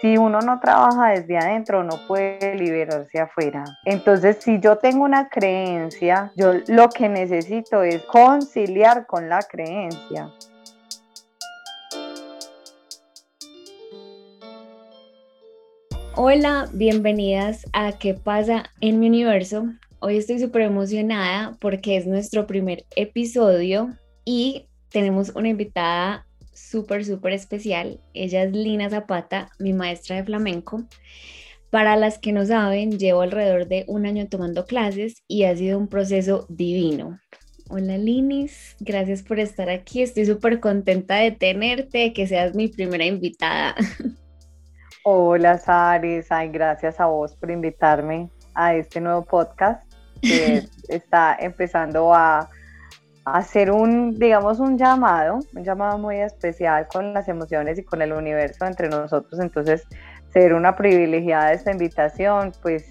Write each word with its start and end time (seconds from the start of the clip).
si 0.00 0.16
uno 0.16 0.40
no 0.40 0.60
trabaja 0.60 1.10
desde 1.10 1.36
adentro, 1.36 1.84
no 1.84 2.00
puede 2.08 2.54
liberarse 2.54 3.20
afuera. 3.20 3.64
Entonces, 3.84 4.38
si 4.40 4.58
yo 4.58 4.78
tengo 4.78 5.04
una 5.04 5.28
creencia, 5.28 6.32
yo 6.36 6.54
lo 6.68 6.88
que 6.88 7.08
necesito 7.08 7.82
es 7.82 8.02
conciliar 8.04 9.06
con 9.06 9.28
la 9.28 9.40
creencia. 9.42 10.30
Hola, 16.16 16.66
bienvenidas 16.72 17.66
a 17.72 17.92
¿Qué 17.92 18.14
pasa 18.14 18.64
en 18.80 19.00
mi 19.00 19.08
universo? 19.08 19.66
Hoy 20.00 20.16
estoy 20.16 20.38
súper 20.38 20.62
emocionada 20.62 21.56
porque 21.60 21.98
es 21.98 22.06
nuestro 22.06 22.46
primer 22.46 22.84
episodio 22.96 23.90
y 24.24 24.66
tenemos 24.88 25.30
una 25.34 25.48
invitada 25.48 26.26
súper, 26.60 27.04
súper 27.04 27.32
especial. 27.32 28.00
Ella 28.14 28.44
es 28.44 28.52
Lina 28.52 28.90
Zapata, 28.90 29.50
mi 29.58 29.72
maestra 29.72 30.16
de 30.16 30.24
flamenco. 30.24 30.84
Para 31.70 31.96
las 31.96 32.18
que 32.18 32.32
no 32.32 32.44
saben, 32.44 32.98
llevo 32.98 33.22
alrededor 33.22 33.68
de 33.68 33.84
un 33.86 34.04
año 34.04 34.28
tomando 34.28 34.66
clases 34.66 35.22
y 35.28 35.44
ha 35.44 35.56
sido 35.56 35.78
un 35.78 35.88
proceso 35.88 36.46
divino. 36.48 37.20
Hola 37.68 37.96
Linis, 37.96 38.74
gracias 38.80 39.22
por 39.22 39.38
estar 39.38 39.70
aquí. 39.70 40.02
Estoy 40.02 40.26
súper 40.26 40.58
contenta 40.58 41.16
de 41.16 41.30
tenerte, 41.30 42.12
que 42.12 42.26
seas 42.26 42.54
mi 42.54 42.66
primera 42.66 43.04
invitada. 43.04 43.76
Hola 45.04 45.56
Saris, 45.56 46.26
ay, 46.30 46.48
gracias 46.48 46.98
a 46.98 47.06
vos 47.06 47.36
por 47.36 47.50
invitarme 47.50 48.28
a 48.54 48.74
este 48.74 49.00
nuevo 49.00 49.24
podcast 49.24 49.82
que 50.20 50.64
está 50.88 51.36
empezando 51.38 52.12
a 52.12 52.50
hacer 53.24 53.70
un, 53.70 54.18
digamos, 54.18 54.60
un 54.60 54.78
llamado, 54.78 55.40
un 55.54 55.64
llamado 55.64 55.98
muy 55.98 56.16
especial 56.16 56.86
con 56.88 57.12
las 57.12 57.28
emociones 57.28 57.78
y 57.78 57.84
con 57.84 58.02
el 58.02 58.12
universo 58.12 58.66
entre 58.66 58.88
nosotros. 58.88 59.40
Entonces, 59.40 59.84
ser 60.32 60.54
una 60.54 60.76
privilegiada 60.76 61.52
esta 61.52 61.72
invitación, 61.72 62.52
pues, 62.62 62.88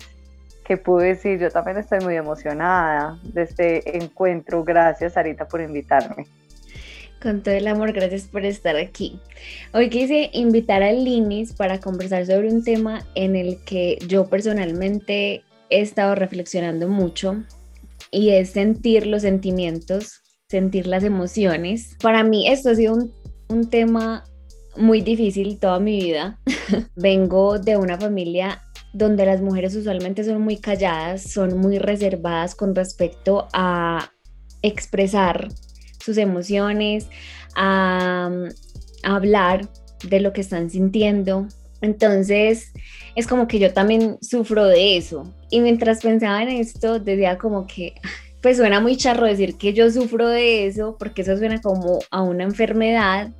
¿qué 0.65 0.77
puedo 0.77 0.99
decir? 0.99 1.39
Yo 1.39 1.49
también 1.49 1.77
estoy 1.77 1.99
muy 1.99 2.15
emocionada 2.15 3.17
de 3.23 3.43
este 3.43 3.97
encuentro. 3.97 4.63
Gracias, 4.63 5.13
Sarita, 5.13 5.47
por 5.47 5.61
invitarme. 5.61 6.25
Con 7.21 7.43
todo 7.43 7.53
el 7.53 7.67
amor, 7.67 7.91
gracias 7.91 8.23
por 8.23 8.45
estar 8.45 8.77
aquí. 8.77 9.19
Hoy 9.73 9.89
quise 9.89 10.29
invitar 10.31 10.83
a 10.83 10.91
Linis 10.93 11.51
para 11.51 11.79
conversar 11.79 12.25
sobre 12.25 12.47
un 12.47 12.63
tema 12.63 13.01
en 13.13 13.35
el 13.35 13.61
que 13.65 13.97
yo 14.07 14.27
personalmente 14.29 15.43
he 15.69 15.81
estado 15.81 16.15
reflexionando 16.15 16.87
mucho 16.87 17.43
y 18.11 18.29
es 18.29 18.51
sentir 18.51 19.07
los 19.07 19.21
sentimientos, 19.21 20.21
sentir 20.49 20.87
las 20.87 21.03
emociones. 21.03 21.95
Para 22.01 22.23
mí 22.23 22.47
esto 22.47 22.69
ha 22.69 22.75
sido 22.75 22.93
un, 22.95 23.13
un 23.49 23.69
tema 23.69 24.23
muy 24.77 25.01
difícil 25.01 25.59
toda 25.59 25.79
mi 25.79 26.01
vida. 26.01 26.39
Vengo 26.95 27.59
de 27.59 27.77
una 27.77 27.97
familia 27.97 28.61
donde 28.93 29.25
las 29.25 29.41
mujeres 29.41 29.75
usualmente 29.75 30.23
son 30.23 30.41
muy 30.41 30.57
calladas, 30.57 31.23
son 31.23 31.57
muy 31.57 31.77
reservadas 31.77 32.55
con 32.55 32.73
respecto 32.73 33.47
a 33.53 34.11
expresar 34.61 35.49
sus 36.03 36.17
emociones, 36.17 37.07
a, 37.55 38.31
a 39.03 39.15
hablar 39.15 39.69
de 40.07 40.19
lo 40.19 40.33
que 40.33 40.41
están 40.41 40.69
sintiendo. 40.69 41.47
Entonces, 41.81 42.71
es 43.15 43.27
como 43.27 43.47
que 43.47 43.59
yo 43.59 43.73
también 43.73 44.17
sufro 44.21 44.65
de 44.65 44.97
eso. 44.97 45.33
Y 45.49 45.61
mientras 45.61 46.01
pensaba 46.01 46.43
en 46.43 46.49
esto, 46.49 46.99
decía 46.99 47.37
como 47.37 47.67
que, 47.67 47.93
pues 48.41 48.57
suena 48.57 48.79
muy 48.79 48.95
charro 48.95 49.25
decir 49.25 49.57
que 49.57 49.73
yo 49.73 49.91
sufro 49.91 50.27
de 50.27 50.67
eso, 50.67 50.95
porque 50.97 51.21
eso 51.23 51.37
suena 51.37 51.61
como 51.61 51.99
a 52.11 52.21
una 52.21 52.43
enfermedad, 52.43 53.31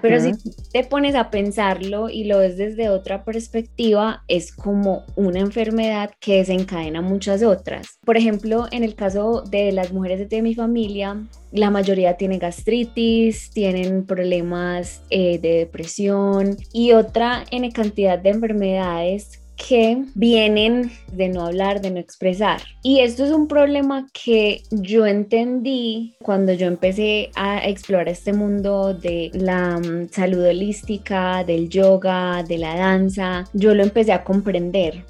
pero 0.00 0.20
si 0.20 0.32
te 0.72 0.84
pones 0.84 1.14
a 1.14 1.30
pensarlo 1.30 2.08
y 2.08 2.24
lo 2.24 2.38
ves 2.38 2.56
desde 2.56 2.88
otra 2.88 3.24
perspectiva, 3.24 4.22
es 4.28 4.54
como 4.54 5.04
una 5.16 5.40
enfermedad 5.40 6.10
que 6.20 6.38
desencadena 6.38 7.00
muchas 7.00 7.42
otras. 7.42 7.98
Por 8.04 8.16
ejemplo, 8.16 8.66
en 8.70 8.84
el 8.84 8.94
caso 8.94 9.42
de 9.42 9.72
las 9.72 9.92
mujeres 9.92 10.28
de 10.28 10.42
mi 10.42 10.54
familia, 10.54 11.22
la 11.52 11.70
mayoría 11.70 12.16
tiene 12.16 12.38
gastritis, 12.38 13.50
tienen 13.50 14.06
problemas 14.06 15.02
eh, 15.10 15.38
de 15.38 15.58
depresión 15.58 16.56
y 16.72 16.92
otra 16.92 17.44
en 17.50 17.70
cantidad 17.70 18.18
de 18.18 18.30
enfermedades 18.30 19.41
que 19.66 20.04
vienen 20.14 20.90
de 21.12 21.28
no 21.28 21.46
hablar, 21.46 21.80
de 21.80 21.90
no 21.90 22.00
expresar. 22.00 22.60
Y 22.82 23.00
esto 23.00 23.24
es 23.24 23.30
un 23.30 23.46
problema 23.46 24.08
que 24.12 24.62
yo 24.70 25.06
entendí 25.06 26.14
cuando 26.22 26.52
yo 26.52 26.66
empecé 26.66 27.30
a 27.34 27.66
explorar 27.68 28.08
este 28.08 28.32
mundo 28.32 28.94
de 28.94 29.30
la 29.34 29.78
mm, 29.78 30.08
salud 30.10 30.44
holística, 30.44 31.44
del 31.44 31.68
yoga, 31.68 32.42
de 32.42 32.58
la 32.58 32.76
danza. 32.76 33.44
Yo 33.52 33.74
lo 33.74 33.82
empecé 33.82 34.12
a 34.12 34.24
comprender 34.24 35.04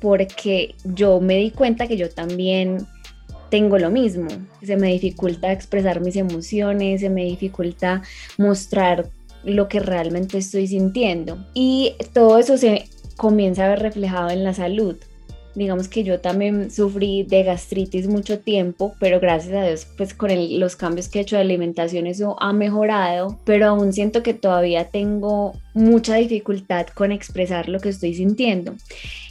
porque 0.00 0.74
yo 0.84 1.20
me 1.20 1.36
di 1.36 1.50
cuenta 1.50 1.86
que 1.86 1.96
yo 1.96 2.08
también 2.08 2.86
tengo 3.50 3.78
lo 3.78 3.90
mismo. 3.90 4.28
Se 4.62 4.76
me 4.76 4.92
dificulta 4.92 5.52
expresar 5.52 6.00
mis 6.00 6.16
emociones, 6.16 7.00
se 7.00 7.10
me 7.10 7.24
dificulta 7.24 8.02
mostrar 8.36 9.10
lo 9.44 9.68
que 9.68 9.80
realmente 9.80 10.38
estoy 10.38 10.66
sintiendo. 10.66 11.38
Y 11.54 11.94
todo 12.12 12.38
eso 12.38 12.56
se 12.56 12.86
comienza 13.18 13.66
a 13.66 13.68
ver 13.68 13.80
reflejado 13.80 14.30
en 14.30 14.44
la 14.44 14.54
salud. 14.54 14.96
Digamos 15.54 15.88
que 15.88 16.04
yo 16.04 16.20
también 16.20 16.70
sufrí 16.70 17.24
de 17.24 17.42
gastritis 17.42 18.06
mucho 18.06 18.38
tiempo, 18.38 18.94
pero 19.00 19.18
gracias 19.18 19.54
a 19.54 19.66
Dios, 19.66 19.88
pues 19.96 20.14
con 20.14 20.30
los 20.60 20.76
cambios 20.76 21.08
que 21.08 21.18
he 21.18 21.22
hecho 21.22 21.34
de 21.34 21.42
alimentación 21.42 22.06
eso 22.06 22.36
ha 22.40 22.52
mejorado, 22.52 23.40
pero 23.44 23.66
aún 23.66 23.92
siento 23.92 24.22
que 24.22 24.34
todavía 24.34 24.84
tengo 24.84 25.54
mucha 25.74 26.14
dificultad 26.14 26.86
con 26.86 27.10
expresar 27.10 27.68
lo 27.68 27.80
que 27.80 27.88
estoy 27.88 28.14
sintiendo. 28.14 28.76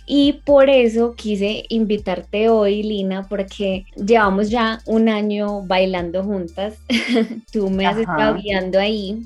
Y 0.06 0.34
por 0.46 0.70
eso 0.70 1.16
quise 1.16 1.64
invitarte 1.70 2.50
hoy, 2.50 2.84
Lina, 2.84 3.28
porque 3.28 3.86
llevamos 3.96 4.50
ya 4.50 4.80
un 4.86 5.08
año 5.08 5.62
bailando 5.64 6.24
juntas. 6.24 6.76
Tú 7.54 7.70
me 7.70 7.86
has 7.86 7.98
estado 7.98 8.36
guiando 8.36 8.80
ahí. 8.80 9.26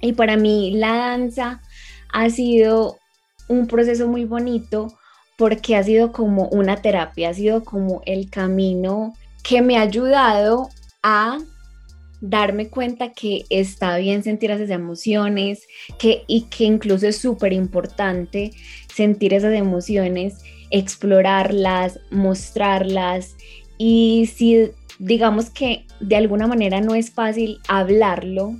Y 0.00 0.14
para 0.14 0.36
mí 0.36 0.72
la 0.72 0.94
danza 0.96 1.60
ha 2.12 2.30
sido 2.30 2.98
un 3.48 3.66
proceso 3.66 4.08
muy 4.08 4.24
bonito 4.24 4.88
porque 5.36 5.76
ha 5.76 5.82
sido 5.82 6.12
como 6.12 6.48
una 6.48 6.82
terapia, 6.82 7.30
ha 7.30 7.34
sido 7.34 7.64
como 7.64 8.02
el 8.06 8.28
camino 8.28 9.14
que 9.42 9.62
me 9.62 9.78
ha 9.78 9.82
ayudado 9.82 10.68
a 11.02 11.38
darme 12.20 12.68
cuenta 12.68 13.12
que 13.12 13.44
está 13.48 13.96
bien 13.98 14.22
sentir 14.22 14.50
esas 14.50 14.70
emociones 14.70 15.66
que, 15.98 16.24
y 16.26 16.42
que 16.42 16.64
incluso 16.64 17.06
es 17.06 17.18
súper 17.18 17.52
importante 17.52 18.50
sentir 18.92 19.32
esas 19.34 19.54
emociones, 19.54 20.38
explorarlas, 20.70 22.00
mostrarlas. 22.10 23.36
Y 23.78 24.28
si 24.34 24.72
digamos 24.98 25.50
que 25.50 25.86
de 26.00 26.16
alguna 26.16 26.46
manera 26.46 26.80
no 26.80 26.94
es 26.94 27.12
fácil 27.12 27.60
hablarlo, 27.68 28.56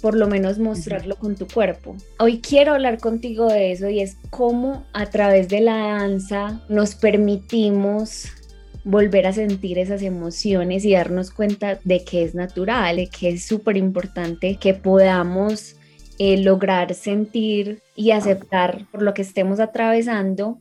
por 0.00 0.14
lo 0.14 0.28
menos 0.28 0.58
mostrarlo 0.58 1.16
con 1.16 1.34
tu 1.34 1.46
cuerpo. 1.46 1.96
Hoy 2.18 2.40
quiero 2.40 2.74
hablar 2.74 2.98
contigo 2.98 3.48
de 3.48 3.72
eso 3.72 3.88
y 3.88 4.00
es 4.00 4.16
cómo 4.30 4.84
a 4.92 5.06
través 5.06 5.48
de 5.48 5.60
la 5.60 5.76
danza 5.76 6.62
nos 6.68 6.94
permitimos 6.94 8.28
volver 8.84 9.26
a 9.26 9.32
sentir 9.32 9.78
esas 9.78 10.02
emociones 10.02 10.84
y 10.84 10.92
darnos 10.92 11.30
cuenta 11.30 11.78
de 11.84 12.04
que 12.04 12.22
es 12.22 12.34
natural, 12.34 12.96
de 12.96 13.08
que 13.08 13.30
es 13.30 13.44
súper 13.44 13.76
importante 13.76 14.56
que 14.56 14.72
podamos 14.74 15.76
eh, 16.18 16.38
lograr 16.38 16.94
sentir 16.94 17.82
y 17.94 18.12
aceptar 18.12 18.86
por 18.90 19.02
lo 19.02 19.14
que 19.14 19.22
estemos 19.22 19.60
atravesando 19.60 20.58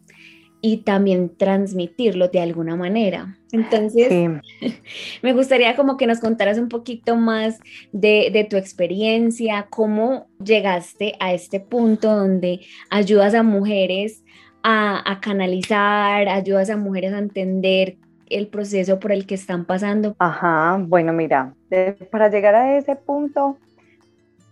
y 0.68 0.76
también 0.76 1.30
transmitirlo 1.30 2.28
de 2.28 2.42
alguna 2.42 2.76
manera. 2.76 3.38
Entonces, 3.54 4.12
me 5.22 5.32
gustaría 5.32 5.78
como 5.78 5.96
que 5.96 6.08
nos 6.08 6.20
contaras 6.20 6.58
un 6.58 6.68
poquito 6.68 7.16
más 7.16 7.58
de, 7.94 8.46
tu 8.50 8.58
experiencia, 8.58 9.68
cómo 9.70 10.28
llegaste 10.44 11.14
a 11.22 11.32
este 11.32 11.62
punto 11.62 12.14
donde 12.14 12.66
ayudas 12.90 13.34
a 13.34 13.44
mujeres 13.44 14.26
a, 14.62 15.20
canalizar, 15.22 16.28
ayudas 16.28 16.70
a 16.70 16.76
mujeres 16.76 17.14
a 17.14 17.20
entender 17.20 17.96
el 18.30 18.48
proceso 18.48 19.00
por 19.00 19.14
el 19.14 19.26
que 19.26 19.36
están 19.36 19.64
pasando. 19.64 20.18
Ajá, 20.20 20.84
bueno, 20.86 21.14
mira, 21.14 21.54
para 22.12 22.30
llegar 22.30 22.56
a 22.56 22.78
ese 22.78 22.98
punto, 22.98 23.58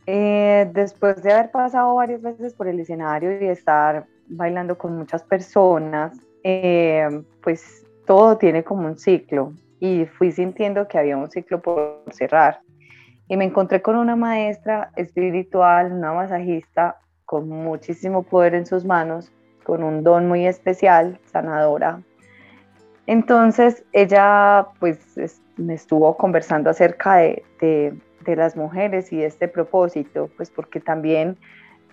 eh, 0.06 0.72
después 0.74 1.22
de 1.22 1.34
haber 1.34 1.52
pasado 1.52 1.94
varias 1.96 2.22
veces 2.22 2.54
por 2.54 2.70
el 2.70 2.80
escenario 2.80 3.44
y 3.44 3.48
estar 3.48 4.06
bailando 4.28 4.78
con 4.78 4.98
muchas 4.98 5.24
personas, 5.24 6.18
eh, 6.44 7.08
pues 7.42 7.86
todo 8.06 8.38
tiene 8.38 8.64
como 8.64 8.88
un 8.88 8.98
ciclo 8.98 9.54
y 9.80 10.06
fui 10.06 10.32
sintiendo 10.32 10.88
que 10.88 10.98
había 10.98 11.18
un 11.18 11.30
ciclo 11.30 11.62
por 11.62 12.04
cerrar. 12.12 12.60
Y 13.28 13.38
me 13.38 13.46
encontré 13.46 13.82
con 13.82 13.96
una 13.96 14.16
maestra 14.16 14.92
espiritual, 14.96 15.92
una 15.92 16.14
masajista 16.14 16.98
con 17.26 17.50
muchísimo 17.50 18.24
poder 18.24 18.54
en 18.54 18.66
sus 18.66 18.86
manos, 18.86 19.32
con 19.64 19.84
un 19.84 20.04
don 20.04 20.28
muy 20.28 20.46
especial, 20.46 21.20
sanadora. 21.26 22.02
Entonces 23.08 23.84
ella 23.94 24.68
pues 24.80 25.40
me 25.58 25.74
estuvo 25.74 26.16
conversando 26.18 26.70
acerca 26.70 27.16
de, 27.18 27.44
de, 27.60 27.98
de 28.26 28.36
las 28.36 28.56
mujeres 28.56 29.12
y 29.12 29.18
de 29.18 29.26
este 29.26 29.48
propósito, 29.48 30.30
pues 30.38 30.52
porque 30.52 30.80
también 30.80 31.38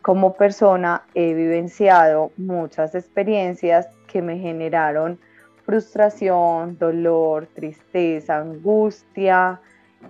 como 0.02 0.34
persona 0.34 1.02
he 1.14 1.32
vivenciado 1.32 2.32
muchas 2.36 2.94
experiencias 2.94 3.88
que 4.08 4.20
me 4.20 4.38
generaron 4.38 5.18
frustración, 5.64 6.76
dolor, 6.78 7.46
tristeza, 7.54 8.38
angustia, 8.38 9.60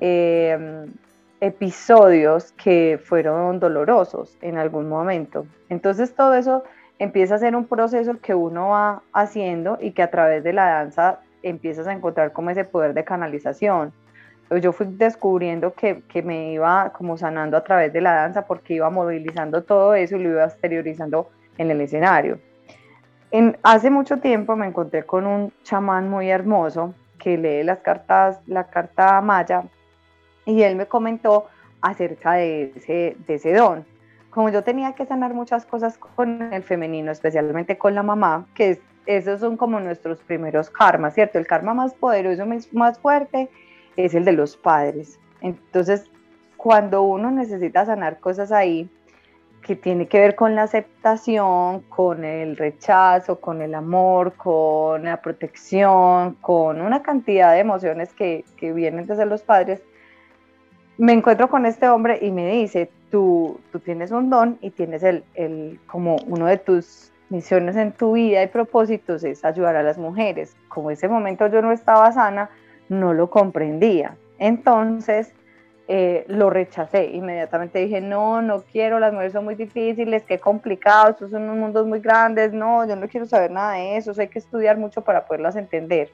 em, 0.00 0.90
episodios 1.40 2.52
que 2.52 2.98
fueron 3.04 3.60
dolorosos 3.60 4.38
en 4.40 4.56
algún 4.56 4.88
momento. 4.88 5.46
Entonces 5.68 6.14
todo 6.14 6.34
eso 6.34 6.64
empieza 6.98 7.34
a 7.34 7.38
ser 7.38 7.54
un 7.54 7.66
proceso 7.66 8.18
que 8.20 8.34
uno 8.34 8.70
va 8.70 9.02
haciendo 9.12 9.76
y 9.80 9.90
que 9.90 10.02
a 10.02 10.10
través 10.10 10.42
de 10.44 10.52
la 10.52 10.66
danza 10.66 11.20
empiezas 11.42 11.86
a 11.86 11.92
encontrar 11.92 12.32
como 12.32 12.50
ese 12.50 12.64
poder 12.64 12.94
de 12.94 13.04
canalización. 13.04 13.92
Yo 14.58 14.72
fui 14.72 14.86
descubriendo 14.88 15.74
que, 15.74 16.02
que, 16.02 16.22
me 16.22 16.52
iba 16.52 16.92
como 16.92 17.16
sanando 17.16 17.56
a 17.56 17.64
través 17.64 17.92
de 17.92 18.00
la 18.00 18.14
danza 18.14 18.46
porque 18.46 18.74
iba 18.74 18.90
movilizando 18.90 19.62
todo 19.62 19.94
eso 19.94 20.16
y 20.16 20.22
lo 20.22 20.30
iba 20.30 20.44
exteriorizando 20.44 21.30
en 21.58 21.70
el 21.70 21.80
escenario. 21.80 22.38
En, 23.30 23.56
hace 23.62 23.90
mucho 23.90 24.18
tiempo 24.18 24.56
me 24.56 24.66
encontré 24.66 25.04
con 25.04 25.26
un 25.26 25.52
chamán 25.62 26.10
muy 26.10 26.28
hermoso 26.28 26.94
que 27.18 27.38
lee 27.38 27.62
las 27.62 27.78
cartas, 27.78 28.40
la 28.46 28.64
carta 28.64 29.20
maya, 29.20 29.64
y 30.44 30.62
él 30.62 30.76
me 30.76 30.86
comentó 30.86 31.46
acerca 31.80 32.32
de 32.34 32.72
ese, 32.76 33.16
de 33.26 33.34
ese 33.34 33.54
don. 33.54 33.86
Como 34.30 34.48
yo 34.48 34.62
tenía 34.64 34.92
que 34.94 35.06
sanar 35.06 35.34
muchas 35.34 35.64
cosas 35.64 35.98
con 35.98 36.52
el 36.52 36.62
femenino, 36.62 37.12
especialmente 37.12 37.78
con 37.78 37.94
la 37.94 38.02
mamá, 38.02 38.46
que 38.54 38.80
esos 39.06 39.40
son 39.40 39.56
como 39.56 39.80
nuestros 39.80 40.18
primeros 40.20 40.70
karmas, 40.70 41.14
¿cierto? 41.14 41.38
El 41.38 41.46
karma 41.46 41.74
más 41.74 41.94
poderoso, 41.94 42.44
más 42.72 42.98
fuerte, 42.98 43.48
es 43.96 44.14
el 44.14 44.24
de 44.24 44.32
los 44.32 44.56
padres. 44.56 45.18
Entonces, 45.40 46.10
cuando 46.56 47.02
uno 47.02 47.30
necesita 47.30 47.84
sanar 47.84 48.20
cosas 48.20 48.52
ahí, 48.52 48.88
que 49.62 49.76
tiene 49.76 50.06
que 50.06 50.18
ver 50.18 50.34
con 50.34 50.54
la 50.54 50.64
aceptación, 50.64 51.80
con 51.82 52.24
el 52.24 52.56
rechazo, 52.56 53.40
con 53.40 53.62
el 53.62 53.74
amor, 53.74 54.34
con 54.34 55.04
la 55.04 55.22
protección, 55.22 56.34
con 56.40 56.80
una 56.80 57.02
cantidad 57.02 57.52
de 57.52 57.60
emociones 57.60 58.12
que, 58.12 58.44
que 58.56 58.72
vienen 58.72 59.06
desde 59.06 59.24
los 59.24 59.42
padres, 59.42 59.80
me 60.98 61.12
encuentro 61.12 61.48
con 61.48 61.64
este 61.64 61.88
hombre 61.88 62.18
y 62.20 62.30
me 62.30 62.50
dice, 62.52 62.90
tú, 63.10 63.60
tú 63.70 63.78
tienes 63.78 64.10
un 64.10 64.30
don 64.30 64.58
y 64.60 64.70
tienes 64.70 65.02
el, 65.02 65.24
el, 65.34 65.80
como 65.86 66.16
uno 66.26 66.46
de 66.46 66.58
tus 66.58 67.12
misiones 67.28 67.76
en 67.76 67.92
tu 67.92 68.12
vida 68.12 68.42
y 68.42 68.46
propósitos 68.48 69.24
es 69.24 69.44
ayudar 69.44 69.76
a 69.76 69.82
las 69.82 69.96
mujeres. 69.96 70.54
Como 70.68 70.90
ese 70.90 71.08
momento 71.08 71.46
yo 71.46 71.62
no 71.62 71.72
estaba 71.72 72.12
sana, 72.12 72.50
no 72.92 73.14
lo 73.14 73.30
comprendía. 73.30 74.16
Entonces, 74.38 75.34
eh, 75.88 76.24
lo 76.28 76.48
rechacé. 76.48 77.06
Inmediatamente 77.06 77.80
dije, 77.80 78.00
no, 78.00 78.40
no 78.40 78.62
quiero, 78.62 79.00
las 79.00 79.12
mujeres 79.12 79.32
son 79.32 79.44
muy 79.44 79.56
difíciles, 79.56 80.22
qué 80.22 80.38
complicado, 80.38 81.10
estos 81.10 81.30
son 81.30 81.42
unos 81.42 81.56
mundos 81.56 81.86
muy 81.86 82.00
grandes, 82.00 82.52
no, 82.52 82.86
yo 82.86 82.96
no 82.96 83.08
quiero 83.08 83.26
saber 83.26 83.50
nada 83.50 83.72
de 83.72 83.96
eso, 83.96 84.12
hay 84.16 84.28
que 84.28 84.38
estudiar 84.38 84.78
mucho 84.78 85.02
para 85.02 85.26
poderlas 85.26 85.56
entender. 85.56 86.10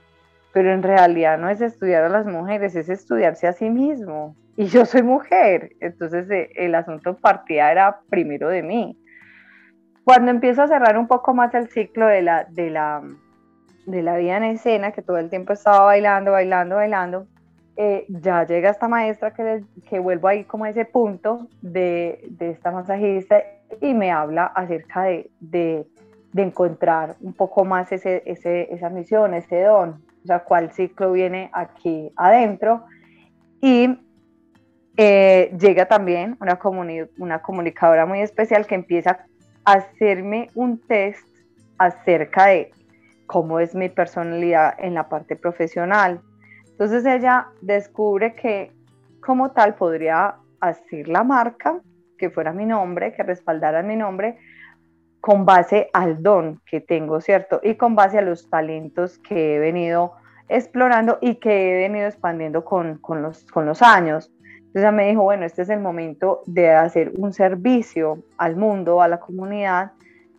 Pero 0.53 0.73
en 0.73 0.83
realidad 0.83 1.39
no 1.39 1.51
es 1.51 1.61
estudiar 1.61 2.05
a 2.05 2.09
las 2.09 2.27
mujeres, 2.27 2.75
es 2.75 2.89
estudiarse 2.89 3.47
a 3.47 3.53
sí 3.53 3.69
mismo. 3.69 4.35
Y 4.57 4.67
yo 4.67 4.87
soy 4.87 5.03
mujer, 5.03 5.73
entonces 5.81 6.29
eh, 6.31 6.51
el 6.57 6.75
asunto 6.75 7.17
partía 7.17 7.71
era 7.71 8.01
primero 8.09 8.49
de 8.49 8.63
mí. 8.63 8.99
Cuando 10.03 10.31
empiezo 10.31 10.63
a 10.63 10.69
cerrar 10.69 10.97
un 10.97 11.07
poco 11.07 11.35
más 11.35 11.55
el 11.55 11.69
ciclo 11.69 12.07
de 12.07 12.23
la, 12.23 12.47
de 12.51 12.71
la, 12.71 13.03
de 13.89 14.03
la 14.03 14.17
vida 14.17 14.37
en 14.37 14.45
escena, 14.45 14.93
que 14.93 15.03
todo 15.03 15.19
el 15.19 15.31
tiempo 15.31 15.53
estaba 15.53 15.85
bailando, 15.85 16.33
bailando, 16.33 16.77
bailando, 16.77 17.27
eh, 17.77 18.05
ya 18.09 18.45
llega 18.45 18.71
esta 18.71 18.89
maestra 18.89 19.33
que, 19.33 19.63
que 19.89 19.99
vuelvo 19.99 20.29
ahí 20.29 20.45
como 20.45 20.65
a 20.65 20.71
ese 20.71 20.85
punto 20.85 21.49
de, 21.63 22.27
de 22.29 22.51
esta 22.51 22.71
masajista 22.71 23.43
y 23.81 23.95
me 23.95 24.11
habla 24.11 24.47
acerca 24.47 25.05
de, 25.05 25.31
de, 25.41 25.87
de 26.33 26.43
encontrar 26.43 27.17
un 27.21 27.33
poco 27.33 27.65
más 27.65 27.91
ese, 27.93 28.23
ese, 28.27 28.73
esa 28.75 28.91
misión, 28.91 29.33
ese 29.33 29.63
don, 29.63 30.03
o 30.25 30.27
sea, 30.27 30.41
cuál 30.41 30.73
ciclo 30.73 31.13
viene 31.13 31.51
aquí 31.53 32.13
adentro. 32.17 32.85
Y 33.61 33.99
eh, 34.97 35.57
llega 35.59 35.87
también 35.87 36.37
una, 36.41 36.59
una 37.19 37.41
comunicadora 37.41 38.05
muy 38.05 38.21
especial 38.21 38.67
que 38.67 38.75
empieza 38.75 39.25
a 39.65 39.73
hacerme 39.73 40.49
un 40.55 40.79
test 40.79 41.25
acerca 41.79 42.47
de 42.47 42.73
cómo 43.29 43.61
es 43.61 43.77
mi 43.77 43.89
personalidad 43.89 44.75
en 44.79 44.95
la 44.95 45.09
parte 45.09 45.37
profesional, 45.37 46.21
entonces 46.79 47.05
ella 47.07 47.49
descubre 47.61 48.35
que 48.35 48.73
como 49.21 49.51
tal 49.51 49.75
podría 49.75 50.37
hacer 50.61 51.09
la 51.09 51.25
marca, 51.25 51.81
que 52.17 52.31
fuera 52.31 52.53
mi 52.53 52.67
nombre, 52.67 53.13
que 53.13 53.25
respaldara 53.25 53.83
mi 53.83 53.97
nombre, 53.97 54.39
con 55.21 55.45
base 55.45 55.91
al 55.93 56.23
don 56.23 56.61
que 56.65 56.81
tengo, 56.81 57.21
¿cierto? 57.21 57.61
Y 57.65 57.75
con 57.75 57.97
base 57.97 58.19
a 58.19 58.23
los 58.23 58.49
talentos 58.49 59.19
que 59.19 59.57
he 59.57 59.59
venido 59.59 60.13
explorando 60.49 61.19
y 61.21 61.35
que 61.35 61.73
he 61.73 61.75
venido 61.89 62.07
expandiendo 62.07 62.65
con, 62.65 62.99
con, 62.99 63.23
los, 63.23 63.45
con 63.47 63.67
los 63.67 63.83
años. 63.83 64.33
Entonces 64.59 64.83
ella 64.83 64.93
me 64.93 65.09
dijo, 65.09 65.23
bueno, 65.23 65.45
este 65.47 65.63
es 65.63 65.71
el 65.71 65.81
momento 65.81 66.43
de 66.47 66.71
hacer 66.71 67.13
un 67.19 67.33
servicio 67.33 68.23
al 68.37 68.57
mundo, 68.57 69.03
a 69.03 69.09
la 69.09 69.19
comunidad, 69.19 69.93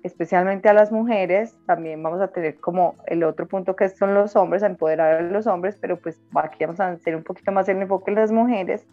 especialmente 0.03 0.69
a 0.69 0.73
las 0.73 0.91
mujeres, 0.91 1.55
también 1.65 2.01
vamos 2.01 2.21
a 2.21 2.29
tener 2.29 2.55
como 2.59 2.95
el 3.05 3.23
otro 3.23 3.47
punto 3.47 3.75
que 3.75 3.89
son 3.89 4.13
los 4.13 4.35
hombres, 4.35 4.63
a 4.63 4.67
empoderar 4.67 5.15
a 5.15 5.21
los 5.21 5.47
hombres, 5.47 5.77
pero 5.79 5.97
pues 5.97 6.19
aquí 6.35 6.65
vamos 6.65 6.79
a 6.79 6.89
hacer 6.89 7.15
un 7.15 7.23
poquito 7.23 7.51
más 7.51 7.67
el 7.69 7.81
enfoque 7.81 8.11
en 8.11 8.15
las 8.15 8.31
mujeres. 8.31 8.85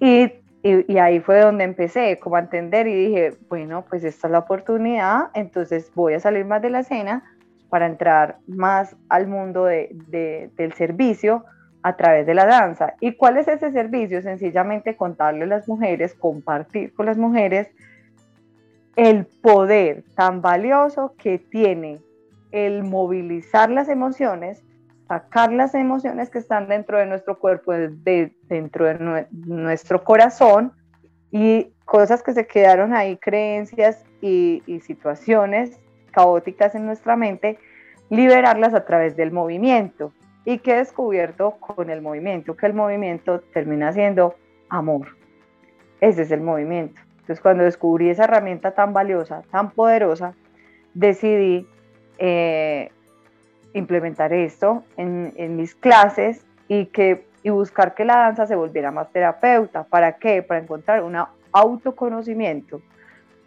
Y, 0.00 0.30
y, 0.62 0.98
ahí 0.98 1.20
fue 1.20 1.40
donde 1.40 1.64
empecé 1.64 2.18
como 2.18 2.36
a 2.36 2.40
entender 2.40 2.86
y 2.86 2.94
dije, 3.06 3.32
bueno, 3.48 3.84
pues 3.88 4.04
esta 4.04 4.28
es 4.28 4.32
la 4.32 4.40
oportunidad, 4.40 5.30
entonces 5.34 5.90
voy 5.94 6.14
a 6.14 6.20
salir 6.20 6.44
más 6.44 6.62
de 6.62 6.70
la 6.70 6.80
escena 6.80 7.24
para 7.68 7.86
entrar 7.86 8.38
más 8.46 8.96
al 9.08 9.26
mundo 9.26 9.64
de, 9.64 9.90
de, 10.08 10.50
del 10.56 10.72
servicio 10.74 11.44
a 11.82 11.96
través 11.96 12.26
de 12.26 12.34
la 12.34 12.46
danza. 12.46 12.94
¿Y 13.00 13.12
cuál 13.12 13.38
es 13.38 13.48
ese 13.48 13.70
servicio? 13.72 14.20
Sencillamente 14.22 14.96
contarle 14.96 15.44
a 15.44 15.46
las 15.46 15.68
mujeres, 15.68 16.14
compartir 16.14 16.92
con 16.94 17.06
las 17.06 17.16
mujeres 17.16 17.68
el 18.98 19.26
poder 19.26 20.02
tan 20.16 20.42
valioso 20.42 21.14
que 21.16 21.38
tiene 21.38 22.00
el 22.50 22.82
movilizar 22.82 23.70
las 23.70 23.88
emociones, 23.88 24.64
sacar 25.06 25.52
las 25.52 25.76
emociones 25.76 26.30
que 26.30 26.40
están 26.40 26.66
dentro 26.66 26.98
de 26.98 27.06
nuestro 27.06 27.38
cuerpo, 27.38 27.72
de, 27.74 28.34
dentro 28.48 28.86
de 28.86 29.28
nuestro 29.30 30.02
corazón 30.02 30.72
y 31.30 31.68
cosas 31.84 32.24
que 32.24 32.32
se 32.32 32.48
quedaron 32.48 32.92
ahí, 32.92 33.16
creencias 33.18 34.04
y, 34.20 34.64
y 34.66 34.80
situaciones 34.80 35.78
caóticas 36.10 36.74
en 36.74 36.84
nuestra 36.84 37.14
mente, 37.14 37.60
liberarlas 38.10 38.74
a 38.74 38.84
través 38.84 39.14
del 39.14 39.30
movimiento. 39.30 40.12
¿Y 40.44 40.58
que 40.58 40.72
he 40.72 40.76
descubierto 40.78 41.52
con 41.60 41.88
el 41.88 42.02
movimiento? 42.02 42.56
Que 42.56 42.66
el 42.66 42.74
movimiento 42.74 43.42
termina 43.52 43.92
siendo 43.92 44.34
amor. 44.68 45.06
Ese 46.00 46.22
es 46.22 46.32
el 46.32 46.40
movimiento. 46.40 47.00
Entonces, 47.28 47.42
cuando 47.42 47.64
descubrí 47.64 48.08
esa 48.08 48.24
herramienta 48.24 48.70
tan 48.70 48.94
valiosa, 48.94 49.42
tan 49.50 49.72
poderosa, 49.72 50.32
decidí 50.94 51.68
eh, 52.16 52.90
implementar 53.74 54.32
esto 54.32 54.82
en, 54.96 55.54
mis 55.54 55.74
clases 55.74 56.46
y, 56.68 56.86
que, 56.86 57.26
y 57.42 57.50
buscar 57.50 57.94
que 57.94 58.06
la 58.06 58.16
danza 58.16 58.46
se 58.46 58.56
volviera 58.56 58.92
más 58.92 59.12
terapeuta. 59.12 59.84
¿Para 59.84 60.12
qué? 60.12 60.42
Para 60.42 60.60
encontrar 60.60 61.02
un 61.02 61.18
autoconocimiento. 61.52 62.80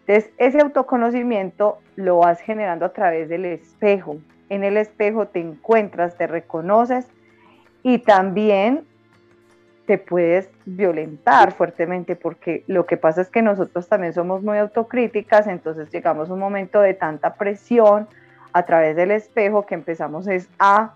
Entonces, 0.06 0.32
ese 0.38 0.62
autoconocimiento 0.62 1.80
lo 1.96 2.20
vas 2.20 2.40
generando 2.40 2.86
a 2.86 2.94
través 2.94 3.30
del 3.30 3.46
espejo. 3.46 4.18
En 4.50 4.64
el 4.64 4.78
espejo 4.78 5.26
te 5.26 5.40
encuentras, 5.40 6.20
te 6.20 6.28
reconoces 6.28 7.08
y 7.82 7.98
también 7.98 8.86
te 9.92 9.98
puedes 9.98 10.50
violentar 10.64 11.52
fuertemente 11.52 12.16
porque 12.16 12.64
lo 12.68 12.86
que 12.86 12.96
pasa 12.96 13.20
es 13.20 13.28
que 13.28 13.42
nosotros 13.42 13.90
también 13.90 14.14
somos 14.14 14.42
muy 14.42 14.58
autocríticas, 14.58 15.48
entonces 15.48 15.90
llegamos 15.92 16.30
a 16.30 16.34
un 16.34 16.40
momento 16.40 16.80
de 16.80 16.94
tanta 16.94 17.34
presión 17.34 18.08
a 18.54 18.64
través 18.64 18.96
del 18.96 19.12
espejo 19.12 19.66
que 19.66 19.76
empezamos 19.76 20.30
es 20.30 20.48
a 20.60 20.94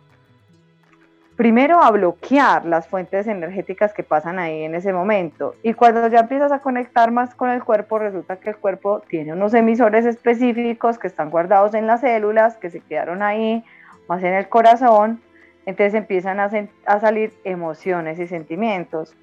primero 1.35 1.81
a 1.83 1.91
bloquear 1.91 2.65
las 2.65 2.87
fuentes 2.87 3.27
energéticas 3.27 3.91
que 3.91 4.03
pasan 4.03 4.39
ahí 4.39 4.63
en 4.63 4.75
ese 4.75 4.93
momento. 4.93 5.55
Y 5.61 5.73
cuando 5.73 6.07
ya 6.07 6.19
empiezas 6.19 6.53
a 6.53 6.59
conectar 6.59 7.11
más 7.11 7.35
con 7.35 7.49
el 7.49 7.65
cuerpo, 7.65 7.99
resulta 7.99 8.37
que 8.37 8.51
el 8.51 8.55
cuerpo 8.55 9.01
tiene 9.09 9.33
unos 9.33 9.53
emisores 9.53 10.05
específicos 10.05 10.97
que 10.97 11.07
están 11.07 11.31
guardados 11.31 11.73
en 11.73 11.85
las 11.85 11.99
células, 11.99 12.55
que 12.55 12.69
se 12.69 12.79
quedaron 12.79 13.21
ahí, 13.21 13.61
más 14.07 14.23
en 14.23 14.35
el 14.35 14.47
corazón, 14.47 15.19
entonces 15.65 15.93
empiezan 15.95 16.39
a, 16.39 16.49
salir 16.99 17.33
emociones 17.43 18.19
y 18.19 18.27
sentimientos. 18.27 19.15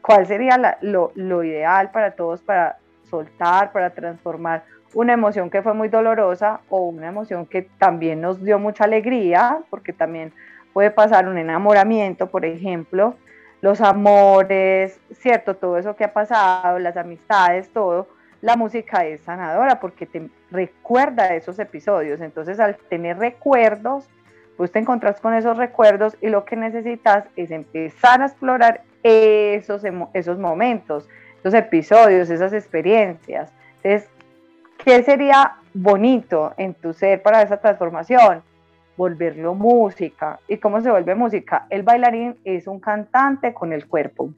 ¿Cuál 0.00 0.26
sería 0.26 0.78
lo, 0.80 1.12
ideal 1.44 1.90
para 1.90 2.12
todos 2.12 2.42
para 2.42 2.78
soltar, 3.08 3.72
para 3.72 3.90
transformar 3.90 4.64
una 4.94 5.12
emoción 5.12 5.50
que 5.50 5.62
fue 5.62 5.74
muy 5.74 5.88
dolorosa 5.88 6.60
o 6.68 6.88
una 6.88 7.08
emoción 7.08 7.46
que 7.46 7.62
también 7.78 8.20
nos 8.20 8.42
dio 8.42 8.58
mucha 8.58 8.84
alegría, 8.84 9.58
porque 9.70 9.92
también 9.92 10.32
puede 10.72 10.90
pasar 10.90 11.28
un 11.28 11.38
enamoramiento, 11.38 12.28
por 12.28 12.44
ejemplo, 12.44 13.14
los 13.60 13.80
amores, 13.80 15.00
cierto, 15.12 15.56
todo 15.56 15.78
eso 15.78 15.96
que 15.96 16.04
ha 16.04 16.12
pasado, 16.12 16.78
las 16.78 16.96
amistades, 16.96 17.70
todo, 17.70 18.08
la 18.40 18.56
música 18.56 19.06
es 19.06 19.22
sanadora 19.22 19.80
porque 19.80 20.04
te 20.04 20.28
recuerda 20.50 21.34
esos 21.34 21.58
episodios. 21.58 22.20
Entonces, 22.20 22.60
al 22.60 22.76
tener 22.76 23.16
recuerdos, 23.16 24.08
pues 24.56 24.70
te 24.70 24.78
encontrás 24.78 25.20
con 25.20 25.34
esos 25.34 25.56
recuerdos 25.56 26.16
y 26.20 26.28
lo 26.28 26.44
que 26.44 26.56
necesitas 26.56 27.24
es 27.36 27.50
empezar 27.50 28.22
a 28.22 28.26
explorar 28.26 28.82
esos, 29.02 29.82
esos 30.14 30.38
momentos, 30.38 31.08
esos 31.40 31.54
episodios, 31.54 32.30
esas 32.30 32.52
experiencias. 32.52 33.52
Entonces, 33.82 34.08
¿qué 34.78 35.02
sería 35.02 35.56
bonito 35.74 36.54
en 36.56 36.74
tu 36.74 36.92
ser 36.92 37.22
para 37.22 37.42
esa 37.42 37.58
transformación? 37.58 38.42
Volverlo 38.96 39.54
música. 39.54 40.38
¿Y 40.46 40.58
cómo 40.58 40.80
se 40.80 40.90
vuelve 40.90 41.14
música? 41.14 41.66
El 41.68 41.82
bailarín 41.82 42.36
es 42.44 42.66
un 42.66 42.78
cantante 42.78 43.52
con 43.52 43.72
el 43.72 43.86
cuerpo. 43.86 44.30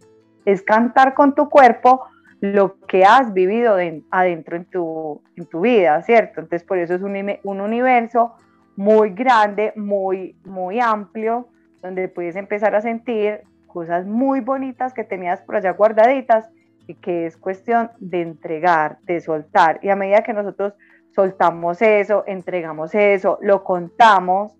Es 0.45 0.63
cantar 0.63 1.15
con 1.15 1.35
tu 1.35 1.49
cuerpo 1.49 2.07
lo 2.41 2.77
que 2.87 3.05
has 3.05 3.33
vivido 3.33 3.77
adentro 4.11 4.57
en 4.57 4.65
tu, 4.67 5.23
en 5.37 5.47
tu 5.47 5.61
vida, 5.61 6.03
¿cierto? 6.03 6.41
Entonces 6.41 6.65
por 6.65 6.79
eso 6.79 6.95
es 6.95 7.03
un, 7.03 7.17
un 7.45 7.61
universo 7.61 8.35
muy 8.77 9.11
grande, 9.11 9.73
muy, 9.77 10.37
muy 10.45 10.81
amplio, 10.81 11.49
donde 11.83 12.09
puedes 12.09 12.37
empezar 12.37 12.75
a 12.75 12.81
sentir 12.81 13.41
cosas 13.67 14.07
muy 14.07 14.41
bonitas 14.41 14.93
que 14.93 15.05
tenías 15.05 15.41
por 15.43 15.57
allá 15.57 15.73
guardaditas 15.73 16.49
y 16.87 16.95
que 16.95 17.27
es 17.27 17.37
cuestión 17.37 17.91
de 17.99 18.23
entregar, 18.23 18.99
de 19.03 19.21
soltar. 19.21 19.81
Y 19.83 19.89
a 19.89 19.97
medida 19.97 20.23
que 20.23 20.33
nosotros 20.33 20.75
soltamos 21.15 21.83
eso, 21.83 22.25
entregamos 22.27 22.95
eso, 22.95 23.39
lo 23.41 23.65
contamos, 23.65 24.57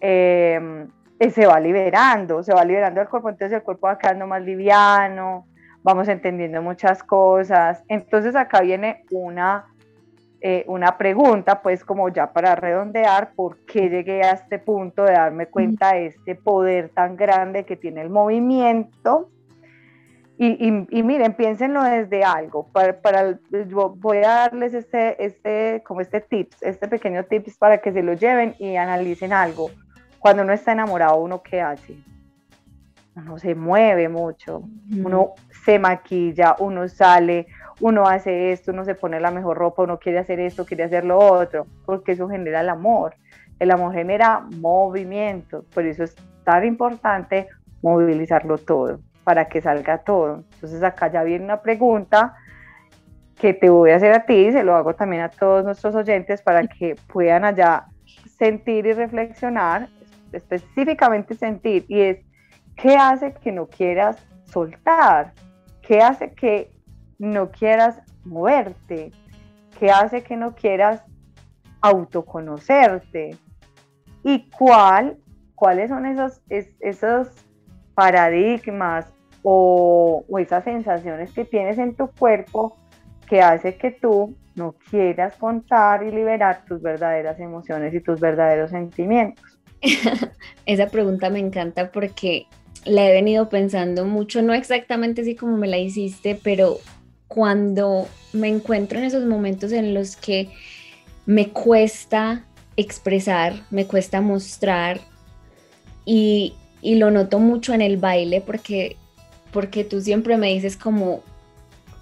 eh, 0.00 0.86
se 1.30 1.46
va 1.46 1.60
liberando, 1.60 2.42
se 2.42 2.52
va 2.52 2.64
liberando 2.64 3.00
el 3.00 3.08
cuerpo, 3.08 3.28
entonces 3.28 3.56
el 3.56 3.62
cuerpo 3.62 3.86
va 3.86 3.98
quedando 3.98 4.26
más 4.26 4.42
liviano, 4.42 5.46
vamos 5.82 6.08
entendiendo 6.08 6.62
muchas 6.62 7.02
cosas. 7.02 7.84
Entonces 7.88 8.34
acá 8.34 8.60
viene 8.60 9.04
una, 9.10 9.66
eh, 10.44 10.64
una 10.66 10.98
pregunta, 10.98 11.62
pues 11.62 11.84
como 11.84 12.08
ya 12.08 12.32
para 12.32 12.56
redondear, 12.56 13.32
¿por 13.34 13.64
qué 13.64 13.88
llegué 13.88 14.24
a 14.24 14.32
este 14.32 14.58
punto 14.58 15.04
de 15.04 15.12
darme 15.12 15.46
cuenta 15.46 15.92
de 15.92 16.06
este 16.06 16.34
poder 16.34 16.88
tan 16.88 17.16
grande 17.16 17.64
que 17.64 17.76
tiene 17.76 18.02
el 18.02 18.10
movimiento? 18.10 19.30
Y, 20.38 20.88
y, 20.90 21.02
miren, 21.04 21.34
piénsenlo 21.34 21.84
desde 21.84 22.24
algo. 22.24 22.66
Para, 22.72 23.00
para, 23.00 23.38
voy 23.94 24.18
a 24.18 24.28
darles 24.28 24.74
este, 24.74 25.24
este, 25.24 25.80
como 25.84 26.00
este 26.00 26.20
tips, 26.20 26.60
este 26.64 26.88
pequeño 26.88 27.22
tips 27.26 27.56
para 27.58 27.78
que 27.78 27.92
se 27.92 28.02
lo 28.02 28.14
lleven 28.14 28.56
y 28.58 28.74
analicen 28.74 29.32
algo. 29.32 29.70
Cuando 30.18 30.42
uno 30.42 30.52
está 30.52 30.72
enamorado, 30.72 31.18
¿uno 31.18 31.40
qué 31.40 31.60
hace? 31.60 31.96
Uno 33.14 33.38
se 33.38 33.54
mueve 33.54 34.08
mucho, 34.08 34.64
uno 34.90 35.34
se 35.64 35.78
maquilla, 35.78 36.56
uno 36.58 36.88
sale, 36.88 37.46
uno 37.82 38.06
hace 38.06 38.52
esto, 38.52 38.70
uno 38.70 38.84
se 38.84 38.94
pone 38.94 39.18
la 39.18 39.32
mejor 39.32 39.58
ropa, 39.58 39.82
uno 39.82 39.98
quiere 39.98 40.20
hacer 40.20 40.38
esto, 40.38 40.64
quiere 40.64 40.84
hacer 40.84 41.04
lo 41.04 41.18
otro, 41.18 41.66
porque 41.84 42.12
eso 42.12 42.28
genera 42.28 42.60
el 42.60 42.68
amor. 42.68 43.16
El 43.58 43.72
amor 43.72 43.92
genera 43.92 44.46
movimiento, 44.60 45.64
por 45.74 45.84
eso 45.84 46.04
es 46.04 46.14
tan 46.44 46.64
importante 46.64 47.48
movilizarlo 47.82 48.56
todo, 48.58 49.00
para 49.24 49.48
que 49.48 49.60
salga 49.60 49.98
todo. 49.98 50.44
Entonces 50.54 50.80
acá 50.84 51.10
ya 51.10 51.24
viene 51.24 51.44
una 51.44 51.60
pregunta 51.60 52.36
que 53.40 53.52
te 53.52 53.68
voy 53.68 53.90
a 53.90 53.96
hacer 53.96 54.12
a 54.12 54.26
ti, 54.26 54.52
se 54.52 54.62
lo 54.62 54.76
hago 54.76 54.94
también 54.94 55.22
a 55.22 55.28
todos 55.28 55.64
nuestros 55.64 55.96
oyentes 55.96 56.40
para 56.40 56.64
que 56.68 56.94
puedan 57.12 57.44
allá 57.44 57.86
sentir 58.38 58.86
y 58.86 58.92
reflexionar, 58.92 59.88
específicamente 60.30 61.34
sentir, 61.34 61.84
y 61.88 62.00
es, 62.00 62.18
¿qué 62.76 62.96
hace 62.96 63.34
que 63.34 63.50
no 63.50 63.66
quieras 63.66 64.24
soltar? 64.44 65.32
¿Qué 65.82 66.00
hace 66.00 66.30
que 66.30 66.71
no 67.22 67.52
quieras 67.52 68.00
moverte? 68.24 69.12
¿Qué 69.78 69.90
hace 69.90 70.24
que 70.24 70.36
no 70.36 70.56
quieras 70.56 71.02
autoconocerte? 71.80 73.36
¿Y 74.24 74.50
cuál, 74.50 75.18
cuáles 75.54 75.88
son 75.88 76.04
esos, 76.06 76.42
esos 76.48 77.28
paradigmas 77.94 79.06
o, 79.44 80.24
o 80.28 80.38
esas 80.40 80.64
sensaciones 80.64 81.32
que 81.32 81.44
tienes 81.44 81.78
en 81.78 81.94
tu 81.94 82.08
cuerpo 82.08 82.76
que 83.28 83.40
hace 83.40 83.76
que 83.76 83.92
tú 83.92 84.36
no 84.56 84.74
quieras 84.90 85.36
contar 85.36 86.02
y 86.02 86.10
liberar 86.10 86.64
tus 86.66 86.82
verdaderas 86.82 87.38
emociones 87.38 87.94
y 87.94 88.00
tus 88.00 88.18
verdaderos 88.18 88.70
sentimientos? 88.70 89.44
Esa 90.66 90.88
pregunta 90.88 91.30
me 91.30 91.38
encanta 91.38 91.92
porque 91.92 92.46
la 92.84 93.08
he 93.08 93.12
venido 93.12 93.48
pensando 93.48 94.04
mucho, 94.06 94.42
no 94.42 94.54
exactamente 94.54 95.22
así 95.22 95.36
como 95.36 95.56
me 95.56 95.68
la 95.68 95.78
hiciste, 95.78 96.36
pero 96.42 96.78
cuando 97.32 98.08
me 98.34 98.48
encuentro 98.48 98.98
en 98.98 99.04
esos 99.04 99.24
momentos 99.24 99.72
en 99.72 99.94
los 99.94 100.16
que 100.16 100.50
me 101.24 101.48
cuesta 101.48 102.44
expresar, 102.76 103.62
me 103.70 103.86
cuesta 103.86 104.20
mostrar 104.20 105.00
y, 106.04 106.52
lo 106.82 107.10
noto 107.10 107.38
mucho 107.38 107.72
en 107.72 107.80
el 107.80 107.96
baile 107.96 108.42
porque, 108.42 108.96
porque 109.50 109.82
tú 109.82 110.02
siempre 110.02 110.36
me 110.36 110.52
dices 110.52 110.76
como, 110.76 111.22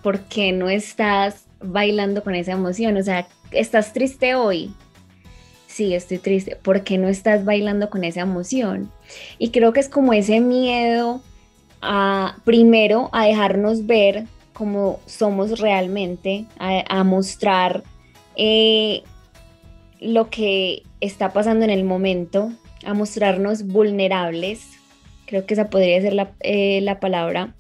¿por 0.03 0.21
qué 0.23 0.51
no 0.51 0.69
estás 0.69 1.45
bailando 1.61 2.25
con 2.25 2.35
esa 2.35 2.53
emoción? 2.53 2.97
O 2.97 3.03
sea, 3.05 3.29
¿estás 3.53 3.93
triste 3.93 4.35
hoy? 4.35 4.75
sí, 5.69 5.95
estoy 5.95 6.19
triste, 6.19 6.57
¿por 6.57 6.83
qué 6.83 6.99
no 6.99 7.07
estás 7.07 7.45
bailando 7.45 7.89
con 7.89 8.03
esa 8.03 8.23
emoción? 8.23 8.91
Y 9.39 9.51
creo 9.51 9.73
que 9.73 9.79
es 9.79 9.89
como 9.89 10.13
ese 10.13 10.41
miedo 10.41 11.23
a, 11.81 12.37
primero, 12.45 13.11
a 13.13 13.27
dejarnos 13.27 13.87
ver 13.87 14.27
como 14.61 15.01
somos 15.07 15.59
realmente, 15.59 16.45
a, 16.59 17.03
mostrar 17.03 17.83
eh, 18.37 19.01
lo 20.03 20.29
que 20.29 20.83
está 21.01 21.33
pasando 21.33 21.65
en 21.65 21.71
el 21.71 21.83
momento, 21.83 22.53
a 22.85 22.93
mostrarnos 22.93 23.67
vulnerables, 23.67 24.67
creo 25.25 25.47
que 25.47 25.55
esa 25.55 25.71
podría 25.71 26.03
ser 26.03 26.13
la, 26.13 26.35
eh, 26.41 26.95
palabra. 27.01 27.55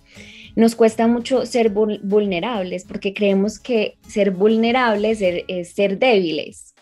Nos 0.56 0.74
cuesta 0.74 1.06
mucho 1.06 1.46
ser 1.46 1.70
vulnerables 1.70 2.84
porque 2.84 3.14
creemos 3.14 3.58
que 3.58 3.96
ser 4.06 4.32
vulnerables 4.32 5.22
es 5.22 5.72
ser 5.72 5.98
débiles. 5.98 6.74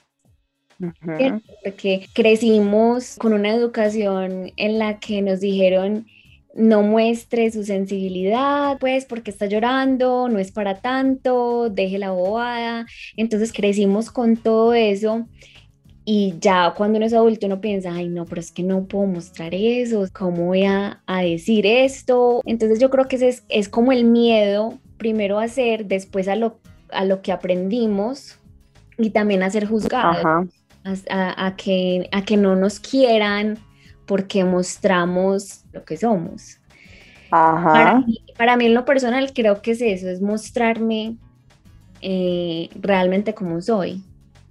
Porque 1.64 2.08
crecimos 2.12 3.14
con 3.18 3.34
una 3.34 3.50
educación 3.54 4.52
en 4.56 4.80
la 4.80 4.98
que 4.98 5.22
nos 5.22 5.38
dijeron 5.38 6.06
no 6.58 6.82
muestre 6.82 7.50
su 7.50 7.64
sensibilidad, 7.64 8.78
pues 8.78 9.04
porque 9.04 9.30
está 9.30 9.46
llorando, 9.46 10.28
no 10.28 10.38
es 10.38 10.52
para 10.52 10.80
tanto, 10.80 11.70
deje 11.70 11.98
la 11.98 12.10
bobada. 12.10 12.86
Entonces 13.16 13.52
crecimos 13.52 14.10
con 14.10 14.36
todo 14.36 14.74
eso 14.74 15.26
y 16.04 16.34
ya 16.40 16.74
cuando 16.76 16.96
uno 16.96 17.06
es 17.06 17.12
adulto 17.12 17.46
uno 17.46 17.60
piensa, 17.60 17.92
ay 17.92 18.08
no, 18.08 18.24
pero 18.24 18.40
es 18.40 18.50
que 18.50 18.62
no 18.62 18.84
puedo 18.84 19.06
mostrar 19.06 19.54
eso, 19.54 20.06
¿cómo 20.12 20.46
voy 20.46 20.64
a, 20.64 21.02
decir 21.22 21.66
esto? 21.66 22.40
Entonces 22.44 22.80
yo 22.80 22.90
creo 22.90 23.06
que 23.08 23.16
ese 23.16 23.28
es, 23.28 23.44
es 23.48 23.68
como 23.68 23.92
el 23.92 24.04
miedo, 24.04 24.78
primero 24.96 25.38
a 25.38 25.44
hacer, 25.44 25.86
después 25.86 26.26
a 26.28 26.34
lo, 26.34 26.60
a 26.90 27.04
lo 27.04 27.22
que 27.22 27.30
aprendimos 27.30 28.38
y 28.96 29.10
también 29.10 29.42
a 29.42 29.50
ser 29.50 29.66
juzgados 29.66 30.48
a, 31.10 31.54
que, 31.56 32.08
a 32.12 32.22
que 32.22 32.36
no 32.36 32.56
nos 32.56 32.80
quieran 32.80 33.58
porque 34.08 34.42
mostramos 34.44 35.62
lo 35.72 35.84
que 35.84 35.96
somos. 35.96 36.58
Para, 37.30 38.56
mí, 38.56 38.66
en 38.66 38.74
lo 38.74 38.84
personal 38.84 39.32
creo 39.34 39.62
que 39.62 39.72
es 39.72 39.82
eso, 39.82 40.08
es 40.08 40.20
mostrarme 40.20 41.16
eh, 42.00 42.70
realmente 42.80 43.34
como 43.34 43.60
soy 43.60 44.02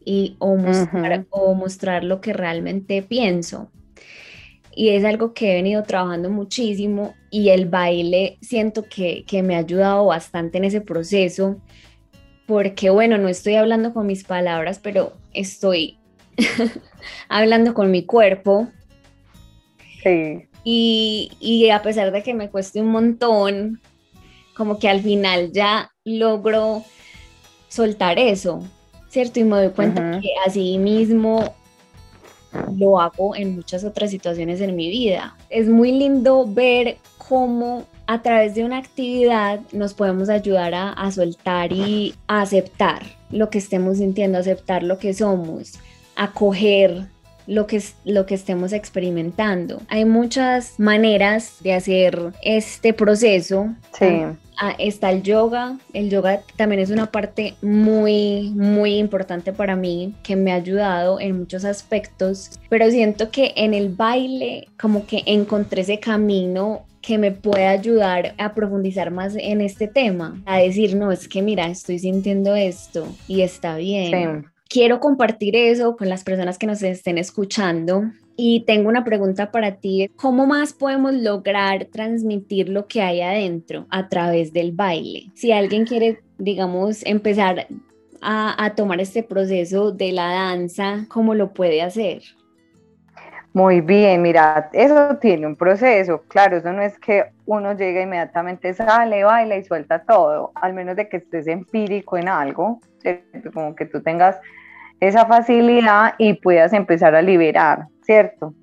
y, 0.06 0.36
o, 0.38 0.56
mostrar, 0.56 1.26
o 1.32 1.56
mostrar 1.56 2.04
lo 2.04 2.22
que 2.22 2.34
realmente 2.34 3.02
pienso. 3.02 3.70
Y 4.76 4.90
es 4.90 5.04
algo 5.04 5.34
que 5.34 5.52
he 5.52 5.56
venido 5.56 5.82
trabajando 5.82 6.30
muchísimo 6.30 7.16
y 7.32 7.50
el 7.50 7.66
baile 7.66 8.38
siento 8.42 8.86
que, 8.88 9.26
que 9.26 9.42
me 9.42 9.56
ha 9.56 9.60
ayudado 9.60 10.06
bastante 10.06 10.60
en 10.60 10.66
ese 10.66 10.82
proceso 10.82 11.58
porque 12.48 12.90
bueno, 12.90 13.18
no 13.18 13.28
estoy 13.28 13.56
hablando 13.56 13.94
con 13.94 14.08
mis 14.08 14.24
palabras, 14.24 14.80
pero 14.80 15.14
estoy 15.34 16.00
hablando 17.30 17.74
con 17.74 17.92
mi 17.92 18.06
cuerpo. 18.06 18.70
Y, 20.64 21.70
a 21.72 21.82
pesar 21.82 22.12
de 22.12 22.24
que 22.24 22.34
me 22.34 22.50
cueste 22.50 22.82
un 22.82 22.88
montón, 22.88 23.82
como 24.56 24.80
que 24.80 24.90
al 24.90 25.02
final 25.02 25.52
ya 25.52 25.92
logro 26.04 26.84
soltar 27.70 28.20
eso, 28.20 28.64
¿cierto? 29.10 29.40
Y 29.40 29.44
me 29.44 29.58
doy 29.58 29.70
cuenta 29.70 30.20
que 30.22 30.32
así 30.46 30.78
mismo 30.78 31.54
lo 32.78 33.00
hago 33.00 33.36
en 33.36 33.56
muchas 33.56 33.84
otras 33.84 34.10
situaciones 34.10 34.62
en 34.62 34.76
mi 34.76 34.90
vida. 34.90 35.38
Es 35.50 35.68
muy 35.68 35.92
lindo 35.92 36.46
ver 36.48 36.98
cómo 37.18 37.86
a 38.08 38.22
través 38.22 38.56
de 38.56 38.64
una 38.64 38.78
actividad 38.78 39.60
nos 39.74 39.94
podemos 39.94 40.30
ayudar 40.30 40.74
a, 40.74 40.92
a 40.92 41.12
soltar 41.12 41.74
y 41.74 42.16
a 42.28 42.42
aceptar 42.42 43.04
lo 43.30 43.50
que 43.50 43.58
estemos 43.58 43.98
sintiendo, 43.98 44.38
aceptar 44.38 44.82
lo 44.84 44.98
que 44.98 45.14
somos, 45.14 45.74
acoger 46.16 47.08
lo 47.48 47.66
que, 47.66 47.82
lo 48.06 48.26
que 48.26 48.36
estemos 48.36 48.74
experimentando. 48.74 49.82
Hay 49.88 50.06
muchas 50.06 50.80
maneras 50.80 51.58
de 51.62 51.74
hacer 51.74 52.34
este 52.42 52.94
proceso. 52.94 53.74
Sí. 53.98 54.24
Ah, 54.60 54.76
está 54.80 55.12
el 55.12 55.24
yoga. 55.24 55.78
El 55.94 56.10
yoga 56.10 56.42
también 56.56 56.82
es 56.82 56.90
una 56.90 57.12
parte 57.12 57.56
muy, 57.62 58.52
muy 58.56 58.98
importante 58.98 59.54
para 59.54 59.76
mí 59.76 60.16
que 60.24 60.36
me 60.36 60.52
ha 60.52 60.56
ayudado 60.56 61.20
en 61.20 61.40
muchos 61.40 61.64
aspectos, 61.64 62.60
pero 62.70 62.90
siento 62.90 63.30
que 63.30 63.54
en 63.56 63.74
el 63.74 63.90
baile 63.90 64.68
como 64.80 65.06
que 65.06 65.24
encontré 65.26 65.82
ese 65.82 66.00
camino 66.00 66.86
que 67.02 67.18
me 67.18 67.32
puede 67.32 67.68
ayudar 67.68 68.34
a 68.38 68.54
profundizar 68.54 69.12
más 69.12 69.36
en 69.40 69.62
este 69.62 69.88
tema, 69.88 70.42
a 70.46 70.58
decir, 70.58 70.96
no, 70.96 71.12
es 71.12 71.28
que 71.28 71.42
mira, 71.42 71.68
estoy 71.68 72.00
sintiendo 72.00 72.56
esto 72.56 73.08
y 73.28 73.42
está 73.42 73.78
bien. 73.78 74.48
Quiero 74.70 75.00
compartir 75.00 75.56
eso 75.56 75.96
con 75.96 76.10
las 76.10 76.24
personas 76.24 76.58
que 76.58 76.68
nos 76.68 76.84
estén 76.84 77.18
escuchando 77.18 78.04
y 78.36 78.66
tengo 78.66 78.90
una 78.90 79.04
pregunta 79.04 79.52
para 79.52 79.78
ti. 79.78 80.10
¿Cómo 80.16 80.46
más 80.46 80.74
podemos 80.74 81.14
lograr 81.14 81.86
transmitir 81.86 82.70
lo 82.70 82.88
que 82.88 83.02
hay 83.02 83.22
adentro 83.22 83.86
a 83.90 84.10
través 84.10 84.52
del 84.52 84.74
baile? 84.74 85.32
Si 85.36 85.52
alguien 85.52 85.86
quiere, 85.86 86.20
digamos, 86.38 87.06
empezar 87.06 87.68
a, 88.22 88.64
a 88.64 88.76
tomar 88.76 89.00
este 89.00 89.24
proceso 89.24 89.92
de 89.92 90.12
la 90.12 90.32
danza, 90.32 91.06
¿cómo 91.08 91.34
lo 91.34 91.54
puede 91.54 91.82
hacer? 91.82 92.22
Muy 93.58 93.82
bien, 93.82 94.22
mira, 94.22 94.70
eso 94.72 95.18
tiene 95.20 95.48
un 95.48 95.56
proceso, 95.56 96.22
claro, 96.28 96.58
eso 96.58 96.72
no 96.72 96.84
es 96.84 97.00
que 97.00 97.26
uno 97.48 97.76
llegue 97.76 98.04
inmediatamente, 98.04 98.72
sale, 98.76 99.24
baila 99.24 99.56
y 99.56 99.64
suelta 99.64 100.04
todo, 100.04 100.52
al 100.54 100.76
menos 100.76 100.96
de 100.96 101.10
que 101.10 101.18
estés 101.18 101.48
empírico 101.48 102.18
en 102.18 102.28
algo, 102.28 102.80
como 103.54 103.76
que 103.76 103.86
tú 103.86 104.02
tengas 104.02 104.40
esa 105.00 105.26
facilidad 105.26 106.16
y 106.18 106.34
puedas 106.34 106.74
empezar 106.74 107.16
a 107.16 107.22
liberar, 107.22 107.88
¿cierto? 108.02 108.54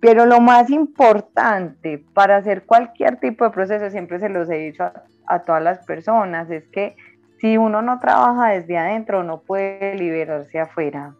Pero 0.00 0.26
lo 0.26 0.40
más 0.40 0.70
importante 0.70 2.04
para 2.14 2.36
hacer 2.36 2.64
cualquier 2.64 3.16
tipo 3.18 3.44
de 3.44 3.50
proceso, 3.50 3.90
siempre 3.90 4.20
se 4.20 4.28
los 4.28 4.48
he 4.50 4.56
dicho 4.56 4.84
a, 4.84 5.04
a 5.26 5.42
todas 5.42 5.62
las 5.62 5.78
personas, 5.86 6.50
es 6.50 6.68
que 6.68 6.96
si 7.38 7.56
uno 7.56 7.82
no 7.82 7.98
trabaja 7.98 8.50
desde 8.50 8.78
adentro, 8.78 9.22
no 9.22 9.40
puede 9.40 9.94
liberarse 9.96 10.58
afuera. 10.58 11.14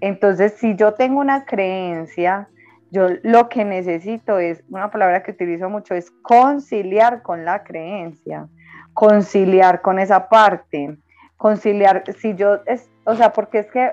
Entonces, 0.00 0.54
si 0.58 0.76
yo 0.76 0.94
tengo 0.94 1.20
una 1.20 1.44
creencia, 1.44 2.48
yo 2.90 3.08
lo 3.22 3.48
que 3.48 3.64
necesito 3.64 4.38
es, 4.38 4.62
una 4.70 4.90
palabra 4.90 5.22
que 5.22 5.32
utilizo 5.32 5.68
mucho, 5.68 5.94
es 5.94 6.10
conciliar 6.22 7.22
con 7.22 7.44
la 7.44 7.64
creencia, 7.64 8.48
conciliar 8.94 9.82
con 9.82 9.98
esa 9.98 10.28
parte, 10.28 10.96
conciliar, 11.38 12.04
si 12.18 12.34
yo, 12.34 12.60
es, 12.66 12.90
o 13.04 13.14
sea, 13.14 13.32
porque 13.32 13.60
es 13.60 13.66
que 13.70 13.92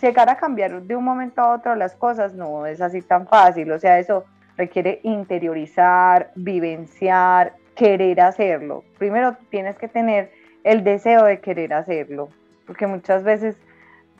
llegar 0.00 0.30
a 0.30 0.36
cambiar 0.36 0.80
de 0.82 0.96
un 0.96 1.04
momento 1.04 1.42
a 1.42 1.54
otro 1.54 1.74
las 1.74 1.94
cosas 1.94 2.32
no 2.32 2.64
es 2.64 2.80
así 2.80 3.02
tan 3.02 3.26
fácil, 3.26 3.70
o 3.72 3.78
sea, 3.78 3.98
eso 3.98 4.24
requiere 4.56 5.00
interiorizar, 5.02 6.30
vivenciar, 6.34 7.52
querer 7.74 8.20
hacerlo. 8.20 8.84
Primero 8.96 9.36
tienes 9.50 9.76
que 9.76 9.88
tener 9.88 10.30
el 10.64 10.82
deseo 10.82 11.24
de 11.24 11.40
querer 11.40 11.74
hacerlo, 11.74 12.30
porque 12.66 12.86
muchas 12.86 13.22
veces 13.22 13.56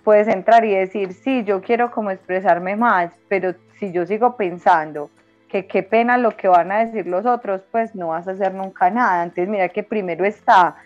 puedes 0.05 0.29
entrar 0.29 0.65
y 0.65 0.75
decir, 0.75 1.13
sí, 1.13 1.45
yo 1.45 1.63
quiero 1.63 1.91
como 1.91 2.11
expresarme 2.11 2.77
más, 2.77 3.13
pero 3.29 3.55
si 3.79 3.93
yo 3.93 4.05
sigo 4.05 4.37
pensando 4.37 5.11
que 5.49 5.67
qué 5.67 5.83
pena 5.83 6.19
lo 6.19 6.37
que 6.37 6.49
van 6.49 6.73
a 6.73 6.85
decir 6.85 7.07
los 7.07 7.25
otros, 7.25 7.63
pues 7.71 7.95
no 7.95 8.09
vas 8.09 8.29
a 8.29 8.33
hacer 8.33 8.53
nunca 8.53 8.91
nada. 8.91 9.23
Entonces 9.23 9.49
mira 9.49 9.69
que 9.69 9.83
primero 9.83 10.25
está 10.25 10.77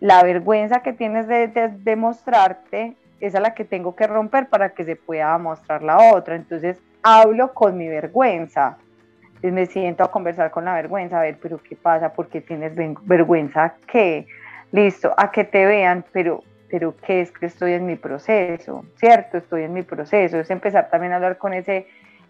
la 0.00 0.22
vergüenza 0.22 0.80
que 0.82 0.94
tienes 0.94 1.28
de, 1.28 1.48
de, 1.48 1.96
mostrarte, 1.96 2.96
esa 3.20 3.38
es 3.38 3.42
la 3.42 3.54
que 3.54 3.64
tengo 3.64 3.94
que 3.94 4.06
romper 4.06 4.48
para 4.48 4.70
que 4.70 4.84
se 4.84 4.96
pueda 4.96 5.36
mostrar 5.36 5.82
la 5.82 6.14
otra. 6.14 6.36
Entonces 6.36 6.78
hablo 7.02 7.52
con 7.52 7.76
mi 7.76 7.86
vergüenza. 7.86 8.78
Entonces 9.26 9.52
me 9.52 9.66
siento 9.66 10.02
a 10.02 10.10
conversar 10.10 10.50
con 10.50 10.64
la 10.64 10.74
vergüenza, 10.74 11.18
a 11.18 11.22
ver, 11.22 11.38
pero 11.40 11.58
¿qué 11.62 11.76
pasa? 11.76 12.12
¿Por 12.12 12.28
qué 12.28 12.40
tienes 12.40 12.72
vergüenza? 13.02 13.74
¿Qué? 13.86 14.26
Listo, 14.72 15.12
a 15.16 15.30
que 15.30 15.44
te 15.44 15.66
vean, 15.66 16.04
pero, 16.12 16.42
pero 16.70 16.94
¿qué 17.06 17.20
es 17.20 17.32
que 17.32 17.46
estoy 17.46 17.72
en 17.72 17.84
mi 17.84 17.96
proceso? 17.96 18.84
¿Cierto? 18.96 19.36
Estoy 19.36 19.64
en 19.64 19.74
mi 19.74 19.82
proceso. 19.82 20.38
Es 20.38 20.50
empezar 20.50 20.88
también 20.90 21.12
a 21.12 21.16
hablar 21.16 21.36
con 21.36 21.52
ese 21.52 21.86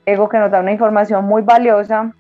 ego 0.07 0.29
que 0.29 0.39
nos 0.39 0.51
da 0.51 0.61
una 0.61 0.73
información 0.73 1.25
muy 1.25 1.43
valiosa 1.43 2.13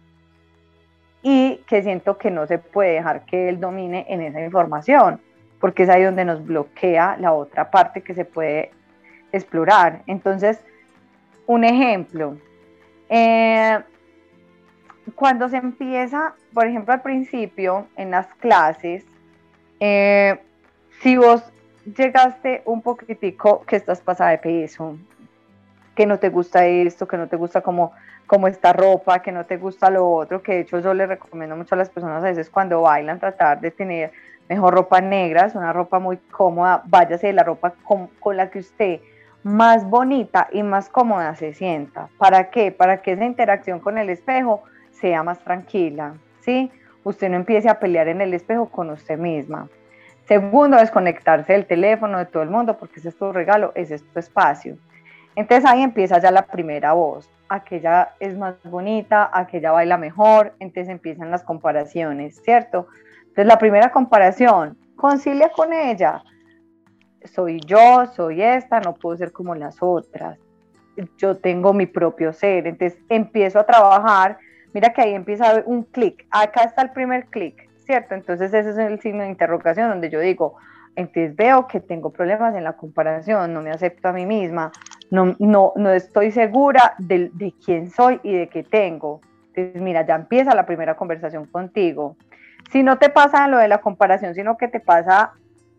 y 1.23 1.63
que 1.69 1.83
siento 1.83 2.19
que 2.19 2.31
no 2.31 2.47
se 2.47 2.59
puede 2.59 2.95
dejar 2.95 3.25
que 3.25 3.49
él 3.49 3.59
domine 3.59 4.07
en 4.09 4.23
esa 4.23 4.41
información 4.41 5.21
porque 5.61 5.85
es 5.85 5.89
ahí 5.89 6.03
donde 6.03 6.25
nos 6.25 6.45
bloquea 6.45 7.17
la 7.21 7.33
otra 7.33 7.71
parte 7.71 8.03
que 8.03 8.15
se 8.15 8.25
puede 8.25 8.71
explorar. 9.31 10.03
Entonces, 10.07 10.59
un 11.47 11.65
ejemplo, 11.65 12.37
eh, 13.09 13.79
cuando 15.15 15.49
se 15.49 15.59
empieza, 15.59 16.35
por 16.55 16.67
ejemplo, 16.67 16.95
al 16.95 17.03
principio 17.03 17.87
en 17.97 18.11
las 18.11 18.27
clases, 18.35 19.05
eh, 19.79 20.41
si 21.03 21.17
vos 21.17 21.43
llegaste 21.85 22.63
un 22.65 22.83
poquitico 22.83 23.63
que 23.63 23.77
estás 23.77 24.01
pasada 24.01 24.31
de 24.31 24.39
peso, 24.39 24.97
que 25.95 26.07
no 26.07 26.19
te 26.19 26.29
gusta 26.29 26.67
esto, 26.67 27.07
que 27.09 27.17
no 27.17 27.29
te 27.29 27.37
gusta 27.37 27.61
como, 27.61 27.93
como 28.27 28.47
esta 28.47 28.73
ropa, 28.73 29.21
que 29.21 29.33
no 29.33 29.45
te 29.45 29.57
gusta 29.57 29.91
lo 29.91 30.09
otro, 30.09 30.43
que 30.43 30.53
de 30.53 30.61
hecho 30.61 30.79
yo 30.79 30.95
le 30.95 31.07
recomiendo 31.07 31.57
mucho 31.57 31.75
a 31.75 31.79
las 31.79 31.91
personas 31.91 32.23
a 32.23 32.29
veces 32.29 32.49
cuando 32.49 32.83
bailan 32.83 33.19
tratar 33.19 33.61
de 33.61 33.71
tener 33.71 34.13
mejor 34.51 34.75
ropa 34.75 35.01
negra, 35.01 35.47
es 35.47 35.55
una 35.55 35.73
ropa 35.73 36.01
muy 36.01 36.17
cómoda, 36.17 36.83
váyase 36.87 37.29
de 37.29 37.33
la 37.35 37.45
ropa 37.45 37.73
con, 37.85 38.37
la 38.37 38.51
que 38.51 38.59
usted 38.59 39.01
más 39.45 39.89
bonita 39.89 40.49
y 40.53 40.65
más 40.65 40.89
cómoda 40.89 41.37
se 41.37 41.55
sienta. 41.55 42.09
¿Para 42.19 42.51
qué? 42.51 42.73
Para 42.73 43.01
que 43.01 43.13
esa 43.13 43.25
interacción 43.25 43.79
con 43.79 43.97
el 43.97 44.11
espejo 44.11 44.65
sea 44.91 45.23
más 45.23 45.39
tranquila, 45.39 46.15
¿sí? 46.41 46.69
Usted 47.05 47.31
no 47.31 47.37
empiece 47.37 47.69
a 47.69 47.79
pelear 47.79 48.09
en 48.09 48.21
el 48.21 48.35
espejo 48.35 48.69
con 48.69 48.91
usted 48.91 49.17
misma. 49.17 49.69
Segundo, 50.25 50.77
desconectarse 50.77 51.53
del 51.53 51.67
teléfono 51.67 52.19
de 52.19 52.27
todo 52.27 52.43
el 52.43 52.51
mundo 52.51 52.77
porque 52.77 52.99
ese 52.99 53.11
es 53.11 53.17
tu 53.17 53.33
regalo, 53.33 53.71
ese 53.77 53.95
es 53.95 54.05
tu 54.05 54.19
espacio. 54.19 54.77
Entonces 55.37 55.65
ahí 55.65 55.81
empieza 55.81 56.19
ya 56.19 56.33
la 56.33 56.47
primera 56.47 56.93
voz. 56.93 57.31
Aquella 57.49 58.15
es 58.19 58.37
más 58.37 58.57
bonita, 58.65 59.31
aquella 59.33 59.71
baila 59.71 59.97
mejor, 59.97 60.55
entonces 60.59 60.89
empiezan 60.89 61.31
las 61.31 61.45
comparaciones, 61.45 62.43
¿cierto? 62.43 62.89
Entonces, 63.31 63.47
la 63.47 63.59
primera 63.59 63.93
comparación, 63.93 64.77
concilia 64.97 65.51
con 65.51 65.73
ella. 65.73 66.23
Soy 67.25 67.61
yo, 67.61 68.07
soy 68.07 68.43
esta, 68.43 68.81
no 68.81 68.95
puedo 68.95 69.17
ser 69.17 69.31
como 69.33 69.55
las 69.55 69.77
otras. 69.81 70.39
Yo 71.17 71.37
tengo 71.37 71.73
mi 71.73 71.87
propio 71.87 72.33
ser. 72.33 72.67
Entonces, 72.67 72.99
empiezo 73.09 73.61
a 73.61 73.67
trabajar. 73.67 74.39
Mira 74.73 74.93
que 74.93 75.03
ahí 75.03 75.15
empieza 75.15 75.63
un 75.65 75.85
clic. 75.85 76.27
Acá 76.31 76.65
está 76.65 76.83
el 76.83 76.91
primer 76.91 77.27
clic, 77.27 77.71
¿cierto? 77.87 78.15
Entonces, 78.15 78.53
ese 78.53 78.71
es 78.71 78.79
el 78.79 79.01
signo 79.01 79.23
de 79.23 79.29
interrogación 79.29 79.89
donde 79.89 80.11
yo 80.11 80.19
digo, 80.19 80.57
entonces 80.97 81.37
veo 81.37 81.69
que 81.69 81.79
tengo 81.81 82.11
problemas 82.11 82.55
en 82.57 82.65
la 82.65 82.73
comparación, 82.73 83.55
no 83.55 83.63
me 83.63 83.71
acepto 83.71 84.09
a 84.09 84.13
mí 84.13 84.27
misma, 84.27 84.73
no, 85.11 85.37
no, 85.39 85.73
no 85.77 85.91
estoy 85.91 86.33
segura 86.33 86.95
de, 86.99 87.31
de 87.33 87.55
quién 87.65 87.91
soy 87.91 88.21
y 88.25 88.35
de 88.35 88.49
qué 88.49 88.65
tengo. 88.65 89.21
Entonces, 89.55 89.81
mira, 89.81 90.05
ya 90.05 90.17
empieza 90.17 90.55
la 90.55 90.67
primera 90.67 90.97
conversación 90.97 91.47
contigo 91.47 92.17
si 92.71 92.83
no 92.83 92.99
te 92.99 93.11
pasa 93.11 93.49
lo 93.49 93.59
de 93.59 93.69
la 93.69 93.79
comparación, 93.79 94.35
sino 94.35 94.57
que 94.57 94.69
te 94.69 94.81
pasa 94.81 95.33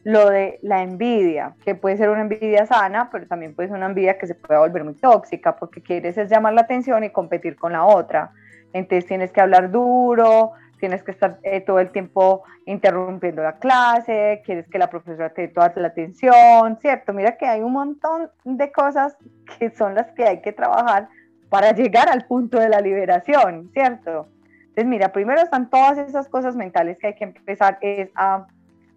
lo 0.04 0.30
de 0.30 0.60
la 0.64 0.82
envidia, 0.82 1.54
que 1.64 1.76
puede 1.76 1.98
ser 1.98 2.10
una 2.10 2.22
envidia 2.22 2.66
sana, 2.66 3.10
pero 3.12 3.28
también 3.28 3.54
puede 3.54 3.70
ser 3.70 3.78
una 3.78 3.86
envidia 3.86 4.18
que 4.18 4.28
se 4.28 4.36
puede 4.36 4.60
volver 4.60 4.84
muy 4.84 4.96
tóxica, 4.96 5.56
porque 5.56 5.82
quieres 5.82 6.18
es 6.18 6.30
llamar 6.30 6.54
la 6.54 6.62
atención 6.62 7.04
y 7.04 7.12
competir 7.12 7.56
con 7.56 7.72
la 7.72 7.86
otra. 7.86 8.32
Entonces 8.74 9.06
tienes 9.06 9.32
que 9.32 9.42
hablar 9.42 9.70
duro, 9.70 10.54
tienes 10.80 11.04
que 11.04 11.12
estar 11.12 11.38
eh, 11.44 11.62
todo 11.62 11.80
el 11.80 11.92
tiempo 11.92 12.44
interrumpiendo 12.66 13.44
la 13.44 13.58
clase, 13.58 14.42
quieres 14.44 14.68
que 14.68 14.80
la 14.80 14.90
profesora 14.90 15.30
te 15.30 15.44
dé 15.44 15.48
toda 15.50 15.72
la 15.76 15.90
atención, 15.90 16.78
¿cierto? 16.82 17.14
Mira 17.14 17.38
que 17.38 17.46
hay 17.46 17.62
un 17.62 17.74
montón 17.74 18.30
de 18.44 18.72
cosas 18.72 19.16
que 19.60 19.70
son 19.70 19.94
las 19.94 20.12
que 20.14 20.26
hay 20.26 20.42
que 20.42 20.52
trabajar 20.52 21.10
para 21.50 21.74
llegar 21.74 22.10
al 22.10 22.26
punto 22.26 22.60
de 22.60 22.70
la 22.70 22.82
liberación, 22.82 23.70
¿cierto? 23.74 24.28
Entonces, 24.72 24.86
mira, 24.86 25.12
primero 25.12 25.42
están 25.42 25.70
todas 25.70 25.98
esas 25.98 26.30
cosas 26.30 26.56
mentales 26.56 26.98
que 26.98 27.08
hay 27.08 27.16
que 27.16 27.26
empezar 27.26 27.78
es 27.82 28.10
a, 28.16 28.48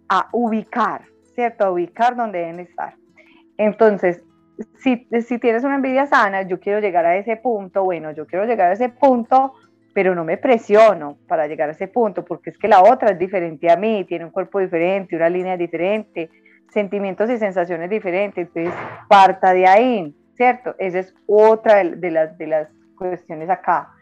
a 0.07 0.29
ubicar, 0.31 1.01
¿cierto? 1.33 1.65
A 1.65 1.71
ubicar 1.71 2.15
donde 2.15 2.39
deben 2.39 2.61
estar. 2.61 2.95
Entonces, 3.57 4.21
si, 4.77 5.05
si 5.21 5.37
tienes 5.37 5.65
una 5.65 5.75
envidia 5.75 6.05
sana, 6.05 6.43
yo 6.43 6.61
quiero 6.61 6.79
llegar 6.79 7.05
a 7.05 7.17
ese 7.17 7.35
punto, 7.35 7.83
bueno, 7.83 8.11
yo 8.11 8.25
quiero 8.25 8.45
llegar 8.45 8.69
a 8.69 8.73
ese 8.73 8.87
punto, 8.87 9.53
pero 9.93 10.15
no 10.15 10.23
me 10.23 10.37
presiono 10.37 11.17
para 11.27 11.47
llegar 11.47 11.67
a 11.67 11.73
ese 11.73 11.89
punto, 11.89 12.23
porque 12.23 12.51
es 12.51 12.57
que 12.57 12.69
la 12.69 12.81
otra 12.81 13.11
es 13.11 13.19
diferente 13.19 13.69
a 13.69 13.75
mí, 13.75 14.05
tiene 14.05 14.25
un 14.25 14.31
cuerpo 14.31 14.59
diferente, 14.59 15.15
una 15.15 15.29
línea 15.29 15.57
diferente, 15.57 16.29
sentimientos 16.69 17.29
y 17.29 17.37
sensaciones 17.37 17.89
diferentes, 17.89 18.47
entonces 18.47 18.73
parta 19.09 19.53
de 19.53 19.67
ahí, 19.67 20.15
¿cierto? 20.35 20.73
Esa 20.77 20.99
es 20.99 21.13
otra 21.27 21.83
de, 21.83 22.11
las, 22.11 22.37
de 22.37 22.47
las 22.47 22.69
cuestiones 22.97 23.49
acá. 23.49 23.94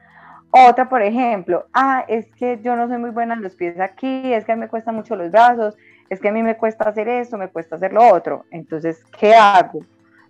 Otra, 0.55 0.87
por 0.87 1.01
ejemplo, 1.01 1.65
ah, 1.73 2.05
es 2.07 2.27
que 2.35 2.59
yo 2.61 2.75
no 2.75 2.87
soy 2.87 2.99
muy 2.99 3.09
buena 3.09 3.33
en 3.33 3.41
los 3.41 3.55
pies 3.55 3.79
aquí, 3.79 4.33
es 4.33 4.45
que 4.45 4.51
a 4.51 4.55
mí 4.55 4.61
me 4.61 4.67
cuestan 4.67 4.95
mucho 4.95 5.15
los 5.15 5.31
brazos, 5.31 5.75
es 6.09 6.19
que 6.19 6.29
a 6.29 6.31
mí 6.31 6.43
me 6.43 6.57
cuesta 6.57 6.87
hacer 6.87 7.07
esto, 7.07 7.37
me 7.37 7.47
cuesta 7.47 7.75
hacer 7.75 7.91
lo 7.91 8.07
otro. 8.07 8.45
Entonces, 8.51 9.03
¿qué 9.19 9.33
hago? 9.33 9.79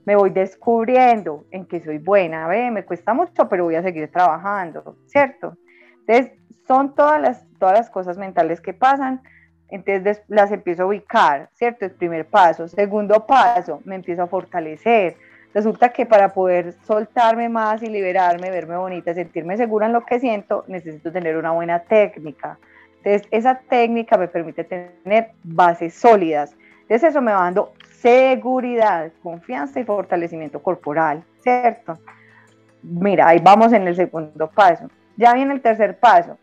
me 0.05 0.15
voy 0.15 0.29
descubriendo 0.31 1.45
en 1.51 1.65
que 1.65 1.81
soy 1.81 1.97
buena, 1.97 2.47
ve, 2.47 2.71
me 2.71 2.83
cuesta 2.83 3.13
mucho, 3.13 3.47
pero 3.47 3.65
voy 3.65 3.75
a 3.75 3.83
seguir 3.83 4.11
trabajando, 4.11 4.97
¿cierto? 5.07 5.57
Entonces, 6.05 6.37
son 6.67 6.95
todas 6.95 7.21
las, 7.21 7.45
todas 7.59 7.77
las 7.77 7.89
cosas 7.89 8.17
mentales 8.17 8.59
que 8.59 8.73
pasan, 8.73 9.21
entonces 9.69 10.21
las 10.27 10.51
empiezo 10.51 10.83
a 10.83 10.87
ubicar, 10.87 11.49
¿cierto? 11.53 11.85
El 11.85 11.91
primer 11.91 12.25
paso. 12.27 12.67
Segundo 12.67 13.25
paso, 13.25 13.81
me 13.85 13.95
empiezo 13.95 14.23
a 14.23 14.27
fortalecer. 14.27 15.15
Resulta 15.53 15.89
que 15.89 16.05
para 16.05 16.29
poder 16.29 16.73
soltarme 16.85 17.47
más 17.47 17.83
y 17.83 17.87
liberarme, 17.87 18.49
verme 18.49 18.75
bonita, 18.75 19.13
sentirme 19.13 19.55
segura 19.55 19.85
en 19.85 19.93
lo 19.93 20.05
que 20.05 20.19
siento, 20.19 20.63
necesito 20.67 21.11
tener 21.11 21.37
una 21.37 21.51
buena 21.51 21.79
técnica. 21.79 22.57
Entonces, 23.03 23.27
esa 23.31 23.59
técnica 23.59 24.17
me 24.17 24.27
permite 24.27 24.63
tener 24.63 25.31
bases 25.43 25.93
sólidas. 25.93 26.55
Entonces, 26.81 27.09
eso 27.09 27.21
me 27.21 27.33
va 27.33 27.41
dando 27.41 27.73
seguridad, 27.91 29.11
confianza 29.21 29.79
y 29.79 29.83
fortalecimiento 29.83 30.61
corporal, 30.61 31.23
¿cierto? 31.41 31.99
Mira, 32.81 33.27
ahí 33.27 33.39
vamos 33.41 33.71
en 33.73 33.87
el 33.87 33.95
segundo 33.95 34.49
paso. 34.49 34.89
Ya 35.17 35.33
viene 35.33 35.53
el 35.53 35.61
tercer 35.61 35.97
paso. 35.97 36.37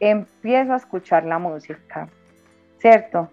Empiezo 0.00 0.72
a 0.72 0.76
escuchar 0.76 1.24
la 1.24 1.38
música, 1.38 2.08
¿cierto? 2.78 3.28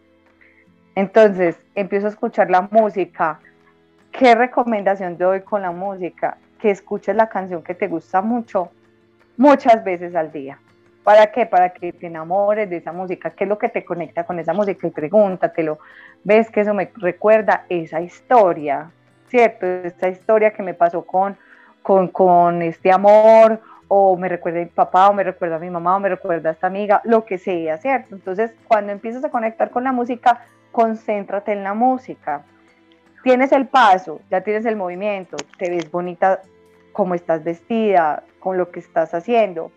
Entonces, 0.95 1.57
empiezo 1.75 2.07
a 2.07 2.09
escuchar 2.09 2.49
la 2.49 2.61
música. 2.61 3.39
¿Qué 4.19 4.35
recomendación 4.35 5.15
te 5.15 5.23
doy 5.23 5.39
con 5.43 5.61
la 5.61 5.71
música? 5.71 6.35
Que 6.59 6.71
escuches 6.71 7.15
la 7.15 7.29
canción 7.29 7.63
que 7.63 7.73
te 7.73 7.87
gusta 7.87 8.21
mucho 8.21 8.69
muchas 9.37 9.81
veces 9.85 10.13
al 10.13 10.29
día. 10.33 10.59
¿Para 11.05 11.31
qué? 11.31 11.45
Para 11.45 11.69
que 11.69 11.93
te 11.93 12.07
enamores 12.07 12.69
de 12.69 12.75
esa 12.75 12.91
música. 12.91 13.29
¿Qué 13.29 13.45
es 13.45 13.49
lo 13.49 13.57
que 13.57 13.69
te 13.69 13.85
conecta 13.85 14.25
con 14.25 14.37
esa 14.37 14.51
música? 14.51 14.85
Y 14.85 14.89
pregúntatelo. 14.89 15.79
¿Ves 16.25 16.51
que 16.51 16.59
eso 16.59 16.73
me 16.73 16.91
recuerda 16.95 17.63
esa 17.69 18.01
historia? 18.01 18.91
¿Cierto? 19.29 19.65
Esta 19.65 20.09
historia 20.09 20.51
que 20.51 20.63
me 20.63 20.73
pasó 20.73 21.05
con, 21.05 21.37
con, 21.81 22.09
con 22.09 22.61
este 22.61 22.91
amor 22.91 23.61
o 23.87 24.17
me 24.17 24.27
recuerda 24.27 24.59
a 24.59 24.63
mi 24.63 24.69
papá, 24.69 25.07
o 25.07 25.13
me 25.13 25.23
recuerda 25.23 25.55
a 25.55 25.59
mi 25.59 25.69
mamá, 25.69 25.95
o 25.95 25.99
me 26.01 26.09
recuerda 26.09 26.49
a 26.49 26.51
esta 26.51 26.67
amiga, 26.67 26.99
lo 27.05 27.23
que 27.23 27.37
sea, 27.37 27.77
¿cierto? 27.77 28.15
Entonces, 28.15 28.51
cuando 28.67 28.91
empiezas 28.91 29.23
a 29.23 29.29
conectar 29.29 29.69
con 29.69 29.85
la 29.85 29.93
música, 29.93 30.45
concéntrate 30.73 31.53
en 31.53 31.63
la 31.63 31.73
música. 31.73 32.43
Tienes 33.23 33.51
el 33.51 33.67
paso, 33.67 34.21
ya 34.31 34.41
tienes 34.41 34.65
el 34.65 34.75
movimiento, 34.75 35.37
te 35.57 35.69
ves 35.69 35.91
bonita 35.91 36.41
como 36.93 37.15
estás 37.15 37.43
vestida, 37.43 38.23
con 38.39 38.57
lo 38.57 38.71
que 38.71 38.79
estás 38.79 39.13
haciendo. 39.13 39.71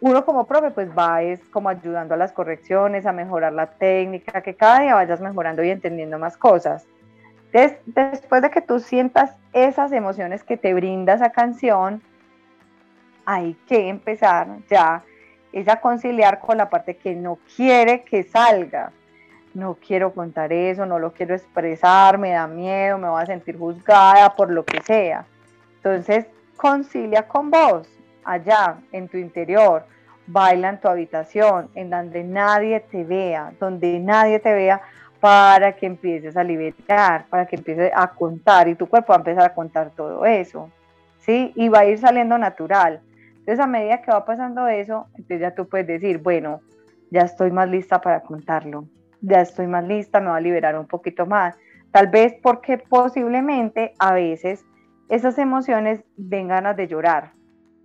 Uno 0.00 0.24
como 0.24 0.46
profe, 0.46 0.70
pues 0.70 0.88
va 0.96 1.22
es 1.22 1.40
como 1.50 1.68
ayudando 1.68 2.14
a 2.14 2.16
las 2.16 2.32
correcciones, 2.32 3.06
a 3.06 3.12
mejorar 3.12 3.52
la 3.52 3.66
técnica, 3.66 4.42
que 4.42 4.54
cada 4.54 4.80
día 4.80 4.94
vayas 4.94 5.20
mejorando 5.20 5.62
y 5.62 5.70
entendiendo 5.70 6.18
más 6.18 6.36
cosas. 6.36 6.86
después 7.52 8.42
de 8.42 8.50
que 8.50 8.60
tú 8.60 8.78
sientas 8.78 9.34
esas 9.52 9.92
emociones 9.92 10.44
que 10.44 10.56
te 10.56 10.72
brinda 10.72 11.14
esa 11.14 11.30
canción, 11.30 12.00
hay 13.26 13.54
que 13.66 13.88
empezar 13.88 14.46
ya 14.68 15.02
es 15.52 15.68
a 15.68 15.80
conciliar 15.80 16.38
con 16.40 16.56
la 16.56 16.68
parte 16.68 16.96
que 16.96 17.14
no 17.14 17.38
quiere 17.56 18.02
que 18.02 18.22
salga. 18.22 18.92
No 19.54 19.76
quiero 19.84 20.12
contar 20.12 20.52
eso, 20.52 20.86
no 20.86 20.98
lo 20.98 21.12
quiero 21.12 21.34
expresar, 21.34 22.18
me 22.18 22.30
da 22.30 22.46
miedo, 22.46 22.98
me 22.98 23.08
voy 23.08 23.22
a 23.22 23.26
sentir 23.26 23.58
juzgada 23.58 24.34
por 24.36 24.50
lo 24.50 24.64
que 24.64 24.80
sea. 24.80 25.24
Entonces, 25.76 26.26
concilia 26.56 27.26
con 27.26 27.50
vos, 27.50 27.88
allá, 28.24 28.76
en 28.92 29.08
tu 29.08 29.16
interior, 29.16 29.84
baila 30.26 30.68
en 30.68 30.80
tu 30.80 30.88
habitación, 30.88 31.68
en 31.74 31.90
donde 31.90 32.22
nadie 32.22 32.80
te 32.80 33.02
vea, 33.02 33.52
donde 33.58 33.98
nadie 33.98 34.38
te 34.38 34.52
vea, 34.52 34.80
para 35.20 35.72
que 35.72 35.86
empieces 35.86 36.36
a 36.36 36.42
liberar, 36.42 37.26
para 37.28 37.46
que 37.46 37.56
empieces 37.56 37.92
a 37.94 38.08
contar 38.08 38.68
y 38.68 38.74
tu 38.74 38.86
cuerpo 38.86 39.12
va 39.12 39.16
a 39.16 39.18
empezar 39.18 39.44
a 39.44 39.54
contar 39.54 39.90
todo 39.90 40.24
eso, 40.24 40.70
¿sí? 41.18 41.52
Y 41.54 41.68
va 41.68 41.80
a 41.80 41.84
ir 41.84 41.98
saliendo 41.98 42.38
natural. 42.38 43.00
Entonces, 43.40 43.60
a 43.60 43.66
medida 43.66 44.00
que 44.00 44.10
va 44.10 44.24
pasando 44.24 44.66
eso, 44.68 45.06
entonces 45.14 45.40
ya 45.40 45.54
tú 45.54 45.68
puedes 45.68 45.86
decir, 45.86 46.18
bueno, 46.18 46.60
ya 47.10 47.22
estoy 47.22 47.50
más 47.50 47.68
lista 47.68 48.00
para 48.00 48.20
contarlo, 48.20 48.86
ya 49.20 49.40
estoy 49.40 49.66
más 49.66 49.84
lista, 49.84 50.20
me 50.20 50.28
va 50.28 50.36
a 50.36 50.40
liberar 50.40 50.78
un 50.78 50.86
poquito 50.86 51.26
más. 51.26 51.58
Tal 51.92 52.08
vez 52.08 52.34
porque 52.42 52.78
posiblemente 52.78 53.94
a 53.98 54.14
veces 54.14 54.64
esas 55.08 55.38
emociones 55.38 56.02
den 56.16 56.48
ganas 56.48 56.76
de 56.76 56.86
llorar. 56.86 57.32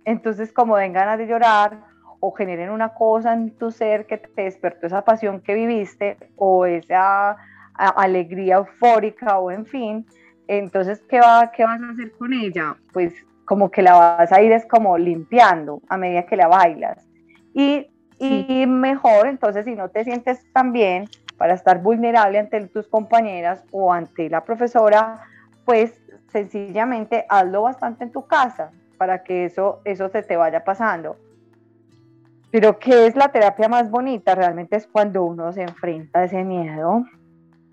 Entonces, 0.04 0.52
como 0.52 0.76
den 0.76 0.92
ganas 0.92 1.18
de 1.18 1.26
llorar 1.26 1.80
o 2.20 2.32
generen 2.32 2.70
una 2.70 2.94
cosa 2.94 3.32
en 3.32 3.50
tu 3.58 3.70
ser 3.70 4.06
que 4.06 4.18
te 4.18 4.42
despertó 4.42 4.86
esa 4.86 5.04
pasión 5.04 5.40
que 5.40 5.54
viviste 5.54 6.16
o 6.36 6.64
esa 6.64 7.36
alegría 7.74 8.56
eufórica 8.56 9.38
o 9.38 9.50
en 9.50 9.66
fin, 9.66 10.06
entonces, 10.46 11.02
¿qué, 11.08 11.20
va, 11.20 11.50
¿qué 11.50 11.64
vas 11.64 11.82
a 11.82 11.90
hacer 11.90 12.12
con 12.12 12.32
ella? 12.32 12.76
Pues 12.92 13.12
como 13.44 13.70
que 13.70 13.82
la 13.82 13.94
vas 13.94 14.32
a 14.32 14.40
ir 14.40 14.52
es 14.52 14.64
como 14.66 14.96
limpiando 14.96 15.82
a 15.88 15.96
medida 15.96 16.26
que 16.26 16.36
la 16.36 16.46
bailas. 16.46 17.04
Y, 17.52 17.88
y 18.18 18.66
mejor, 18.66 19.26
entonces, 19.26 19.64
si 19.64 19.74
no 19.74 19.88
te 19.88 20.04
sientes 20.04 20.40
tan 20.52 20.72
bien 20.72 21.06
para 21.36 21.54
estar 21.54 21.82
vulnerable 21.82 22.38
ante 22.38 22.66
tus 22.68 22.88
compañeras 22.88 23.64
o 23.70 23.92
ante 23.92 24.30
la 24.30 24.44
profesora, 24.44 25.20
pues 25.64 26.00
sencillamente 26.28 27.26
hazlo 27.28 27.62
bastante 27.62 28.04
en 28.04 28.12
tu 28.12 28.26
casa 28.26 28.70
para 28.98 29.22
que 29.22 29.44
eso, 29.44 29.80
eso 29.84 30.08
se 30.08 30.22
te 30.22 30.36
vaya 30.36 30.64
pasando. 30.64 31.16
Pero 32.50 32.78
¿qué 32.78 33.06
es 33.06 33.16
la 33.16 33.28
terapia 33.28 33.68
más 33.68 33.90
bonita? 33.90 34.34
Realmente 34.34 34.76
es 34.76 34.86
cuando 34.86 35.24
uno 35.24 35.52
se 35.52 35.62
enfrenta 35.62 36.20
a 36.20 36.24
ese 36.24 36.44
miedo. 36.44 37.04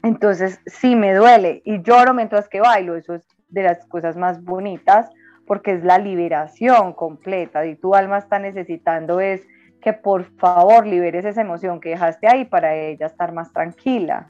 Entonces, 0.01 0.59
si 0.65 0.95
me 0.95 1.13
duele 1.13 1.61
y 1.63 1.81
lloro 1.81 2.13
mientras 2.13 2.49
que 2.49 2.59
bailo, 2.59 2.95
eso 2.95 3.15
es 3.15 3.25
de 3.49 3.63
las 3.63 3.85
cosas 3.85 4.17
más 4.17 4.43
bonitas 4.43 5.09
porque 5.45 5.73
es 5.73 5.83
la 5.83 5.97
liberación 5.97 6.93
completa 6.93 7.65
y 7.65 7.75
tu 7.75 7.95
alma 7.95 8.17
está 8.17 8.39
necesitando 8.39 9.19
es 9.19 9.45
que 9.83 9.93
por 9.93 10.23
favor 10.37 10.87
liberes 10.87 11.25
esa 11.25 11.41
emoción 11.41 11.81
que 11.81 11.89
dejaste 11.89 12.27
ahí 12.27 12.45
para 12.45 12.73
ella 12.73 13.07
estar 13.07 13.33
más 13.33 13.51
tranquila. 13.51 14.27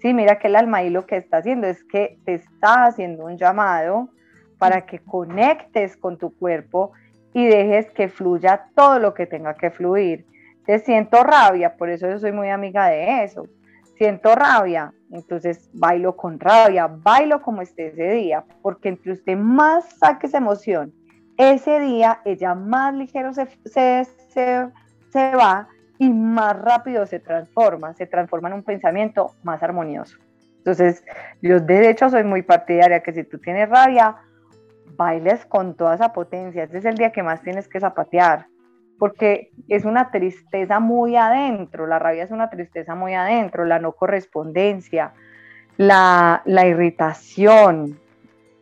Sí, 0.00 0.14
mira 0.14 0.38
que 0.38 0.48
el 0.48 0.56
alma 0.56 0.78
ahí 0.78 0.90
lo 0.90 1.06
que 1.06 1.16
está 1.16 1.38
haciendo 1.38 1.66
es 1.66 1.84
que 1.84 2.18
te 2.24 2.34
está 2.34 2.86
haciendo 2.86 3.26
un 3.26 3.36
llamado 3.36 4.08
para 4.58 4.86
que 4.86 4.98
conectes 4.98 5.96
con 5.96 6.16
tu 6.16 6.34
cuerpo 6.36 6.92
y 7.34 7.46
dejes 7.46 7.90
que 7.90 8.08
fluya 8.08 8.66
todo 8.74 8.98
lo 8.98 9.12
que 9.12 9.26
tenga 9.26 9.54
que 9.54 9.70
fluir. 9.70 10.24
Te 10.64 10.78
siento 10.78 11.22
rabia, 11.22 11.76
por 11.76 11.90
eso 11.90 12.08
yo 12.08 12.18
soy 12.18 12.32
muy 12.32 12.48
amiga 12.48 12.88
de 12.88 13.24
eso. 13.24 13.46
Siento 13.98 14.34
rabia, 14.34 14.92
entonces 15.10 15.68
bailo 15.74 16.16
con 16.16 16.40
rabia, 16.40 16.86
bailo 16.86 17.42
como 17.42 17.60
esté 17.62 17.88
ese 17.88 18.10
día, 18.10 18.44
porque 18.62 18.88
entre 18.88 19.12
usted 19.12 19.36
más 19.36 19.84
saque 19.98 20.26
esa 20.26 20.38
emoción, 20.38 20.92
ese 21.36 21.78
día 21.80 22.20
ella 22.24 22.54
más 22.54 22.94
ligero 22.94 23.32
se, 23.32 23.46
se, 23.66 24.04
se, 24.28 24.68
va 25.18 25.68
y 25.98 26.10
más 26.10 26.60
rápido 26.60 27.06
se 27.06 27.20
transforma, 27.20 27.94
se 27.94 28.06
transforma 28.06 28.48
en 28.48 28.54
un 28.54 28.62
pensamiento 28.62 29.32
más 29.42 29.62
armonioso. 29.62 30.18
Entonces, 30.58 31.04
yo 31.42 31.60
de 31.60 31.90
hecho 31.90 32.08
soy 32.08 32.24
muy 32.24 32.42
partidaria 32.42 33.00
que 33.00 33.12
si 33.12 33.24
tú 33.24 33.38
tienes 33.38 33.68
rabia, 33.68 34.16
bailes 34.96 35.44
con 35.46 35.74
toda 35.74 35.94
esa 35.94 36.12
potencia. 36.12 36.64
Ese 36.64 36.78
es 36.78 36.84
el 36.84 36.96
día 36.96 37.12
que 37.12 37.22
más 37.22 37.42
tienes 37.42 37.68
que 37.68 37.80
zapatear, 37.80 38.46
porque 38.98 39.50
es 39.68 39.84
una 39.84 40.10
tristeza 40.10 40.80
muy 40.80 41.16
adentro, 41.16 41.86
la 41.86 41.98
rabia 41.98 42.24
es 42.24 42.30
una 42.30 42.48
tristeza 42.48 42.94
muy 42.94 43.14
adentro, 43.14 43.64
la 43.64 43.78
no 43.78 43.92
correspondencia, 43.92 45.12
la, 45.76 46.42
irritación, 46.46 47.98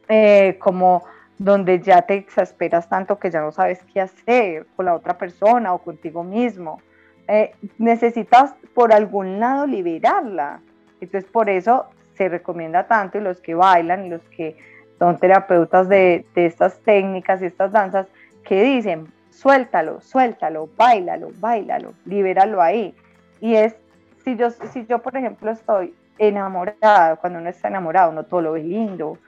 eh, 0.08 0.56
como 0.58 1.04
donde 1.42 1.80
ya 1.80 2.02
te 2.02 2.14
exasperas 2.14 2.88
tanto 2.88 3.18
que 3.18 3.30
ya 3.30 3.40
no 3.40 3.50
sabes 3.50 3.82
qué 3.92 4.00
hacer 4.00 4.66
con 4.76 4.86
la 4.86 4.94
otra 4.94 5.18
persona 5.18 5.74
o 5.74 5.78
contigo 5.78 6.22
mismo. 6.22 6.80
Eh, 7.26 7.52
necesitas 7.78 8.54
por 8.74 8.92
algún 8.92 9.40
lado 9.40 9.66
liberarla. 9.66 10.60
Entonces 11.00 11.28
por 11.28 11.50
eso 11.50 11.86
se 12.14 12.28
recomienda 12.28 12.86
tanto 12.86 13.18
y 13.18 13.22
los 13.22 13.40
que 13.40 13.56
bailan 13.56 14.06
y 14.06 14.10
los 14.10 14.22
que 14.28 14.56
son 15.00 15.18
terapeutas 15.18 15.88
de, 15.88 16.24
de 16.36 16.46
estas 16.46 16.78
técnicas 16.80 17.42
y 17.42 17.46
estas 17.46 17.72
danzas 17.72 18.06
que 18.44 18.62
dicen, 18.62 19.12
suéltalo, 19.30 20.00
suéltalo, 20.00 20.68
bailalo, 20.76 21.30
bailalo, 21.40 21.94
libéralo 22.04 22.62
ahí. 22.62 22.94
Y 23.40 23.56
es, 23.56 23.74
si 24.22 24.36
yo, 24.36 24.50
si 24.50 24.86
yo 24.86 25.00
por 25.00 25.16
ejemplo 25.16 25.50
estoy 25.50 25.92
enamorada, 26.18 27.16
cuando 27.16 27.40
uno 27.40 27.48
está 27.48 27.66
enamorado, 27.66 28.12
uno 28.12 28.22
todo 28.24 28.42
lo 28.42 28.52
ve 28.52 28.62
lindo, 28.62 29.18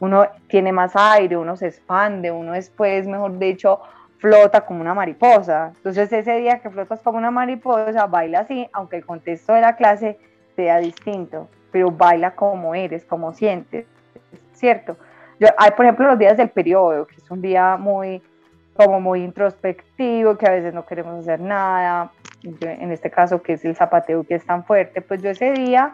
uno 0.00 0.26
tiene 0.48 0.72
más 0.72 0.96
aire, 0.96 1.36
uno 1.36 1.56
se 1.56 1.68
expande, 1.68 2.30
uno 2.30 2.52
después, 2.52 3.06
mejor 3.06 3.38
dicho, 3.38 3.80
flota 4.18 4.62
como 4.62 4.80
una 4.80 4.94
mariposa. 4.94 5.72
Entonces 5.76 6.12
ese 6.12 6.36
día 6.36 6.60
que 6.60 6.70
flotas 6.70 7.00
como 7.00 7.18
una 7.18 7.30
mariposa, 7.30 8.06
baila 8.06 8.40
así, 8.40 8.68
aunque 8.72 8.96
el 8.96 9.06
contexto 9.06 9.52
de 9.52 9.60
la 9.60 9.76
clase 9.76 10.18
sea 10.54 10.78
distinto, 10.78 11.48
pero 11.70 11.90
baila 11.90 12.34
como 12.34 12.74
eres, 12.74 13.04
como 13.04 13.32
sientes, 13.32 13.86
¿cierto? 14.52 14.96
Yo, 15.40 15.48
hay, 15.58 15.72
por 15.72 15.84
ejemplo, 15.84 16.06
los 16.06 16.18
días 16.18 16.36
del 16.36 16.50
periodo, 16.50 17.06
que 17.06 17.16
es 17.16 17.30
un 17.30 17.42
día 17.42 17.76
muy, 17.76 18.22
como 18.74 19.00
muy 19.00 19.24
introspectivo, 19.24 20.36
que 20.36 20.46
a 20.46 20.52
veces 20.52 20.72
no 20.72 20.86
queremos 20.86 21.18
hacer 21.18 21.40
nada, 21.40 22.12
en 22.44 22.92
este 22.92 23.10
caso 23.10 23.42
que 23.42 23.54
es 23.54 23.64
el 23.64 23.74
zapateo 23.74 24.24
que 24.24 24.34
es 24.34 24.44
tan 24.44 24.64
fuerte, 24.64 25.00
pues 25.00 25.22
yo 25.22 25.30
ese 25.30 25.52
día 25.52 25.92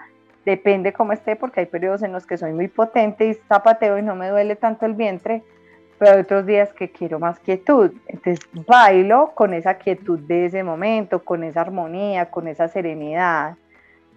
depende 0.49 0.95
cómo 0.95 1.13
esté, 1.13 1.37
porque 1.37 1.61
hay 1.61 1.67
periodos 1.67 2.03
en 2.03 2.11
los 2.11 2.27
que 2.27 2.39
soy 2.39 2.55
muy 2.55 2.69
potente 2.69 3.27
y 3.27 3.35
zapateo 3.35 3.99
y 3.99 4.03
no 4.03 4.17
me 4.17 4.29
duele 4.29 4.57
tanto 4.57 4.87
el 4.87 4.95
vientre, 4.95 5.43
pero 5.99 6.13
hay 6.13 6.21
otros 6.21 6.47
días 6.47 6.73
que 6.73 6.91
quiero 6.91 7.19
más 7.19 7.39
quietud. 7.39 7.93
Entonces 8.07 8.41
bailo 8.67 9.33
con 9.35 9.53
esa 9.53 9.75
quietud 9.75 10.19
de 10.21 10.47
ese 10.47 10.63
momento, 10.63 11.23
con 11.23 11.45
esa 11.45 11.61
armonía, 11.61 12.31
con 12.31 12.49
esa 12.49 12.67
serenidad. 12.67 13.57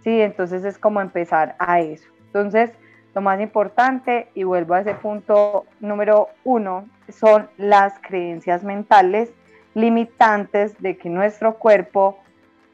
Sí, 0.05 0.21
entonces 0.21 0.63
es 0.63 0.77
como 0.77 1.01
empezar 1.01 1.55
a 1.59 1.81
eso. 1.81 2.07
Entonces, 2.27 2.71
lo 3.13 3.19
más 3.19 3.41
importante, 3.41 4.29
y 4.33 4.43
vuelvo 4.43 4.75
a 4.75 4.79
ese 4.79 4.93
punto 4.93 5.65
número 5.81 6.29
uno, 6.45 6.87
son 7.09 7.49
las 7.57 7.99
creencias 7.99 8.63
mentales 8.63 9.33
limitantes 9.73 10.81
de 10.81 10.95
que 10.95 11.09
nuestro 11.09 11.55
cuerpo 11.55 12.19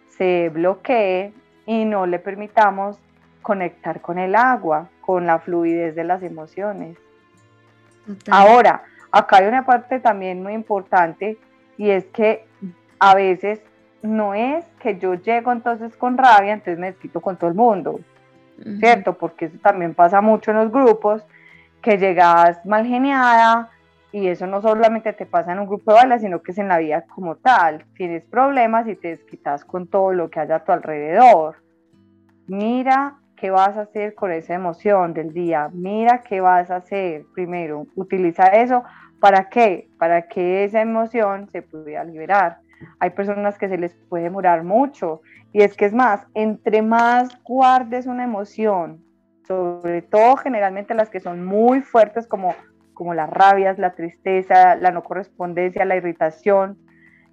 se 0.10 0.50
bloquee 0.50 1.34
y 1.66 1.86
no 1.86 2.06
le 2.06 2.20
permitamos 2.20 3.00
conectar 3.48 4.02
con 4.02 4.20
el 4.20 4.36
agua, 4.36 4.90
con 5.00 5.26
la 5.26 5.40
fluidez 5.40 5.96
de 5.96 6.04
las 6.04 6.22
emociones. 6.22 6.98
Ahora, 8.30 8.84
acá 9.10 9.38
hay 9.38 9.48
una 9.48 9.66
parte 9.66 10.02
también 10.02 10.44
muy 10.44 10.52
importante 10.52 11.38
y 11.78 11.90
es 11.92 12.04
que 12.08 12.46
a 13.00 13.16
veces 13.16 13.62
no 14.02 14.34
es 14.34 14.66
que 14.82 15.00
yo 15.00 15.14
llego 15.14 15.54
entonces 15.54 15.96
con 15.96 16.18
rabia, 16.18 16.52
entonces 16.52 16.78
me 16.78 16.88
desquito 16.88 17.22
con 17.22 17.38
todo 17.38 17.50
el 17.50 17.56
mundo, 17.56 18.02
¿cierto? 18.82 19.14
Porque 19.14 19.46
eso 19.46 19.58
también 19.60 19.94
pasa 19.94 20.20
mucho 20.20 20.52
en 20.52 20.58
los 20.58 20.70
grupos, 20.70 21.24
que 21.82 21.98
llegas 21.98 22.66
mal 22.66 22.86
geniada 22.86 23.70
y 24.12 24.28
eso 24.28 24.46
no 24.46 24.62
solamente 24.62 25.14
te 25.14 25.26
pasa 25.26 25.54
en 25.54 25.60
un 25.60 25.68
grupo 25.68 25.94
de 25.94 26.00
baile, 26.00 26.20
sino 26.20 26.42
que 26.42 26.52
es 26.52 26.58
en 26.58 26.68
la 26.68 26.80
vida 26.80 27.06
como 27.16 27.38
tal. 27.38 27.86
Tienes 27.96 28.26
problemas 28.26 28.90
y 28.90 28.98
te 28.98 29.08
desquitas 29.08 29.64
con 29.64 29.88
todo 29.88 30.12
lo 30.12 30.30
que 30.30 30.42
haya 30.42 30.58
a 30.58 30.64
tu 30.66 30.74
alrededor. 30.74 31.56
Mira 32.48 33.16
qué 33.38 33.52
vas 33.52 33.78
a 33.78 33.82
hacer 33.82 34.16
con 34.16 34.32
esa 34.32 34.56
emoción 34.56 35.14
del 35.14 35.34
día. 35.34 35.70
Mira 35.72 36.22
qué 36.22 36.42
vas 36.42 36.70
a 36.70 36.78
hacer 36.78 37.26
primero. 37.34 37.86
Utiliza 37.96 38.48
eso. 38.48 38.84
¿Para 39.20 39.48
qué? 39.50 39.90
Para 39.98 40.28
que 40.28 40.66
esa 40.66 40.82
emoción 40.82 41.48
se 41.52 41.62
pueda 41.62 42.04
liberar. 42.04 42.60
Hay 43.00 43.12
personas 43.12 43.58
que 43.58 43.70
se 43.70 43.78
les 43.78 43.96
puede 44.10 44.26
demorar 44.26 44.64
mucho. 44.64 45.22
Y 45.54 45.62
es 45.62 45.76
que 45.78 45.86
es 45.86 45.94
más, 45.94 46.26
entre 46.34 46.82
más 46.82 47.42
guardes 47.44 48.06
una 48.06 48.26
emoción, 48.26 49.02
sobre 49.48 50.02
todo 50.02 50.36
generalmente 50.36 50.94
las 50.94 51.10
que 51.10 51.20
son 51.20 51.46
muy 51.46 51.82
fuertes 51.82 52.28
como, 52.28 52.54
como 52.94 53.14
las 53.14 53.30
rabias, 53.30 53.80
la 53.80 53.96
tristeza, 53.96 54.76
la 54.76 54.92
no 54.92 55.04
correspondencia, 55.04 55.86
la 55.86 55.96
irritación, 55.96 56.78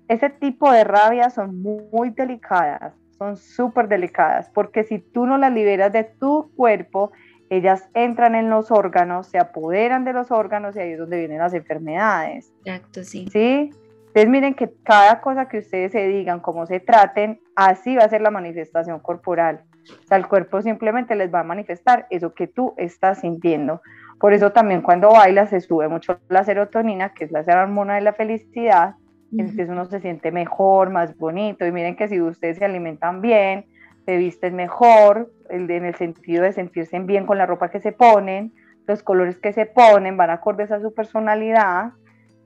ese 0.07 0.31
tipo 0.31 0.71
de 0.71 0.85
rabias 0.85 1.35
son 1.35 1.61
muy 1.61 2.11
delicadas 2.11 2.95
son 3.17 3.37
súper 3.37 3.89
delicadas, 3.89 4.51
porque 4.51 4.85
si 4.85 4.99
tú 4.99 5.27
no 5.27 5.39
las 5.39 5.53
liberas 5.53 5.93
de 5.93 6.05
tu 6.05 6.51
cuerpo, 6.57 7.13
ellas 7.51 7.89
entran 7.95 8.35
en 8.35 8.51
los 8.51 8.71
órganos, 8.71 9.29
se 9.29 9.39
apoderan 9.39 10.05
de 10.05 10.13
los 10.13 10.31
órganos 10.31 10.77
y 10.77 10.81
ahí 10.81 10.93
es 10.93 10.99
donde 10.99 11.19
vienen 11.19 11.39
las 11.39 11.55
enfermedades. 11.55 12.53
Exacto, 12.65 13.05
sí. 13.05 13.29
¿Sí? 13.31 13.71
Entonces 14.15 14.31
miren 14.31 14.55
que 14.55 14.73
cada 14.85 15.21
cosa 15.21 15.49
que 15.49 15.59
ustedes 15.59 15.93
se 15.93 16.07
digan, 16.07 16.41
cómo 16.41 16.67
se 16.67 16.79
traten, 16.79 17.41
así 17.57 17.97
va 17.97 18.05
a 18.05 18.09
ser 18.09 18.23
la 18.23 18.31
manifestación 18.31 19.01
corporal. 19.01 19.65
O 19.91 20.07
sea, 20.07 20.17
el 20.17 20.29
cuerpo 20.29 20.63
simplemente 20.63 21.15
les 21.17 21.35
va 21.35 21.41
a 21.41 21.45
manifestar 21.45 22.07
eso 22.11 22.33
que 22.33 22.47
tú 22.47 22.75
estás 22.77 23.21
sintiendo. 23.21 23.83
Por 24.21 24.33
eso 24.33 24.53
también 24.53 24.83
cuando 24.83 25.11
bailas 25.11 25.51
se 25.51 25.61
sube 25.61 25.89
mucho 25.89 26.21
la 26.29 26.45
serotonina, 26.45 27.13
que 27.13 27.25
es 27.25 27.33
la 27.33 27.41
hormona 27.41 27.97
de 27.97 28.03
la 28.03 28.13
felicidad, 28.13 28.95
entonces 29.39 29.69
uno 29.69 29.85
se 29.87 30.01
siente 30.01 30.31
mejor, 30.31 30.91
más 30.91 31.17
bonito. 31.17 31.67
Y 31.67 31.73
miren 31.73 31.97
que 31.97 32.09
si 32.09 32.21
ustedes 32.21 32.59
se 32.59 32.65
alimentan 32.65 33.21
bien, 33.21 33.67
se 34.05 34.17
visten 34.17 34.55
mejor, 34.55 35.31
en 35.49 35.71
el 35.71 35.95
sentido 35.95 36.45
de 36.45 36.53
sentirse 36.53 36.99
bien 37.01 37.27
con 37.27 37.39
la 37.39 37.47
ropa 37.47 37.71
que 37.71 37.81
se 37.81 37.93
ponen, 37.93 38.53
los 38.87 39.03
colores 39.03 39.39
que 39.39 39.53
se 39.53 39.67
ponen 39.67 40.17
van 40.17 40.31
acordes 40.31 40.71
a 40.71 40.81
su 40.81 40.93
personalidad, 40.93 41.93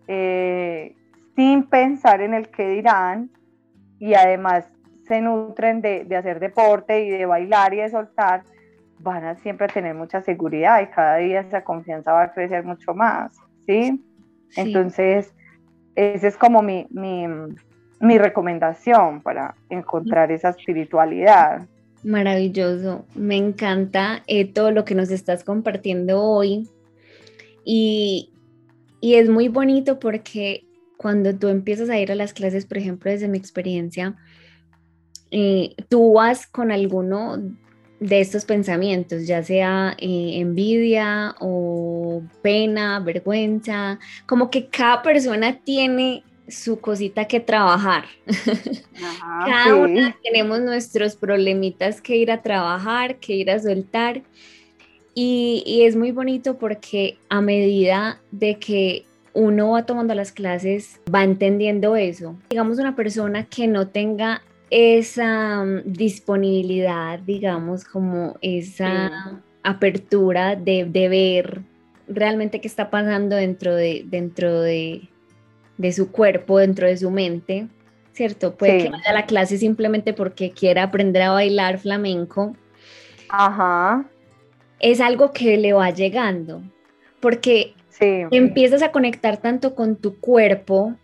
eh, 0.07 0.95
sin 1.35 1.65
pensar 1.65 2.21
en 2.21 2.35
el 2.35 2.49
que 2.49 2.69
dirán, 2.69 3.31
y 3.99 4.15
además 4.15 4.71
se 5.07 5.21
nutren 5.21 5.81
de, 5.81 6.05
de, 6.05 6.17
hacer 6.17 6.39
deporte 6.39 7.05
y 7.05 7.11
de 7.11 7.27
bailar 7.27 7.75
y 7.75 7.79
de 7.79 7.89
soltar, 7.89 8.45
van 9.01 9.25
a 9.25 9.37
siempre 9.37 9.69
tener 9.69 9.95
mucha 9.95 10.21
seguridad 10.21 10.81
y 10.83 10.87
cada 10.89 11.17
día 11.17 11.41
esa 11.41 11.65
confianza 11.65 12.13
va 12.13 12.25
a 12.25 12.33
crecer 12.33 12.65
mucho 12.65 12.95
más, 12.95 13.37
¿sí? 13.67 14.05
sí. 14.51 14.61
Entonces, 14.61 15.35
esa 15.99 16.29
es 16.29 16.37
como 16.37 16.63
mi, 16.63 16.87
recomendación 18.01 19.21
para 19.21 19.57
encontrar 19.69 20.31
esa 20.31 20.51
espiritualidad. 20.51 21.67
Maravilloso, 22.05 23.05
me 23.17 23.37
encanta 23.37 24.23
eh, 24.29 24.45
todo 24.45 24.71
lo 24.71 24.85
que 24.85 24.95
nos 24.95 25.11
estás 25.11 25.43
compartiendo 25.43 26.23
hoy 26.23 26.69
y, 27.65 28.33
es 29.01 29.29
muy 29.29 29.49
bonito 29.49 29.99
porque 29.99 30.65
cuando 30.97 31.35
tú 31.35 31.49
empiezas 31.49 31.89
a 31.89 31.99
ir 31.99 32.11
a 32.11 32.17
las 32.17 32.33
clases, 32.33 32.67
por 32.67 32.79
ejemplo, 32.79 33.11
desde 33.11 33.29
mi 33.29 33.39
experiencia, 33.39 34.17
eh, 35.31 35.75
tú 35.89 36.15
vas 36.15 36.47
con 36.47 36.73
alguno 36.73 37.37
de 38.01 38.21
estos 38.21 38.45
pensamientos, 38.45 39.27
ya 39.27 39.43
sea 39.43 39.97
eh, 39.99 40.33
envidia 40.35 41.35
o 41.41 42.23
pena, 42.43 43.01
vergüenza, 43.01 43.99
como 44.27 44.51
que 44.51 44.69
cada 44.69 45.03
persona 45.03 45.59
tiene 45.59 46.23
su 46.49 46.81
cosita 46.81 47.27
que 47.27 47.41
trabajar. 47.41 48.05
cada 49.47 49.75
una 49.75 50.17
tenemos 50.23 50.61
nuestros 50.61 51.17
problemitas 51.17 52.01
que 52.01 52.17
ir 52.17 52.31
a 52.31 52.43
trabajar, 52.43 53.17
que 53.17 53.35
ir 53.35 53.51
a 53.51 53.59
soltar. 53.59 54.23
Y, 55.15 55.65
y 55.67 55.83
es 55.83 55.97
muy 55.97 56.13
bonito 56.13 56.59
porque 56.59 57.19
a 57.29 57.41
medida 57.41 58.21
de 58.31 58.59
que 58.59 59.05
uno 59.35 59.71
va 59.71 59.85
tomando 59.85 60.15
las 60.15 60.33
clases, 60.33 61.01
va 61.13 61.25
entendiendo 61.25 61.97
eso. 61.97 62.37
Digamos, 62.51 62.79
una 62.79 62.97
persona 62.97 63.45
que 63.45 63.67
no 63.67 63.89
tenga 63.89 64.43
esa 64.71 65.65
mm, 65.65 65.83
disponibilidad, 65.85 67.19
digamos, 67.21 67.85
como 67.85 68.37
esa 68.41 69.43
apertura 69.63 70.57
de, 70.57 70.85
ver 70.85 71.63
realmente 72.07 72.61
qué 72.61 72.69
está 72.69 72.91
pasando 72.91 73.37
dentro 73.37 73.75
de, 73.75 74.05
dentro 74.07 74.61
de, 74.61 75.09
su 75.93 76.11
cuerpo, 76.11 76.59
dentro 76.59 76.87
de 76.87 76.97
su 76.97 77.11
mente, 77.11 77.69
¿cierto? 78.13 78.55
Puede 78.57 78.85
que 78.85 78.91
vaya 78.91 79.11
a 79.11 79.13
la 79.13 79.27
clase 79.27 79.59
simplemente 79.59 80.13
porque 80.13 80.51
quiera 80.51 80.85
aprender 80.85 81.23
a 81.23 81.33
bailar 81.33 81.79
flamenco. 81.79 82.57
Ajá. 83.29 84.09
Es 84.81 85.01
algo 85.01 85.33
que 85.33 85.57
le 85.57 85.73
va 85.73 85.91
llegando, 85.91 86.63
porque 87.21 87.75
empiezas 88.01 88.83
a 88.83 88.93
conectar 88.93 89.39
tanto 89.39 89.75
con 89.75 89.97
tu 89.97 90.19
cuerpo, 90.19 90.95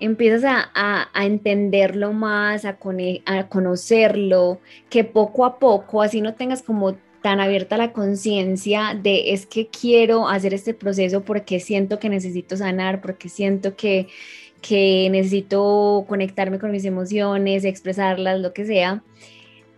empiezas 0.00 0.44
a, 0.46 1.08
entenderlo 1.14 2.12
más, 2.12 2.64
a, 2.64 2.78
a, 3.26 3.48
conocerlo, 3.48 4.60
que 4.90 5.04
poco 5.04 5.44
a 5.44 5.58
poco, 5.58 6.02
así 6.02 6.20
no 6.20 6.34
tengas 6.34 6.62
como 6.62 6.96
tan 7.22 7.40
abierta 7.40 7.76
la 7.76 7.92
conciencia 7.92 8.98
de 9.00 9.32
es 9.32 9.46
que 9.46 9.66
quiero 9.66 10.28
hacer 10.28 10.54
este 10.54 10.74
proceso 10.74 11.24
porque 11.24 11.58
siento 11.58 11.98
que 11.98 12.08
necesito 12.08 12.56
sanar, 12.56 13.00
porque 13.00 13.28
siento 13.28 13.74
que, 13.74 14.06
que 14.60 15.08
necesito 15.10 16.04
conectarme 16.08 16.58
con 16.58 16.70
mis 16.70 16.84
emociones, 16.84 17.64
expresarlas, 17.64 18.40
lo 18.40 18.52
que 18.52 18.64
sea. 18.64 19.02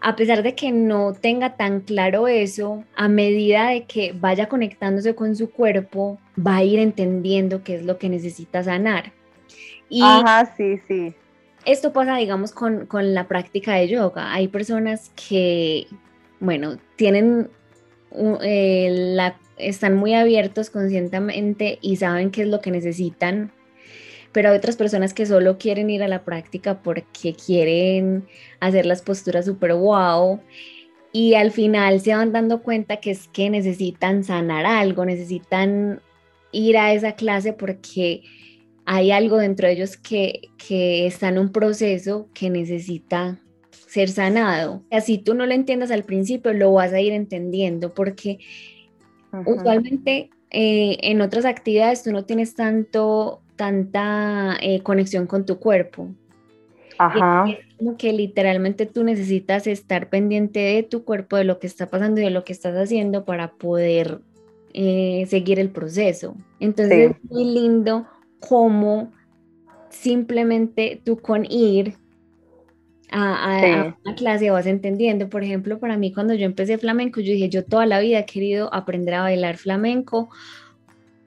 A 0.01 0.15
pesar 0.15 0.43
de 0.43 0.55
que 0.55 0.71
no 0.71 1.15
tenga 1.15 1.57
tan 1.57 1.81
claro 1.81 2.29
eso, 2.29 2.85
a 2.95 3.09
medida 3.09 3.71
de 3.71 3.85
que 3.85 4.13
vaya 4.13 4.49
conectándose 4.49 5.15
con 5.15 5.35
su 5.35 5.51
cuerpo, 5.51 6.19
va 6.39 6.57
a 6.59 6.65
ir 6.65 6.79
entendiendo 6.79 7.65
qué 7.65 7.77
es 7.77 7.83
lo 7.83 7.99
que 7.99 8.09
necesita 8.09 8.63
sanar. 8.63 9.13
Y 9.89 10.03
Ajá, 10.03 10.55
sí, 10.57 10.81
sí. 10.87 11.15
Esto 11.65 11.93
pasa, 11.93 12.17
digamos, 12.17 12.53
con, 12.53 12.87
la 12.91 13.29
práctica 13.29 13.75
de 13.75 13.89
yoga. 13.89 14.33
Hay 14.33 14.49
personas 14.49 15.11
que, 15.29 15.87
bueno, 16.41 16.79
tienen, 16.97 17.51
eh, 18.43 18.89
la, 18.91 19.37
están 19.59 19.97
muy 19.97 20.15
abiertos 20.15 20.71
conscientemente 20.71 21.79
y 21.83 21.97
saben 21.97 22.31
qué 22.31 22.43
es 22.43 22.49
lo 22.49 22.61
que 22.61 22.71
necesitan, 22.71 23.53
pero 24.33 24.51
hay 24.51 24.57
otras 24.57 24.77
personas 24.77 25.15
que 25.15 25.27
solo 25.27 25.59
quieren 25.59 25.91
ir 25.91 26.03
a 26.03 26.09
la 26.09 26.25
práctica 26.25 26.81
porque 26.83 27.35
quieren 27.35 28.27
hacer 28.61 28.87
las 28.87 29.03
posturas 29.03 29.47
súper 29.47 29.75
wow 29.75 30.41
y 31.13 31.35
al 31.35 31.51
final 31.51 32.01
se 32.01 32.15
van 32.15 32.33
dando 32.33 32.63
cuenta 32.63 32.99
que 32.99 33.11
es 33.11 33.29
que 33.29 33.51
necesitan 33.51 34.25
sanar 34.25 34.67
algo, 34.67 35.05
necesitan 35.05 36.01
ir 36.53 36.77
a 36.79 36.93
esa 36.93 37.13
clase 37.13 37.53
porque 37.53 38.23
hay 38.91 39.11
algo 39.11 39.37
dentro 39.37 39.69
de 39.69 39.75
ellos 39.75 39.99
que, 39.99 40.49
está 40.71 41.29
en 41.29 41.39
un 41.39 41.53
proceso 41.53 42.29
que 42.33 42.49
necesita 42.49 43.39
ser 43.71 44.09
sanado. 44.09 44.83
Así 44.91 45.19
tú 45.19 45.35
no 45.35 45.45
lo 45.45 45.53
entiendas 45.53 45.91
al 45.91 46.05
principio, 46.05 46.55
lo 46.55 46.73
vas 46.73 46.95
a 46.95 47.01
ir 47.01 47.13
entendiendo 47.13 47.93
porque 47.93 48.39
usualmente 49.45 50.31
eh, 50.51 50.97
en 51.03 51.21
otras 51.21 51.45
actividades 51.45 52.03
tú 52.03 52.13
no 52.13 52.25
tienes 52.25 52.55
tanto, 52.55 53.43
tanta 53.57 54.57
eh, 54.63 54.81
conexión 54.83 55.27
con 55.27 55.45
tu 55.45 55.59
cuerpo. 55.59 56.09
Ajá. 56.97 57.45
Es 57.47 57.77
como 57.77 57.99
que 57.99 58.15
literalmente 58.15 58.87
tú 58.87 59.05
necesitas 59.05 59.67
estar 59.67 60.09
pendiente 60.09 60.61
de 60.61 60.83
tu 60.83 61.05
cuerpo, 61.05 61.37
de 61.37 61.45
lo 61.45 61.59
que 61.59 61.67
está 61.67 61.91
pasando 61.91 62.23
y 62.23 62.25
de 62.25 62.31
lo 62.31 62.43
que 62.45 62.55
estás 62.55 62.75
haciendo 62.75 63.27
para 63.27 63.53
poder 63.53 64.21
eh, 64.73 65.27
seguir 65.29 65.61
el 65.61 65.69
proceso. 65.69 66.37
Entonces 66.59 67.11
es 67.11 67.31
muy 67.31 67.45
lindo 67.45 68.07
cómo 68.41 69.13
simplemente 69.91 71.01
tú 71.05 71.19
con 71.19 71.45
ir 71.51 71.95
a, 73.11 73.95
una 74.05 74.15
clase 74.15 74.51
vas 74.51 74.67
entendiendo. 74.67 75.29
Por 75.29 75.43
ejemplo, 75.43 75.79
para 75.79 75.97
mí 75.97 76.13
cuando 76.13 76.35
yo 76.35 76.45
empecé 76.45 76.79
flamenco, 76.79 77.21
yo 77.21 77.33
dije, 77.33 77.49
yo 77.49 77.65
toda 77.65 77.87
la 77.87 78.01
vida 78.01 78.21
he 78.21 78.27
querido 78.27 78.73
aprender 78.73 79.15
a 79.15 79.23
bailar 79.23 79.57
flamenco 79.57 80.29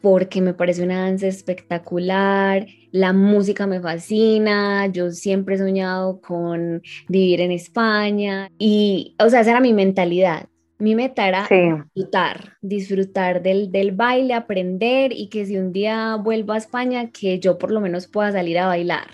porque 0.02 0.42
me 0.42 0.54
parece 0.54 0.84
una 0.84 1.02
danza 1.02 1.28
espectacular, 1.28 2.66
la 2.92 3.14
música 3.14 3.68
me 3.68 3.80
fascina, 3.80 4.88
yo 4.88 5.12
siempre 5.12 5.56
he 5.56 5.58
soñado 5.60 6.20
con 6.22 6.82
vivir 7.08 7.42
en 7.42 7.52
España 7.52 8.50
y, 8.58 9.16
o 9.20 9.30
sea, 9.30 9.42
esa 9.42 9.52
era 9.52 9.60
mi 9.60 9.74
mentalidad. 9.74 10.48
Mi 10.82 10.96
meta 10.96 11.28
era 11.28 11.48
disfrutar, 11.48 12.58
disfrutar 12.60 13.44
del, 13.44 13.72
del, 13.72 13.92
baile, 13.92 14.34
aprender 14.34 15.12
y 15.14 15.30
que 15.30 15.46
si 15.46 15.56
un 15.58 15.72
día 15.72 16.16
vuelvo 16.16 16.54
a 16.54 16.58
España, 16.58 17.12
que 17.12 17.40
yo 17.40 17.60
por 17.60 17.70
lo 17.70 17.82
menos 17.82 18.08
pueda 18.08 18.32
salir 18.32 18.58
a 18.58 18.66
bailar. 18.66 19.08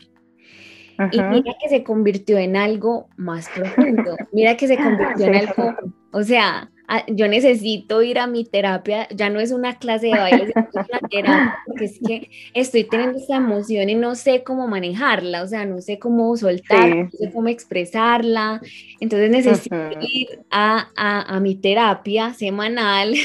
Y 1.11 1.21
mira 1.21 1.53
que 1.61 1.67
se 1.67 1.83
convirtió 1.83 2.37
en 2.37 2.55
algo 2.55 3.09
más 3.17 3.49
profundo, 3.49 4.15
mira 4.31 4.55
que 4.55 4.67
se 4.67 4.77
convirtió 4.77 5.25
en 5.25 5.35
algo, 5.35 5.75
o 6.13 6.23
sea, 6.23 6.71
yo 7.07 7.27
necesito 7.27 8.01
ir 8.01 8.17
a 8.17 8.27
mi 8.27 8.45
terapia, 8.45 9.07
ya 9.13 9.29
no 9.29 9.39
es 9.39 9.51
una 9.51 9.77
clase 9.77 10.07
de 10.07 10.13
baile, 10.13 10.43
es 10.45 10.55
una 10.73 10.99
terapia, 11.09 11.57
porque 11.65 11.85
es 11.85 11.99
que 12.05 12.29
estoy 12.53 12.85
teniendo 12.85 13.17
esta 13.17 13.35
emoción 13.35 13.89
y 13.89 13.95
no 13.95 14.15
sé 14.15 14.43
cómo 14.43 14.67
manejarla, 14.67 15.43
o 15.43 15.47
sea, 15.47 15.65
no 15.65 15.81
sé 15.81 15.99
cómo 15.99 16.35
soltar, 16.37 16.95
no 16.95 17.09
sé 17.11 17.31
cómo 17.31 17.49
expresarla, 17.49 18.61
entonces 19.01 19.29
necesito 19.29 19.75
ir 20.01 20.39
a, 20.49 20.87
a, 20.95 21.35
a, 21.35 21.39
mi 21.41 21.55
terapia 21.55 22.33
semanal 22.33 23.15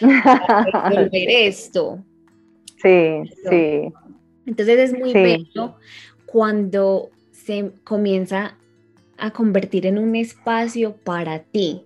para 0.00 0.64
resolver 0.90 1.30
esto. 1.30 2.04
Sí, 2.82 3.22
sí. 3.48 3.92
Entonces 4.44 4.78
es 4.78 4.98
muy 4.98 5.12
bello 5.12 5.76
cuando 6.26 7.10
se 7.30 7.72
comienza 7.84 8.56
a 9.16 9.30
convertir 9.30 9.86
en 9.86 9.98
un 9.98 10.16
espacio 10.16 10.96
para 10.96 11.38
ti, 11.38 11.84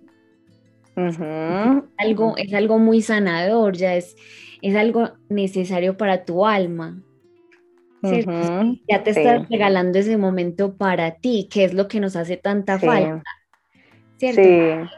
algo, 0.97 2.37
es 2.37 2.55
algo 2.55 2.79
muy 2.79 3.03
sanador, 3.03 3.77
ya 3.77 3.95
es, 3.95 4.17
es 4.63 4.75
algo 4.75 5.11
necesario 5.29 5.97
para 5.97 6.25
tu 6.25 6.47
alma. 6.47 7.03
Ya 8.89 9.03
te 9.03 9.11
estás 9.11 9.49
regalando 9.49 9.99
ese 9.99 10.17
momento 10.17 10.75
para 10.75 11.17
ti, 11.17 11.49
que 11.51 11.65
es 11.65 11.75
lo 11.75 11.89
que 11.89 12.01
nos 12.01 12.17
hace 12.17 12.37
tanta 12.37 12.79
falta. 12.79 13.23
¿Cierto? 14.19 14.91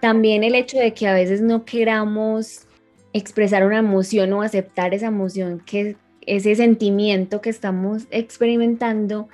También 0.00 0.44
el 0.44 0.54
hecho 0.54 0.78
de 0.78 0.92
que 0.92 1.06
a 1.06 1.14
veces 1.14 1.40
no 1.40 1.64
queramos 1.64 2.66
expresar 3.12 3.64
una 3.64 3.78
emoción 3.78 4.32
o 4.32 4.42
aceptar 4.42 4.94
esa 4.94 5.06
emoción, 5.06 5.62
que 5.64 5.96
ese 6.22 6.54
sentimiento 6.54 7.40
que 7.40 7.50
estamos 7.50 8.06
experimentando, 8.10 9.28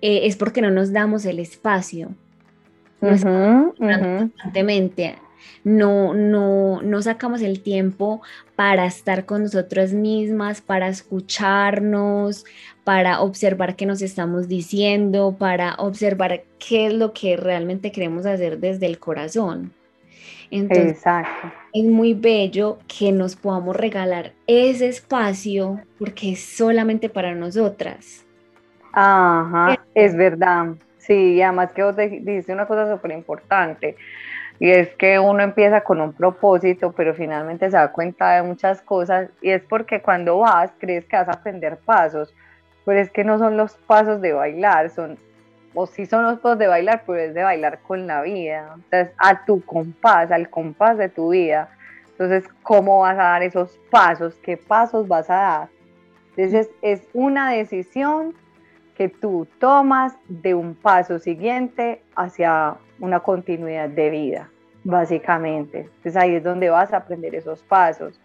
eh, 0.00 0.20
es 0.24 0.36
porque 0.36 0.62
no 0.62 0.70
nos 0.70 0.92
damos 0.92 1.26
el 1.26 1.38
espacio. 1.38 2.14
constantemente 3.00 5.16
no, 5.64 6.14
no, 6.14 6.82
no 6.82 7.02
sacamos 7.02 7.42
el 7.42 7.62
tiempo 7.62 8.22
para 8.54 8.86
estar 8.86 9.26
con 9.26 9.42
nosotras 9.42 9.92
mismas, 9.92 10.60
para 10.60 10.88
escucharnos, 10.88 12.44
para 12.84 13.20
observar 13.20 13.76
qué 13.76 13.86
nos 13.86 14.02
estamos 14.02 14.48
diciendo, 14.48 15.36
para 15.38 15.74
observar 15.74 16.44
qué 16.58 16.86
es 16.86 16.94
lo 16.94 17.12
que 17.12 17.36
realmente 17.36 17.92
queremos 17.92 18.26
hacer 18.26 18.58
desde 18.58 18.86
el 18.86 18.98
corazón. 18.98 19.72
Entonces, 20.50 21.02
es 21.72 21.84
muy 21.84 22.14
bello 22.14 22.78
que 22.86 23.10
nos 23.12 23.34
podamos 23.34 23.74
regalar 23.76 24.32
ese 24.46 24.88
espacio 24.88 25.80
porque 25.98 26.32
es 26.32 26.40
solamente 26.44 27.08
para 27.08 27.34
nosotras. 27.34 28.24
Ajá, 28.92 29.78
es 29.94 30.16
verdad. 30.16 30.74
Sí, 30.98 31.40
además 31.42 31.72
que 31.72 31.82
vos 31.82 31.96
dijiste 31.96 32.52
una 32.52 32.66
cosa 32.66 32.90
súper 32.92 33.12
importante. 33.12 33.96
Y 34.58 34.70
es 34.70 34.94
que 34.96 35.18
uno 35.18 35.42
empieza 35.42 35.82
con 35.82 36.00
un 36.00 36.12
propósito, 36.12 36.92
pero 36.92 37.14
finalmente 37.14 37.70
se 37.70 37.76
da 37.76 37.92
cuenta 37.92 38.36
de 38.36 38.42
muchas 38.42 38.80
cosas. 38.80 39.28
Y 39.42 39.50
es 39.50 39.62
porque 39.62 40.00
cuando 40.00 40.38
vas, 40.38 40.72
crees 40.78 41.04
que 41.04 41.16
vas 41.16 41.28
a 41.28 41.32
aprender 41.32 41.76
pasos, 41.78 42.34
pero 42.84 43.00
es 43.00 43.10
que 43.10 43.24
no 43.24 43.38
son 43.38 43.56
los 43.56 43.74
pasos 43.74 44.20
de 44.20 44.32
bailar, 44.32 44.90
son, 44.90 45.18
o 45.74 45.86
sí 45.86 46.06
son 46.06 46.24
los 46.24 46.38
pasos 46.38 46.58
de 46.58 46.68
bailar, 46.68 47.02
pero 47.06 47.18
es 47.18 47.34
de 47.34 47.42
bailar 47.42 47.80
con 47.80 48.06
la 48.06 48.22
vida. 48.22 48.72
Entonces, 48.76 49.10
a 49.18 49.44
tu 49.44 49.62
compás, 49.64 50.30
al 50.30 50.48
compás 50.48 50.96
de 50.96 51.08
tu 51.08 51.30
vida. 51.30 51.68
Entonces, 52.12 52.44
¿cómo 52.62 53.00
vas 53.00 53.18
a 53.18 53.24
dar 53.24 53.42
esos 53.42 53.78
pasos? 53.90 54.36
¿Qué 54.36 54.56
pasos 54.56 55.06
vas 55.06 55.28
a 55.28 55.34
dar? 55.34 55.68
Entonces, 56.36 56.70
es 56.80 57.06
una 57.12 57.50
decisión 57.50 58.34
que 58.96 59.10
tú 59.10 59.46
tomas 59.58 60.14
de 60.28 60.54
un 60.54 60.74
paso 60.74 61.18
siguiente 61.18 62.02
hacia 62.14 62.76
una 63.00 63.20
continuidad 63.20 63.88
de 63.88 64.10
vida, 64.10 64.50
básicamente. 64.84 65.80
Entonces 65.80 66.16
ahí 66.16 66.34
es 66.36 66.44
donde 66.44 66.70
vas 66.70 66.92
a 66.92 66.98
aprender 66.98 67.34
esos 67.34 67.62
pasos. 67.62 68.20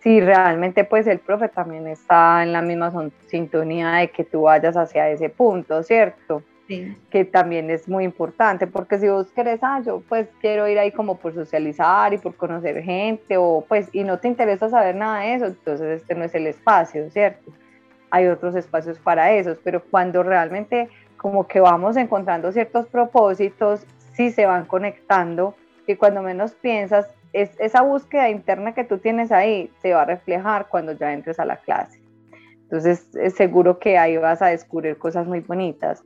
Si 0.00 0.20
realmente 0.20 0.84
pues 0.84 1.06
el 1.06 1.18
profe 1.18 1.48
también 1.48 1.86
está 1.86 2.42
en 2.42 2.52
la 2.52 2.62
misma 2.62 2.92
sintonía 3.26 3.92
de 3.92 4.10
que 4.10 4.24
tú 4.24 4.42
vayas 4.42 4.76
hacia 4.76 5.10
ese 5.10 5.28
punto, 5.28 5.82
¿cierto? 5.82 6.42
Sí. 6.68 6.96
Que 7.10 7.24
también 7.24 7.70
es 7.70 7.88
muy 7.88 8.04
importante, 8.04 8.66
porque 8.66 8.98
si 8.98 9.08
vos 9.08 9.30
querés, 9.32 9.60
ah, 9.62 9.80
yo 9.84 10.02
pues 10.08 10.28
quiero 10.40 10.66
ir 10.66 10.78
ahí 10.78 10.90
como 10.90 11.16
por 11.16 11.32
socializar 11.32 12.12
y 12.12 12.18
por 12.18 12.34
conocer 12.34 12.82
gente, 12.82 13.36
o 13.36 13.64
pues, 13.66 13.88
y 13.92 14.02
no 14.02 14.18
te 14.18 14.28
interesa 14.28 14.68
saber 14.68 14.96
nada 14.96 15.20
de 15.20 15.34
eso, 15.34 15.46
entonces 15.46 16.00
este 16.00 16.14
no 16.16 16.24
es 16.24 16.34
el 16.34 16.48
espacio, 16.48 17.08
¿cierto? 17.10 17.52
Hay 18.10 18.26
otros 18.26 18.56
espacios 18.56 18.98
para 18.98 19.32
esos, 19.32 19.58
pero 19.62 19.82
cuando 19.82 20.22
realmente 20.22 20.88
como 21.16 21.46
que 21.46 21.60
vamos 21.60 21.96
encontrando 21.96 22.52
ciertos 22.52 22.86
propósitos 22.86 23.86
sí 24.16 24.30
se 24.30 24.46
van 24.46 24.64
conectando 24.64 25.54
y 25.86 25.94
cuando 25.96 26.22
menos 26.22 26.54
piensas, 26.54 27.06
es, 27.32 27.50
esa 27.60 27.82
búsqueda 27.82 28.28
interna 28.30 28.74
que 28.74 28.84
tú 28.84 28.98
tienes 28.98 29.30
ahí 29.30 29.70
se 29.82 29.92
va 29.92 30.02
a 30.02 30.06
reflejar 30.06 30.68
cuando 30.68 30.92
ya 30.92 31.12
entres 31.12 31.38
a 31.38 31.44
la 31.44 31.56
clase. 31.56 32.00
Entonces, 32.62 33.14
es 33.14 33.34
seguro 33.34 33.78
que 33.78 33.96
ahí 33.96 34.16
vas 34.16 34.42
a 34.42 34.46
descubrir 34.46 34.98
cosas 34.98 35.26
muy 35.26 35.40
bonitas. 35.40 36.02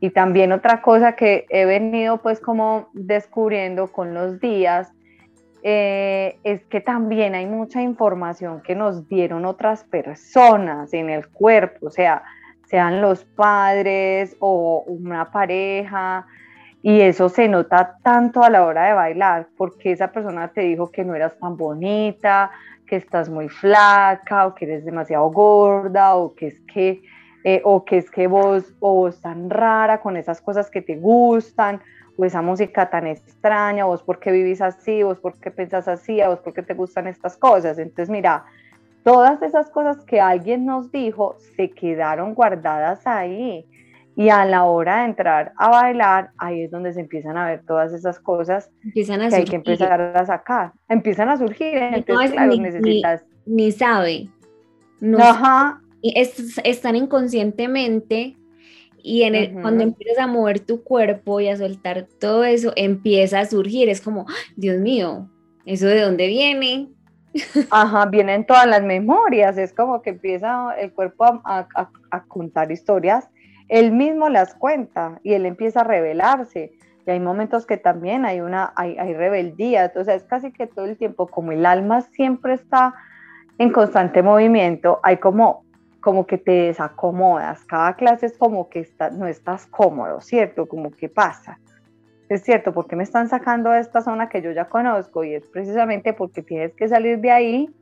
Y 0.00 0.10
también 0.10 0.52
otra 0.52 0.80
cosa 0.80 1.16
que 1.16 1.44
he 1.50 1.66
venido 1.66 2.18
pues 2.22 2.40
como 2.40 2.88
descubriendo 2.92 3.88
con 3.88 4.14
los 4.14 4.40
días 4.40 4.92
eh, 5.62 6.38
es 6.44 6.64
que 6.66 6.80
también 6.80 7.34
hay 7.34 7.46
mucha 7.46 7.82
información 7.82 8.62
que 8.62 8.76
nos 8.76 9.08
dieron 9.08 9.44
otras 9.44 9.82
personas 9.84 10.94
en 10.94 11.10
el 11.10 11.28
cuerpo, 11.28 11.88
o 11.88 11.90
sea, 11.90 12.22
sean 12.68 13.00
los 13.00 13.24
padres 13.24 14.36
o 14.38 14.84
una 14.86 15.32
pareja, 15.32 16.26
y 16.82 17.00
eso 17.00 17.28
se 17.28 17.48
nota 17.48 17.96
tanto 18.02 18.42
a 18.42 18.50
la 18.50 18.64
hora 18.64 18.86
de 18.86 18.92
bailar, 18.92 19.48
porque 19.56 19.92
esa 19.92 20.12
persona 20.12 20.48
te 20.48 20.62
dijo 20.62 20.90
que 20.90 21.04
no 21.04 21.14
eras 21.14 21.36
tan 21.38 21.56
bonita, 21.56 22.50
que 22.86 22.96
estás 22.96 23.28
muy 23.28 23.48
flaca, 23.48 24.46
o 24.46 24.54
que 24.54 24.64
eres 24.64 24.84
demasiado 24.84 25.28
gorda, 25.30 26.14
o 26.14 26.34
que 26.34 26.46
es 26.48 26.60
que, 26.72 27.02
eh, 27.44 27.60
o 27.64 27.84
que 27.84 27.98
es 27.98 28.10
que 28.10 28.26
vos, 28.26 28.72
o 28.80 28.94
vos 28.94 29.20
tan 29.20 29.50
rara 29.50 30.00
con 30.00 30.16
esas 30.16 30.40
cosas 30.40 30.70
que 30.70 30.80
te 30.80 30.96
gustan, 30.96 31.80
o 32.16 32.24
esa 32.24 32.42
música 32.42 32.88
tan 32.88 33.06
extraña, 33.06 33.84
vos 33.84 34.02
por 34.02 34.20
qué 34.20 34.30
vivís 34.30 34.62
así, 34.62 35.02
vos 35.02 35.18
por 35.18 35.38
qué 35.38 35.50
pensás 35.50 35.88
así, 35.88 36.20
a 36.20 36.28
vos 36.28 36.40
por 36.40 36.54
qué 36.54 36.62
te 36.62 36.74
gustan 36.74 37.08
estas 37.08 37.36
cosas. 37.36 37.78
Entonces, 37.78 38.08
mira, 38.08 38.44
todas 39.02 39.42
esas 39.42 39.68
cosas 39.70 40.04
que 40.04 40.20
alguien 40.20 40.64
nos 40.64 40.90
dijo 40.92 41.36
se 41.56 41.70
quedaron 41.70 42.34
guardadas 42.34 43.06
ahí 43.06 43.66
y 44.18 44.30
a 44.30 44.44
la 44.44 44.64
hora 44.64 45.02
de 45.02 45.04
entrar 45.04 45.52
a 45.56 45.68
bailar, 45.70 46.32
ahí 46.38 46.62
es 46.62 46.72
donde 46.72 46.92
se 46.92 46.98
empiezan 46.98 47.36
a 47.36 47.46
ver 47.46 47.62
todas 47.64 47.92
esas 47.92 48.18
cosas 48.18 48.68
empiezan 48.82 49.22
a 49.22 49.28
que 49.28 49.36
hay 49.36 49.44
que 49.44 49.54
empezar 49.54 50.00
a 50.00 50.26
sacar. 50.26 50.72
Empiezan 50.88 51.28
a 51.28 51.36
surgir, 51.36 51.76
entonces 51.76 52.32
claro, 52.32 52.50
ni, 52.50 52.58
necesitas... 52.58 53.24
Ni, 53.46 53.70
sabe. 53.70 54.28
No 55.00 55.18
Ajá. 55.18 55.80
Y 56.02 56.14
están 56.18 56.96
inconscientemente 56.96 58.36
y 59.00 59.22
en 59.22 59.36
el, 59.36 59.52
cuando 59.52 59.84
empiezas 59.84 60.18
a 60.18 60.26
mover 60.26 60.58
tu 60.58 60.82
cuerpo 60.82 61.38
y 61.38 61.46
a 61.46 61.56
soltar 61.56 62.08
todo 62.18 62.42
eso, 62.42 62.72
empieza 62.74 63.38
a 63.38 63.46
surgir. 63.46 63.88
Es 63.88 64.00
como, 64.00 64.26
Dios 64.56 64.80
mío, 64.80 65.30
¿eso 65.64 65.86
de 65.86 66.00
dónde 66.00 66.26
viene? 66.26 66.88
Ajá, 67.70 68.06
vienen 68.06 68.44
todas 68.46 68.66
las 68.66 68.82
memorias. 68.82 69.56
Es 69.58 69.72
como 69.72 70.02
que 70.02 70.10
empieza 70.10 70.72
el 70.76 70.92
cuerpo 70.92 71.24
a, 71.24 71.68
a, 71.72 71.90
a 72.10 72.24
contar 72.24 72.72
historias 72.72 73.28
él 73.68 73.92
mismo 73.92 74.28
las 74.28 74.54
cuenta 74.54 75.20
y 75.22 75.34
él 75.34 75.46
empieza 75.46 75.80
a 75.80 75.84
rebelarse. 75.84 76.72
Y 77.06 77.10
hay 77.10 77.20
momentos 77.20 77.66
que 77.66 77.76
también 77.76 78.24
hay 78.26 78.40
una 78.40 78.72
hay, 78.76 79.14
rebeldía, 79.14 79.86
entonces 79.86 80.22
es 80.22 80.24
casi 80.24 80.52
que 80.52 80.66
todo 80.66 80.84
el 80.84 80.96
tiempo, 80.96 81.26
como 81.26 81.52
el 81.52 81.64
alma 81.64 82.02
siempre 82.02 82.54
está 82.54 82.94
en 83.58 83.72
constante 83.72 84.22
movimiento, 84.22 85.00
hay 85.02 85.16
como, 85.16 85.64
como 86.00 86.26
que 86.26 86.38
te 86.38 86.52
desacomodas. 86.52 87.64
Cada 87.64 87.94
clase 87.96 88.26
es 88.26 88.36
como 88.36 88.68
que 88.68 88.80
está, 88.80 89.10
no 89.10 89.26
estás 89.26 89.66
cómodo, 89.66 90.20
¿cierto? 90.20 90.66
Como 90.66 90.90
que 90.90 91.08
pasa. 91.08 91.58
Es 92.28 92.42
cierto, 92.42 92.74
porque 92.74 92.94
me 92.94 93.04
están 93.04 93.28
sacando 93.28 93.70
de 93.70 93.80
esta 93.80 94.02
zona 94.02 94.28
que 94.28 94.42
yo 94.42 94.52
ya 94.52 94.66
conozco? 94.66 95.24
Y 95.24 95.34
es 95.34 95.48
precisamente 95.48 96.12
porque 96.12 96.42
tienes 96.42 96.74
que 96.74 96.88
salir 96.88 97.20
de 97.20 97.30
ahí. 97.30 97.74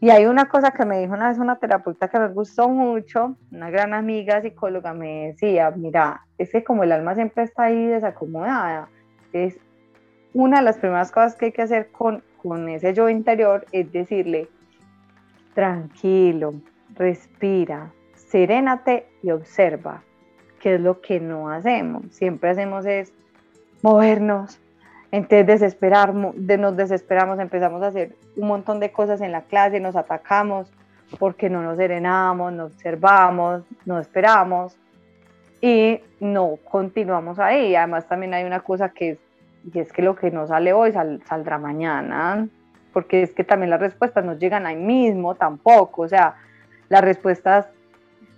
Y 0.00 0.10
hay 0.10 0.26
una 0.26 0.48
cosa 0.48 0.70
que 0.70 0.84
me 0.84 1.00
dijo 1.00 1.14
una 1.14 1.28
vez 1.28 1.38
una 1.38 1.56
terapeuta 1.56 2.08
que 2.08 2.20
me 2.20 2.28
gustó 2.28 2.68
mucho, 2.68 3.36
una 3.50 3.68
gran 3.70 3.94
amiga 3.94 4.40
psicóloga 4.40 4.94
me 4.94 5.28
decía, 5.28 5.72
mira, 5.72 6.24
es 6.38 6.52
que 6.52 6.62
como 6.62 6.84
el 6.84 6.92
alma 6.92 7.16
siempre 7.16 7.42
está 7.42 7.64
ahí 7.64 7.86
desacomodada, 7.86 8.88
es 9.32 9.58
una 10.34 10.58
de 10.58 10.64
las 10.64 10.78
primeras 10.78 11.10
cosas 11.10 11.34
que 11.34 11.46
hay 11.46 11.52
que 11.52 11.62
hacer 11.62 11.90
con, 11.90 12.22
con 12.36 12.68
ese 12.68 12.94
yo 12.94 13.08
interior 13.08 13.66
es 13.72 13.90
decirle, 13.90 14.48
tranquilo, 15.54 16.54
respira, 16.94 17.92
serénate 18.14 19.08
y 19.22 19.32
observa, 19.32 20.04
qué 20.60 20.76
es 20.76 20.80
lo 20.80 21.00
que 21.00 21.18
no 21.18 21.50
hacemos. 21.50 22.04
Siempre 22.10 22.50
hacemos 22.50 22.86
es 22.86 23.12
movernos, 23.82 24.60
entonces 25.10 25.46
desesperar, 25.46 26.14
nos 26.14 26.76
desesperamos, 26.76 27.38
empezamos 27.38 27.82
a 27.82 27.88
hacer 27.88 28.14
un 28.36 28.48
montón 28.48 28.78
de 28.80 28.92
cosas 28.92 29.20
en 29.20 29.32
la 29.32 29.42
clase, 29.42 29.80
nos 29.80 29.96
atacamos 29.96 30.70
porque 31.18 31.48
no 31.48 31.62
nos 31.62 31.78
serenamos, 31.78 32.52
no 32.52 32.66
observamos, 32.66 33.62
no 33.86 33.98
esperamos 33.98 34.76
y 35.60 36.00
no 36.20 36.56
continuamos 36.70 37.38
ahí. 37.38 37.74
Además 37.74 38.06
también 38.06 38.34
hay 38.34 38.44
una 38.44 38.60
cosa 38.60 38.90
que 38.90 39.10
es, 39.10 39.18
y 39.72 39.78
es 39.78 39.92
que 39.92 40.02
lo 40.02 40.14
que 40.14 40.30
no 40.30 40.46
sale 40.46 40.72
hoy 40.72 40.92
saldrá 40.92 41.58
mañana, 41.58 42.46
porque 42.92 43.22
es 43.22 43.32
que 43.32 43.44
también 43.44 43.70
las 43.70 43.80
respuestas 43.80 44.24
no 44.24 44.34
llegan 44.34 44.66
ahí 44.66 44.76
mismo 44.76 45.34
tampoco, 45.34 46.02
o 46.02 46.08
sea, 46.08 46.36
las 46.88 47.02
respuestas 47.02 47.66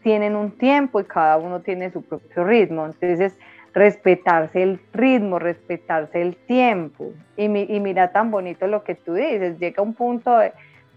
tienen 0.02 0.34
un 0.34 0.52
tiempo 0.52 1.00
y 1.00 1.04
cada 1.04 1.36
uno 1.36 1.60
tiene 1.60 1.90
su 1.90 2.02
propio 2.02 2.44
ritmo, 2.44 2.86
entonces 2.86 3.38
respetarse 3.72 4.62
el 4.62 4.80
ritmo, 4.92 5.38
respetarse 5.38 6.20
el 6.20 6.36
tiempo. 6.36 7.12
Y, 7.36 7.44
y 7.44 7.80
mira 7.80 8.12
tan 8.12 8.30
bonito 8.30 8.66
lo 8.66 8.84
que 8.84 8.94
tú 8.94 9.14
dices, 9.14 9.58
llega 9.58 9.82
un 9.82 9.94
punto 9.94 10.38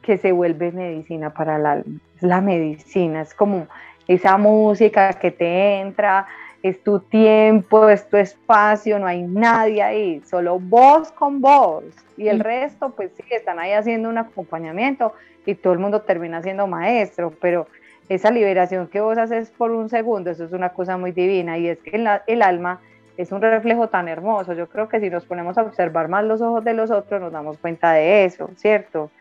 que 0.01 0.17
se 0.17 0.31
vuelve 0.31 0.71
medicina 0.71 1.31
para 1.31 1.55
el 1.57 1.65
alma. 1.65 1.99
Es 2.17 2.23
la 2.23 2.41
medicina, 2.41 3.21
es 3.21 3.33
como 3.33 3.67
esa 4.07 4.37
música 4.37 5.13
que 5.13 5.31
te 5.31 5.79
entra, 5.79 6.27
es 6.61 6.81
tu 6.81 6.99
tiempo, 6.99 7.89
es 7.89 8.07
tu 8.07 8.17
espacio, 8.17 8.97
no 8.97 9.05
hay 9.05 9.21
nadie 9.21 9.83
ahí, 9.83 10.21
solo 10.25 10.59
vos 10.59 11.11
con 11.11 11.41
vos. 11.41 11.83
Y 12.15 12.27
el 12.29 12.39
resto, 12.39 12.91
pues 12.95 13.11
sí, 13.15 13.23
están 13.31 13.59
ahí 13.59 13.71
haciendo 13.71 14.09
un 14.09 14.17
acompañamiento 14.17 15.13
y 15.45 15.55
todo 15.55 15.73
el 15.73 15.79
mundo 15.79 16.01
termina 16.01 16.41
siendo 16.41 16.67
maestro, 16.67 17.33
pero 17.41 17.67
esa 18.09 18.31
liberación 18.31 18.87
que 18.87 19.01
vos 19.01 19.17
haces 19.17 19.51
por 19.51 19.71
un 19.71 19.89
segundo, 19.89 20.31
eso 20.31 20.43
es 20.43 20.51
una 20.51 20.69
cosa 20.69 20.97
muy 20.97 21.11
divina 21.11 21.57
y 21.57 21.67
es 21.67 21.79
que 21.79 21.95
el 22.27 22.41
alma 22.41 22.81
es 23.17 23.31
un 23.31 23.41
reflejo 23.41 23.89
tan 23.89 24.07
hermoso. 24.07 24.53
Yo 24.53 24.67
creo 24.67 24.89
que 24.89 24.99
si 24.99 25.09
nos 25.09 25.25
ponemos 25.25 25.57
a 25.57 25.61
observar 25.61 26.07
más 26.09 26.23
los 26.23 26.41
ojos 26.41 26.63
de 26.63 26.73
los 26.73 26.91
otros, 26.91 27.21
nos 27.21 27.31
damos 27.31 27.57
cuenta 27.57 27.93
de 27.93 28.25
eso, 28.25 28.49
¿cierto? 28.55 29.11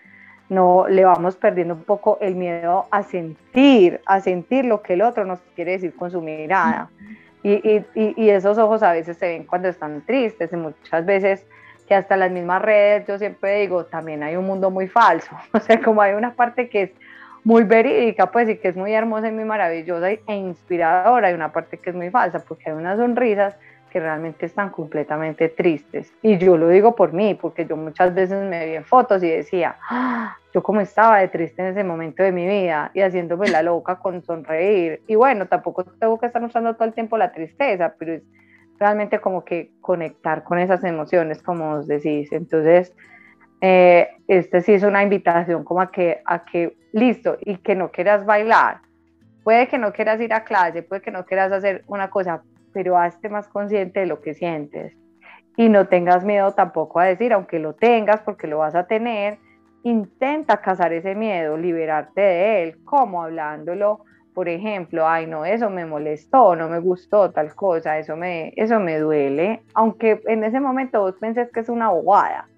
No 0.49 0.87
le 0.89 1.05
vamos 1.05 1.37
perdiendo 1.37 1.75
un 1.75 1.85
poco 1.85 2.19
el 2.21 2.35
miedo 2.35 2.87
a 2.91 3.03
sentir, 3.03 4.01
a 4.07 4.21
sentir 4.21 4.65
lo 4.65 4.83
que 4.83 4.95
el 4.95 5.03
otro 5.03 5.25
nos 5.25 5.41
quiere 5.55 5.73
decir 5.73 5.95
con 5.95 6.11
su 6.11 6.21
mirada. 6.21 6.91
Y, 7.43 7.53
y, 7.53 7.85
y 7.95 8.31
esos 8.31 8.57
ojos 8.59 8.83
a 8.83 8.93
veces 8.93 9.17
se 9.17 9.27
ven 9.27 9.45
cuando 9.45 9.69
están 9.69 10.03
tristes 10.03 10.53
y 10.53 10.57
muchas 10.57 11.05
veces 11.05 11.47
que 11.89 11.95
hasta 11.95 12.17
las 12.17 12.31
mismas 12.31 12.63
redes, 12.63 13.07
yo 13.07 13.19
siempre 13.19 13.61
digo, 13.61 13.85
también 13.87 14.23
hay 14.23 14.37
un 14.37 14.47
mundo 14.47 14.71
muy 14.71 14.89
falso. 14.89 15.31
O 15.53 15.59
sea, 15.59 15.81
como 15.81 16.01
hay 16.03 16.15
una 16.15 16.35
parte 16.35 16.69
que 16.69 16.83
es 16.83 16.91
muy 17.45 17.65
verídica, 17.65 18.31
pues, 18.31 18.49
y 18.49 18.57
que 18.57 18.69
es 18.69 18.77
muy 18.77 18.93
hermosa 18.93 19.29
y 19.29 19.33
muy 19.33 19.45
maravillosa 19.45 20.11
e 20.11 20.21
inspiradora, 20.29 21.29
hay 21.29 21.35
una 21.35 21.53
parte 21.53 21.79
que 21.79 21.91
es 21.91 21.97
muy 21.97 22.11
falsa, 22.11 22.45
porque 22.47 22.71
hay 22.71 22.77
unas 22.77 22.99
sonrisas 22.99 23.57
que 23.93 24.01
realmente 24.01 24.47
están 24.47 24.71
completamente 24.71 25.51
tristes. 25.51 26.15
Y 26.23 26.39
yo 26.39 26.57
lo 26.57 26.69
digo 26.69 26.97
por 26.97 27.13
mí, 27.13 27.35
porque 27.35 27.67
yo 27.67 27.77
muchas 27.77 28.15
veces 28.15 28.43
me 28.43 28.65
vi 28.65 28.75
en 28.77 28.85
fotos 28.85 29.23
y 29.23 29.29
decía, 29.29 29.77
ah, 29.91 30.35
yo 30.55 30.63
como 30.63 30.81
estaba 30.81 31.19
de 31.19 31.29
triste 31.29 31.61
en 31.61 31.69
ese 31.69 31.85
momento 31.85 32.23
de 32.23 32.33
mi 32.33 32.47
vida 32.47 32.91
y 32.95 33.01
haciéndome 33.01 33.49
la 33.49 33.63
loca 33.63 33.97
con 33.97 34.23
sonreír. 34.23 35.03
Y 35.07 35.15
bueno, 35.15 35.47
tampoco 35.47 35.85
tengo 35.85 36.19
que 36.19 36.27
estar 36.27 36.41
mostrando 36.41 36.75
todo 36.75 36.87
el 36.87 36.95
tiempo 36.95 37.19
la 37.19 37.33
tristeza, 37.33 37.95
pero 37.99 38.15
es 38.15 38.23
realmente 38.79 39.19
como 39.21 39.45
que 39.45 39.73
conectar 39.83 40.43
con 40.43 40.59
esas 40.59 40.83
emociones, 40.85 41.43
como 41.43 41.73
os 41.73 41.87
decís. 41.87 42.33
Entonces, 42.33 42.95
eh, 43.65 44.09
este 44.27 44.61
sí 44.61 44.73
es 44.73 44.83
una 44.83 45.05
invitación 45.05 45.63
como 45.63 45.81
a 45.81 45.93
que, 45.93 46.21
a 46.25 46.45
que, 46.45 46.77
listo, 46.93 47.39
y 47.41 47.59
que 47.59 47.77
no 47.77 47.93
quieras 47.93 48.27
bailar. 48.27 48.81
Puede 49.45 49.69
que 49.69 49.79
no 49.79 49.93
quieras 49.93 50.21
ir 50.21 50.35
a 50.35 50.43
clase, 50.43 50.83
puede 50.83 51.01
que 51.01 51.13
no 51.13 51.25
quieras 51.25 51.53
hacer 51.53 51.85
una 51.87 52.11
cosa, 52.11 52.43
pero 52.73 52.99
hazte 52.99 53.29
más 53.29 53.47
consciente 53.47 54.01
de 54.01 54.07
lo 54.07 54.21
que 54.21 54.35
sientes. 54.35 54.95
Y 55.57 55.69
no 55.69 55.87
tengas 55.87 56.25
miedo 56.25 56.53
tampoco 56.53 56.99
a 56.99 57.05
decir, 57.05 57.33
aunque 57.33 57.61
lo 57.61 57.75
tengas, 57.75 58.21
porque 58.23 58.49
lo 58.49 58.59
vas 58.59 58.75
a 58.75 58.89
tener, 58.89 59.39
intenta 59.85 60.57
cazar 60.57 60.93
ese 60.93 61.15
miedo, 61.15 61.57
liberarte 61.57 62.21
de 62.21 62.63
él, 62.65 62.85
como 62.85 63.23
hablándolo, 63.23 64.05
por 64.35 64.49
ejemplo, 64.49 65.07
ay 65.07 65.27
no, 65.27 65.45
eso 65.45 65.71
me 65.71 65.85
molestó, 65.85 66.57
no 66.57 66.69
me 66.69 66.81
gustó 66.81 67.31
tal 67.31 67.55
cosa, 67.55 67.99
eso 67.99 68.17
me, 68.17 68.53
eso 68.57 68.81
me 68.81 68.99
duele, 68.99 69.63
aunque 69.75 70.21
en 70.27 70.43
ese 70.43 70.59
momento 70.59 71.01
vos 71.01 71.15
penses 71.21 71.51
que 71.53 71.61
es 71.61 71.69
una 71.69 71.91
bobada, 71.91 72.49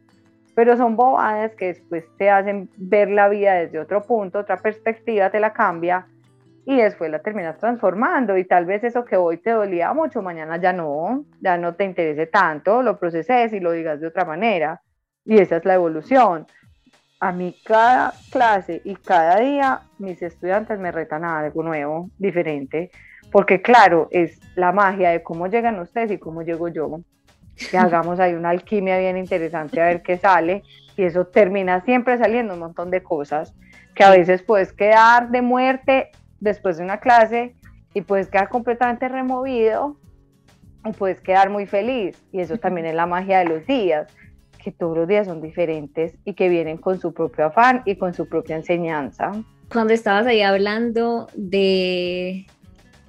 pero 0.54 0.76
son 0.76 0.96
bobadas 0.96 1.54
que 1.56 1.66
después 1.66 2.04
te 2.16 2.30
hacen 2.30 2.70
ver 2.76 3.10
la 3.10 3.28
vida 3.28 3.54
desde 3.54 3.80
otro 3.80 4.02
punto, 4.02 4.40
otra 4.40 4.56
perspectiva, 4.56 5.30
te 5.30 5.40
la 5.40 5.52
cambia 5.52 6.06
y 6.64 6.76
después 6.76 7.10
la 7.10 7.18
terminas 7.20 7.58
transformando. 7.58 8.36
Y 8.38 8.44
tal 8.44 8.64
vez 8.64 8.84
eso 8.84 9.04
que 9.04 9.16
hoy 9.16 9.38
te 9.38 9.50
dolía 9.50 9.92
mucho, 9.92 10.22
mañana 10.22 10.60
ya 10.60 10.72
no, 10.72 11.24
ya 11.40 11.58
no 11.58 11.74
te 11.74 11.84
interese 11.84 12.26
tanto, 12.26 12.82
lo 12.82 12.98
proceses 12.98 13.52
y 13.52 13.60
lo 13.60 13.72
digas 13.72 14.00
de 14.00 14.06
otra 14.06 14.24
manera. 14.24 14.80
Y 15.24 15.38
esa 15.38 15.56
es 15.56 15.64
la 15.64 15.74
evolución. 15.74 16.46
A 17.20 17.32
mí 17.32 17.56
cada 17.64 18.12
clase 18.30 18.80
y 18.84 18.96
cada 18.96 19.40
día 19.40 19.80
mis 19.98 20.20
estudiantes 20.22 20.78
me 20.78 20.92
retan 20.92 21.24
a 21.24 21.40
algo 21.40 21.62
nuevo, 21.62 22.10
diferente, 22.18 22.90
porque 23.32 23.62
claro, 23.62 24.08
es 24.10 24.38
la 24.56 24.72
magia 24.72 25.10
de 25.10 25.22
cómo 25.22 25.46
llegan 25.46 25.78
ustedes 25.80 26.10
y 26.10 26.18
cómo 26.18 26.42
llego 26.42 26.68
yo 26.68 27.00
que 27.70 27.78
hagamos 27.78 28.20
ahí 28.20 28.34
una 28.34 28.50
alquimia 28.50 28.98
bien 28.98 29.16
interesante 29.16 29.80
a 29.80 29.86
ver 29.86 30.02
qué 30.02 30.18
sale 30.18 30.62
y 30.96 31.04
eso 31.04 31.26
termina 31.26 31.84
siempre 31.84 32.18
saliendo 32.18 32.54
un 32.54 32.60
montón 32.60 32.90
de 32.90 33.02
cosas 33.02 33.54
que 33.94 34.04
a 34.04 34.10
veces 34.10 34.42
puedes 34.42 34.72
quedar 34.72 35.30
de 35.30 35.42
muerte 35.42 36.10
después 36.40 36.78
de 36.78 36.84
una 36.84 36.98
clase 36.98 37.54
y 37.94 38.00
puedes 38.00 38.28
quedar 38.28 38.48
completamente 38.48 39.08
removido 39.08 39.96
y 40.84 40.92
puedes 40.92 41.20
quedar 41.20 41.50
muy 41.50 41.66
feliz 41.66 42.20
y 42.32 42.40
eso 42.40 42.58
también 42.58 42.86
es 42.86 42.94
la 42.94 43.06
magia 43.06 43.38
de 43.38 43.46
los 43.46 43.66
días 43.66 44.08
que 44.62 44.72
todos 44.72 44.96
los 44.96 45.06
días 45.06 45.26
son 45.26 45.42
diferentes 45.42 46.16
y 46.24 46.32
que 46.32 46.48
vienen 46.48 46.78
con 46.78 46.98
su 46.98 47.12
propio 47.12 47.46
afán 47.46 47.82
y 47.84 47.96
con 47.96 48.14
su 48.14 48.26
propia 48.26 48.56
enseñanza. 48.56 49.32
Cuando 49.70 49.92
estabas 49.92 50.26
ahí 50.26 50.40
hablando 50.40 51.28
de 51.34 52.46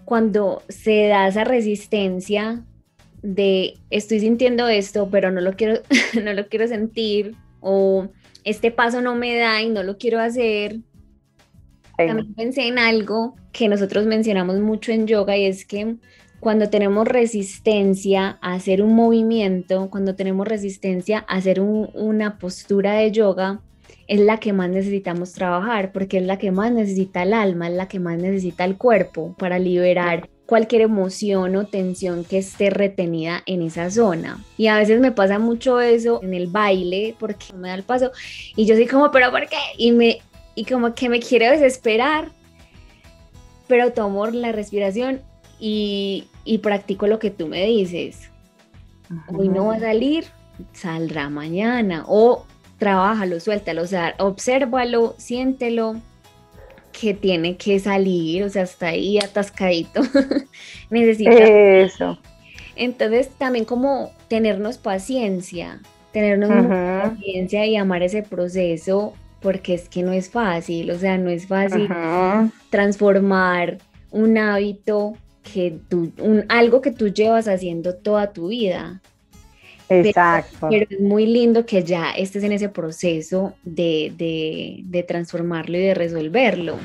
cuando 0.04 0.62
se 0.68 1.08
da 1.08 1.28
esa 1.30 1.46
resistencia 1.46 2.64
de 3.26 3.74
estoy 3.90 4.20
sintiendo 4.20 4.68
esto, 4.68 5.10
pero 5.10 5.32
no 5.32 5.42
lo 5.42 5.54
quiero, 5.54 5.82
no 6.24 6.34
lo 6.34 6.48
quiero 6.48 6.68
sentir, 6.68 7.36
o 7.60 8.08
este 8.44 8.72
paso 8.72 9.02
no 9.02 9.16
me 9.16 9.36
da 9.36 9.62
y 9.62 9.70
no 9.70 9.84
lo 9.84 9.98
quiero 9.98 10.20
hacer. 10.20 10.80
También 11.98 12.34
pensé 12.34 12.68
en 12.68 12.78
algo 12.78 13.36
que 13.52 13.68
nosotros 13.68 14.06
mencionamos 14.06 14.60
mucho 14.60 14.92
en 14.92 15.08
yoga 15.08 15.38
y 15.38 15.46
es 15.46 15.66
que 15.66 15.96
cuando 16.40 16.70
tenemos 16.70 17.08
resistencia 17.08 18.38
a 18.42 18.54
hacer 18.54 18.82
un 18.82 18.94
movimiento, 18.94 19.90
cuando 19.90 20.16
tenemos 20.16 20.48
resistencia 20.48 21.26
a 21.28 21.38
hacer 21.38 21.62
una 21.62 22.38
postura 22.38 22.94
de 22.94 23.12
yoga, 23.12 23.62
es 24.08 24.20
la 24.20 24.40
que 24.40 24.54
más 24.54 24.70
necesitamos 24.70 25.32
trabajar, 25.32 25.92
porque 25.92 26.18
es 26.18 26.24
la 26.24 26.38
que 26.38 26.52
más 26.52 26.72
necesita 26.72 27.24
el 27.24 27.34
alma, 27.34 27.70
es 27.70 27.74
la 27.74 27.88
que 27.88 28.00
más 28.00 28.20
necesita 28.20 28.66
el 28.66 28.78
cuerpo 28.78 29.36
para 29.40 29.58
liberar 29.58 30.30
cualquier 30.46 30.82
emoción 30.82 31.56
o 31.56 31.66
tensión 31.66 32.24
que 32.24 32.38
esté 32.38 32.70
retenida 32.70 33.42
en 33.46 33.62
esa 33.62 33.90
zona. 33.90 34.44
Y 34.58 34.68
a 34.68 34.78
veces 34.78 35.00
me 35.00 35.12
pasa 35.12 35.40
mucho 35.40 35.82
eso 35.82 36.22
en 36.24 36.34
el 36.34 36.48
baile 36.48 37.16
porque 37.20 37.54
me 37.54 37.70
da 37.70 37.76
el 37.76 37.84
paso 37.84 38.12
y 38.56 38.66
yo 38.66 38.76
soy 38.76 38.88
como, 38.88 39.12
pero 39.12 39.32
¿por 39.32 39.48
qué? 39.48 39.58
Y, 39.78 39.92
me, 39.92 40.20
y 40.54 40.66
como 40.66 40.94
que 40.94 41.10
me 41.10 41.20
quiero 41.20 41.50
desesperar, 41.50 42.32
pero 43.68 43.92
tomo 43.94 44.28
la 44.28 44.52
respiración 44.52 45.22
y, 45.60 46.26
y 46.44 46.60
practico 46.60 47.08
lo 47.08 47.20
que 47.20 47.32
tú 47.32 47.48
me 47.48 47.66
dices. 47.66 48.30
Hoy 49.36 49.50
no 49.50 49.68
va 49.68 49.76
a 49.76 49.80
salir, 49.80 50.26
saldrá 50.74 51.30
mañana 51.30 52.06
o 52.08 52.46
trabájalo, 52.78 53.40
suéltalo, 53.40 53.84
o 53.84 53.88
sea, 53.88 54.16
obsérvalo, 54.20 55.16
siéntelo 55.18 56.02
que 57.00 57.14
tiene 57.14 57.58
que 57.58 57.80
salir, 57.80 58.44
o 58.44 58.50
sea, 58.50 58.64
está 58.64 58.88
ahí 58.88 59.18
atascadito. 59.18 60.02
Necesita. 60.90 61.32
Eso. 61.32 62.18
Entonces, 62.76 63.30
también 63.38 63.66
como 63.66 64.12
tenernos 64.28 64.78
paciencia, 64.78 65.82
tenernos 66.12 66.50
paciencia 66.50 67.66
y 67.66 67.76
amar 67.76 68.04
ese 68.04 68.24
proceso, 68.24 69.14
porque 69.42 69.74
es 69.74 69.90
que 69.90 70.04
no 70.04 70.12
es 70.12 70.30
fácil, 70.30 70.92
o 70.92 70.98
sea, 70.98 71.18
no 71.18 71.30
es 71.30 71.48
fácil 71.48 71.90
transformar 72.70 73.78
un 74.12 74.38
hábito 74.38 75.14
que 75.44 75.78
tú, 75.90 76.12
un, 76.22 76.46
algo 76.50 76.82
que 76.82 76.92
tú 76.92 77.10
llevas 77.10 77.48
haciendo 77.48 77.96
toda 77.96 78.34
tu 78.34 78.48
vida. 78.48 79.02
Exacto. 79.90 80.68
Pero, 80.70 80.86
es 80.90 81.00
muy 81.00 81.26
lindo 81.26 81.66
que 81.66 81.84
ya 81.84 82.12
estés 82.12 82.44
en 82.44 82.52
ese 82.52 82.70
proceso 82.70 83.54
de, 83.64 84.14
de, 84.86 85.04
transformarlo 85.04 85.78
y 85.78 85.82
de 85.82 85.94
resolverlo. 85.94 86.78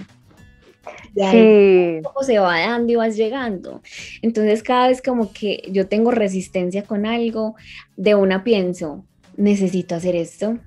sí. 1.15 2.01
se 2.23 2.39
va 2.39 2.61
dando 2.61 2.93
y 2.93 2.97
vas 2.97 3.17
llegando. 3.17 3.83
Entonces 4.23 4.63
cada 4.63 4.89
vez 4.89 5.03
como 5.03 5.33
que 5.33 5.63
yo 5.71 5.89
tengo 5.89 6.11
resistencia 6.11 6.83
con 6.83 7.07
algo, 7.07 7.55
de 7.97 8.15
una 8.15 8.45
pienso, 8.45 9.05
necesito 9.37 9.95
hacer 9.95 10.17
esto. 10.17 10.59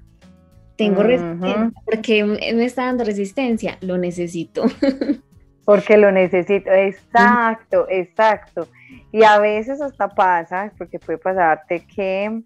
Tengo 0.76 1.04
resistencia. 1.04 1.72
porque 1.86 2.24
me 2.24 2.66
está 2.66 2.86
dando 2.86 3.04
resistencia? 3.04 3.78
Lo 3.82 3.98
necesito. 3.98 4.64
Porque 5.66 5.97
lo 5.97 6.11
necesito, 6.11 6.72
exacto, 6.72 7.88
exacto. 7.89 8.68
Y 9.11 9.24
a 9.24 9.39
veces 9.39 9.82
hasta 9.82 10.09
pasa, 10.09 10.72
porque 10.78 10.99
puede 10.99 11.18
pasarte 11.18 11.86
que, 11.86 12.41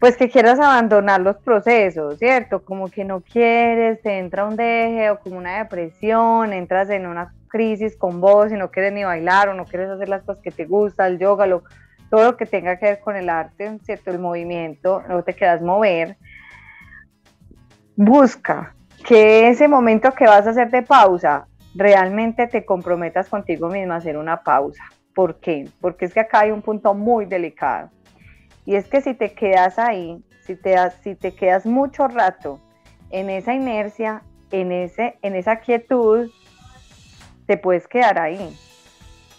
pues 0.00 0.16
que 0.16 0.30
quieras 0.30 0.58
abandonar 0.58 1.20
los 1.20 1.36
procesos, 1.36 2.18
¿cierto? 2.18 2.64
Como 2.64 2.88
que 2.88 3.04
no 3.04 3.20
quieres, 3.20 4.00
te 4.02 4.18
entra 4.18 4.46
un 4.46 4.56
deje 4.56 5.10
o 5.10 5.18
como 5.18 5.36
una 5.36 5.58
depresión, 5.58 6.52
entras 6.52 6.88
en 6.90 7.06
una 7.06 7.34
crisis 7.48 7.96
con 7.96 8.20
vos 8.20 8.50
y 8.50 8.56
no 8.56 8.70
quieres 8.70 8.94
ni 8.94 9.04
bailar 9.04 9.50
o 9.50 9.54
no 9.54 9.66
quieres 9.66 9.90
hacer 9.90 10.08
las 10.08 10.22
cosas 10.22 10.42
que 10.42 10.50
te 10.50 10.64
gusta, 10.64 11.06
el 11.06 11.18
yoga, 11.18 11.46
lo, 11.46 11.62
todo 12.08 12.24
lo 12.24 12.36
que 12.36 12.46
tenga 12.46 12.78
que 12.78 12.86
ver 12.86 13.00
con 13.00 13.16
el 13.16 13.28
arte, 13.28 13.78
¿cierto? 13.84 14.10
El 14.10 14.18
movimiento, 14.18 15.02
no 15.08 15.22
te 15.22 15.34
quedas 15.34 15.60
mover. 15.60 16.16
Busca 17.94 18.74
que 19.06 19.48
ese 19.48 19.68
momento 19.68 20.12
que 20.12 20.24
vas 20.24 20.46
a 20.46 20.50
hacer 20.50 20.70
de 20.70 20.82
pausa 20.82 21.46
realmente 21.74 22.46
te 22.46 22.64
comprometas 22.64 23.28
contigo 23.28 23.68
misma 23.68 23.94
a 23.94 23.98
hacer 23.98 24.16
una 24.16 24.42
pausa. 24.42 24.84
¿Por 25.14 25.40
qué? 25.40 25.68
Porque 25.80 26.06
es 26.06 26.14
que 26.14 26.20
acá 26.20 26.40
hay 26.40 26.50
un 26.50 26.62
punto 26.62 26.94
muy 26.94 27.26
delicado. 27.26 27.90
Y 28.64 28.76
es 28.76 28.86
que 28.86 29.00
si 29.00 29.14
te 29.14 29.32
quedas 29.32 29.78
ahí, 29.78 30.22
si 30.46 30.56
te, 30.56 30.76
si 31.02 31.14
te 31.14 31.34
quedas 31.34 31.66
mucho 31.66 32.08
rato 32.08 32.60
en 33.10 33.30
esa 33.30 33.54
inercia, 33.54 34.22
en, 34.50 34.72
ese, 34.72 35.18
en 35.22 35.34
esa 35.34 35.56
quietud, 35.56 36.30
te 37.46 37.56
puedes 37.56 37.88
quedar 37.88 38.18
ahí. 38.18 38.56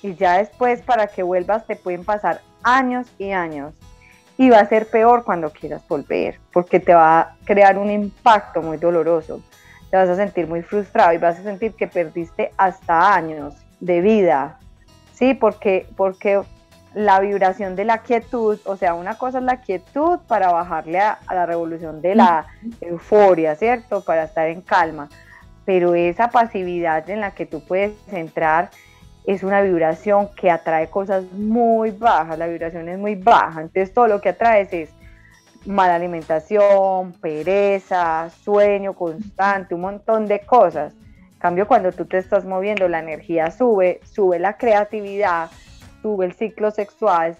Y 0.01 0.15
ya 0.15 0.37
después 0.37 0.81
para 0.81 1.07
que 1.07 1.23
vuelvas 1.23 1.65
te 1.65 1.75
pueden 1.75 2.03
pasar 2.03 2.41
años 2.63 3.07
y 3.17 3.31
años. 3.31 3.73
Y 4.37 4.49
va 4.49 4.59
a 4.59 4.65
ser 4.65 4.89
peor 4.89 5.23
cuando 5.23 5.51
quieras 5.51 5.87
volver, 5.87 6.39
porque 6.51 6.79
te 6.79 6.93
va 6.93 7.19
a 7.19 7.35
crear 7.45 7.77
un 7.77 7.91
impacto 7.91 8.61
muy 8.61 8.77
doloroso 8.77 9.41
te 9.93 9.97
vas 9.97 10.09
a 10.09 10.15
sentir 10.15 10.47
muy 10.47 10.63
frustrado 10.63 11.13
y 11.13 11.19
vas 11.19 11.37
a 11.37 11.43
sentir 11.43 11.75
que 11.75 11.85
perdiste 11.85 12.49
hasta 12.57 13.13
años 13.13 13.53
de 13.79 14.01
vida, 14.01 14.57
¿sí? 15.13 15.35
Porque, 15.35 15.85
porque 15.95 16.41
la 16.95 17.19
vibración 17.19 17.75
de 17.75 17.85
la 17.85 17.99
quietud, 17.99 18.57
o 18.65 18.75
sea, 18.75 18.95
una 18.95 19.19
cosa 19.19 19.37
es 19.37 19.43
la 19.43 19.61
quietud 19.61 20.17
para 20.27 20.51
bajarle 20.51 20.99
a, 20.99 21.19
la 21.29 21.45
revolución 21.45 22.01
de 22.01 22.15
la 22.15 22.47
euforia, 22.81 23.53
¿cierto? 23.53 24.03
Para 24.03 24.23
estar 24.23 24.47
en 24.47 24.61
calma, 24.61 25.09
pero 25.63 25.93
esa 25.93 26.31
pasividad 26.31 27.07
en 27.11 27.21
la 27.21 27.29
que 27.29 27.45
tú 27.45 27.63
puedes 27.63 27.93
entrar 28.11 28.71
es 29.25 29.43
una 29.43 29.61
vibración 29.61 30.27
que 30.35 30.49
atrae 30.49 30.89
cosas 30.89 31.23
muy 31.33 31.91
bajas, 31.91 32.39
la 32.39 32.47
vibración 32.47 32.89
es 32.89 32.97
muy 32.97 33.13
baja, 33.13 33.61
entonces 33.61 33.93
todo 33.93 34.07
lo 34.07 34.21
que 34.21 34.29
atraes 34.29 34.73
es 34.73 34.89
mala 35.65 35.95
alimentación, 35.95 37.13
pereza, 37.13 38.29
sueño 38.29 38.93
constante, 38.93 39.75
un 39.75 39.81
montón 39.81 40.25
de 40.25 40.39
cosas. 40.41 40.93
En 41.33 41.39
cambio, 41.39 41.67
cuando 41.67 41.91
tú 41.91 42.05
te 42.05 42.17
estás 42.17 42.45
moviendo, 42.45 42.87
la 42.87 42.99
energía 42.99 43.51
sube, 43.51 43.99
sube 44.03 44.39
la 44.39 44.57
creatividad, 44.57 45.49
sube 46.01 46.25
el 46.25 46.33
ciclo 46.33 46.71
sexual, 46.71 47.35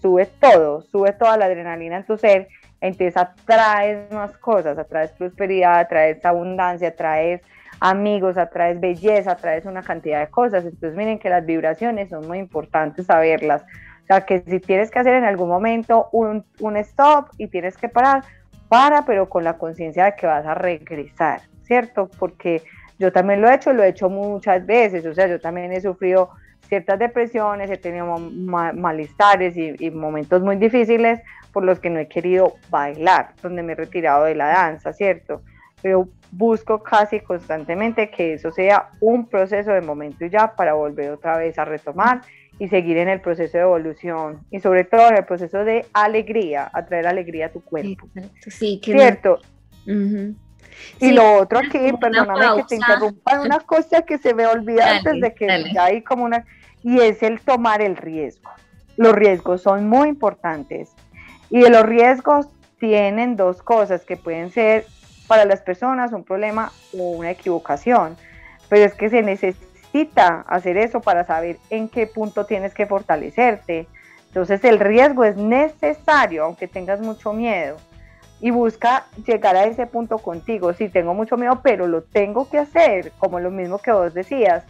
sube 0.00 0.26
todo, 0.40 0.82
sube 0.82 1.12
toda 1.12 1.36
la 1.36 1.46
adrenalina 1.46 1.98
en 1.98 2.06
tu 2.06 2.16
ser, 2.16 2.48
entonces 2.80 3.16
atraes 3.16 4.10
más 4.10 4.36
cosas, 4.38 4.78
atraes 4.78 5.12
prosperidad, 5.12 5.80
atraes 5.80 6.24
abundancia, 6.24 6.88
atraes 6.88 7.40
amigos, 7.80 8.36
atraes 8.36 8.80
belleza, 8.80 9.32
atraes 9.32 9.64
una 9.64 9.82
cantidad 9.82 10.20
de 10.20 10.28
cosas. 10.28 10.64
Entonces 10.64 10.94
miren 10.96 11.18
que 11.18 11.30
las 11.30 11.44
vibraciones 11.44 12.10
son 12.10 12.26
muy 12.26 12.38
importantes 12.38 13.06
saberlas 13.06 13.64
o 14.06 14.14
sea, 14.14 14.20
que 14.20 14.40
si 14.46 14.60
tienes 14.60 14.92
que 14.92 15.00
hacer 15.00 15.14
en 15.14 15.24
algún 15.24 15.48
momento 15.48 16.08
un, 16.12 16.44
un 16.60 16.76
stop 16.76 17.30
y 17.38 17.48
tienes 17.48 17.76
que 17.76 17.88
parar, 17.88 18.22
para, 18.68 19.04
pero 19.04 19.28
con 19.28 19.42
la 19.42 19.58
conciencia 19.58 20.04
de 20.04 20.14
que 20.14 20.28
vas 20.28 20.46
a 20.46 20.54
regresar, 20.54 21.40
¿cierto? 21.62 22.08
Porque 22.16 22.62
yo 23.00 23.10
también 23.10 23.40
lo 23.40 23.48
he 23.48 23.54
hecho, 23.56 23.72
lo 23.72 23.82
he 23.82 23.88
hecho 23.88 24.08
muchas 24.08 24.64
veces, 24.64 25.04
o 25.06 25.12
sea, 25.12 25.26
yo 25.26 25.40
también 25.40 25.72
he 25.72 25.80
sufrido 25.80 26.30
ciertas 26.68 27.00
depresiones, 27.00 27.68
he 27.68 27.78
tenido 27.78 28.16
malestares 28.16 29.56
y, 29.56 29.74
y, 29.76 29.90
momentos 29.90 30.40
muy 30.40 30.54
difíciles 30.54 31.20
por 31.52 31.64
los 31.64 31.80
que 31.80 31.90
no 31.90 31.98
he 31.98 32.06
querido 32.06 32.54
bailar, 32.70 33.30
donde 33.42 33.64
me 33.64 33.72
he 33.72 33.76
retirado 33.76 34.24
de 34.26 34.36
la 34.36 34.46
danza, 34.46 34.92
¿cierto? 34.92 35.42
Pero 35.82 36.08
busco 36.30 36.80
casi 36.80 37.18
constantemente 37.18 38.08
que 38.08 38.34
eso 38.34 38.52
sea 38.52 38.90
un 39.00 39.28
proceso 39.28 39.72
de 39.72 39.80
momento 39.80 40.24
y 40.24 40.30
ya 40.30 40.54
para 40.54 40.74
volver 40.74 41.10
otra 41.10 41.38
vez 41.38 41.58
a 41.58 41.64
retomar 41.64 42.20
y 42.58 42.68
seguir 42.68 42.96
en 42.96 43.08
el 43.08 43.20
proceso 43.20 43.58
de 43.58 43.64
evolución 43.64 44.40
y 44.50 44.60
sobre 44.60 44.84
todo 44.84 45.08
en 45.08 45.16
el 45.18 45.24
proceso 45.24 45.64
de 45.64 45.86
alegría, 45.92 46.70
atraer 46.72 47.06
alegría 47.06 47.46
a 47.46 47.48
tu 47.50 47.62
cuerpo. 47.62 48.08
Sí, 48.48 48.80
¿Cierto? 48.82 49.38
Y 51.00 51.12
lo 51.12 51.34
otro 51.34 51.58
aquí, 51.58 51.78
perdóname 52.00 52.62
que 52.62 52.64
te 52.68 52.74
interrumpa, 52.76 53.40
una 53.40 53.60
cosa 53.60 54.02
que 54.02 54.18
se 54.18 54.34
me 54.34 54.46
olvida 54.46 54.96
antes 54.96 55.20
de 55.20 55.34
que 55.34 55.64
ya 55.72 55.84
hay 55.84 56.02
como 56.02 56.24
una, 56.24 56.44
y 56.82 57.00
es 57.00 57.22
el 57.22 57.40
tomar 57.40 57.82
el 57.82 57.96
riesgo. 57.96 58.50
Los 58.96 59.12
riesgos 59.14 59.62
son 59.62 59.88
muy 59.88 60.08
importantes 60.08 60.90
y 61.50 61.60
de 61.60 61.70
los 61.70 61.82
riesgos 61.82 62.48
tienen 62.78 63.36
dos 63.36 63.62
cosas 63.62 64.04
que 64.04 64.16
pueden 64.16 64.50
ser 64.50 64.86
para 65.26 65.44
las 65.44 65.60
personas 65.60 66.12
un 66.12 66.24
problema 66.24 66.72
o 66.96 67.10
una 67.10 67.30
equivocación, 67.30 68.16
pero 68.68 68.84
es 68.84 68.94
que 68.94 69.10
se 69.10 69.22
necesita 69.22 69.65
hacer 70.46 70.76
eso 70.76 71.00
para 71.00 71.24
saber 71.24 71.58
en 71.70 71.88
qué 71.88 72.06
punto 72.06 72.44
tienes 72.46 72.74
que 72.74 72.86
fortalecerte. 72.86 73.86
Entonces 74.28 74.62
el 74.64 74.78
riesgo 74.78 75.24
es 75.24 75.36
necesario, 75.36 76.44
aunque 76.44 76.68
tengas 76.68 77.00
mucho 77.00 77.32
miedo. 77.32 77.76
Y 78.40 78.50
busca 78.50 79.06
llegar 79.26 79.56
a 79.56 79.64
ese 79.64 79.86
punto 79.86 80.18
contigo. 80.18 80.74
Si 80.74 80.90
tengo 80.90 81.14
mucho 81.14 81.38
miedo, 81.38 81.60
pero 81.62 81.86
lo 81.86 82.02
tengo 82.02 82.48
que 82.50 82.58
hacer, 82.58 83.12
como 83.18 83.40
lo 83.40 83.50
mismo 83.50 83.78
que 83.78 83.92
vos 83.92 84.12
decías. 84.12 84.64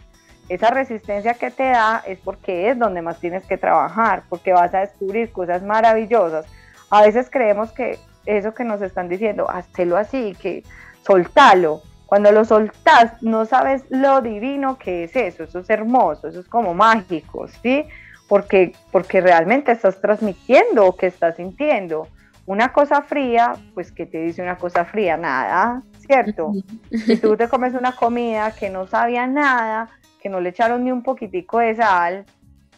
Esa 0.47 0.69
resistencia 0.69 1.33
que 1.33 1.51
te 1.51 1.63
da 1.63 2.01
es 2.07 2.19
porque 2.19 2.69
es 2.69 2.79
donde 2.79 3.01
más 3.01 3.19
tienes 3.19 3.45
que 3.45 3.57
trabajar, 3.57 4.23
porque 4.29 4.53
vas 4.53 4.73
a 4.73 4.79
descubrir 4.79 5.33
cosas 5.33 5.61
maravillosas. 5.63 6.45
A 6.89 7.01
veces 7.01 7.29
creemos 7.29 7.73
que 7.73 7.99
eso 8.25 8.53
que 8.53 8.63
nos 8.63 8.81
están 8.81 9.09
diciendo, 9.09 9.49
hazlo 9.49 9.97
así, 9.97 10.33
que 10.41 10.63
soltalo, 11.05 11.81
cuando 12.07 12.31
lo 12.31 12.45
soltás, 12.45 13.21
no 13.21 13.45
sabes 13.45 13.83
lo 13.89 14.21
divino 14.21 14.77
que 14.77 15.03
es 15.03 15.15
eso, 15.15 15.43
eso 15.43 15.59
es 15.59 15.69
hermoso, 15.69 16.29
eso 16.29 16.39
es 16.39 16.47
como 16.47 16.73
mágico, 16.73 17.47
¿sí? 17.49 17.85
Porque, 18.29 18.73
porque 18.91 19.19
realmente 19.19 19.73
estás 19.73 19.99
transmitiendo 19.99 20.85
o 20.85 20.95
que 20.95 21.07
estás 21.07 21.35
sintiendo. 21.35 22.07
Una 22.45 22.71
cosa 22.71 23.01
fría, 23.01 23.53
pues 23.73 23.91
que 23.91 24.05
te 24.05 24.19
dice 24.19 24.41
una 24.41 24.57
cosa 24.57 24.85
fría, 24.85 25.17
nada, 25.17 25.83
¿cierto? 25.99 26.53
Si 26.91 27.17
tú 27.17 27.35
te 27.35 27.49
comes 27.49 27.73
una 27.73 27.91
comida 27.91 28.55
que 28.55 28.69
no 28.69 28.87
sabía 28.87 29.27
nada, 29.27 29.89
que 30.21 30.29
no 30.29 30.39
le 30.39 30.49
echaron 30.49 30.85
ni 30.85 30.93
un 30.93 31.03
poquitico 31.03 31.59
de 31.59 31.75
sal, 31.75 32.25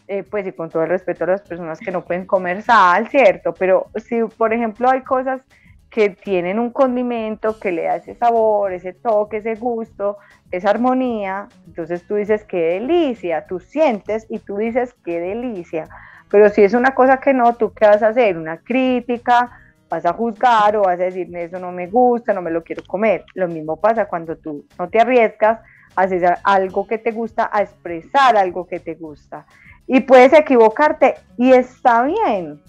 eh, 0.08 0.24
pues 0.24 0.44
y 0.44 0.50
con 0.50 0.70
todo 0.70 0.82
el 0.82 0.88
respeto 0.88 1.22
a 1.22 1.28
las 1.28 1.42
personas 1.42 1.78
que 1.78 1.92
no 1.92 2.04
pueden 2.04 2.26
comer 2.26 2.62
sal, 2.62 3.06
¿cierto? 3.06 3.54
Pero 3.54 3.90
si, 3.94 4.24
por 4.24 4.52
ejemplo, 4.52 4.90
hay 4.90 5.02
cosas 5.02 5.42
que 5.90 6.10
tienen 6.10 6.58
un 6.60 6.70
condimento 6.70 7.58
que 7.58 7.72
le 7.72 7.82
da 7.82 7.96
ese 7.96 8.14
sabor, 8.14 8.72
ese 8.72 8.92
toque, 8.92 9.38
ese 9.38 9.56
gusto, 9.56 10.18
esa 10.52 10.70
armonía. 10.70 11.48
Entonces 11.66 12.06
tú 12.06 12.14
dices, 12.14 12.44
qué 12.44 12.78
delicia, 12.78 13.46
tú 13.46 13.58
sientes 13.58 14.26
y 14.30 14.38
tú 14.38 14.56
dices, 14.56 14.94
qué 15.04 15.18
delicia. 15.18 15.88
Pero 16.30 16.48
si 16.48 16.62
es 16.62 16.74
una 16.74 16.94
cosa 16.94 17.18
que 17.18 17.34
no, 17.34 17.54
¿tú 17.56 17.72
qué 17.72 17.86
vas 17.86 18.02
a 18.04 18.08
hacer? 18.08 18.38
Una 18.38 18.58
crítica, 18.58 19.50
vas 19.88 20.06
a 20.06 20.12
juzgar 20.12 20.76
o 20.76 20.82
vas 20.82 21.00
a 21.00 21.04
decir, 21.04 21.28
eso 21.36 21.58
no 21.58 21.72
me 21.72 21.88
gusta, 21.88 22.32
no 22.32 22.40
me 22.40 22.52
lo 22.52 22.62
quiero 22.62 22.84
comer. 22.86 23.24
Lo 23.34 23.48
mismo 23.48 23.76
pasa 23.76 24.06
cuando 24.06 24.36
tú 24.36 24.64
no 24.78 24.88
te 24.88 25.00
arriesgas 25.00 25.58
a 25.96 26.02
hacer 26.02 26.38
algo 26.44 26.86
que 26.86 26.98
te 26.98 27.10
gusta, 27.10 27.50
a 27.52 27.62
expresar 27.62 28.36
algo 28.36 28.68
que 28.68 28.78
te 28.78 28.94
gusta. 28.94 29.44
Y 29.88 30.00
puedes 30.00 30.32
equivocarte 30.32 31.16
y 31.36 31.52
está 31.52 32.04
bien, 32.04 32.62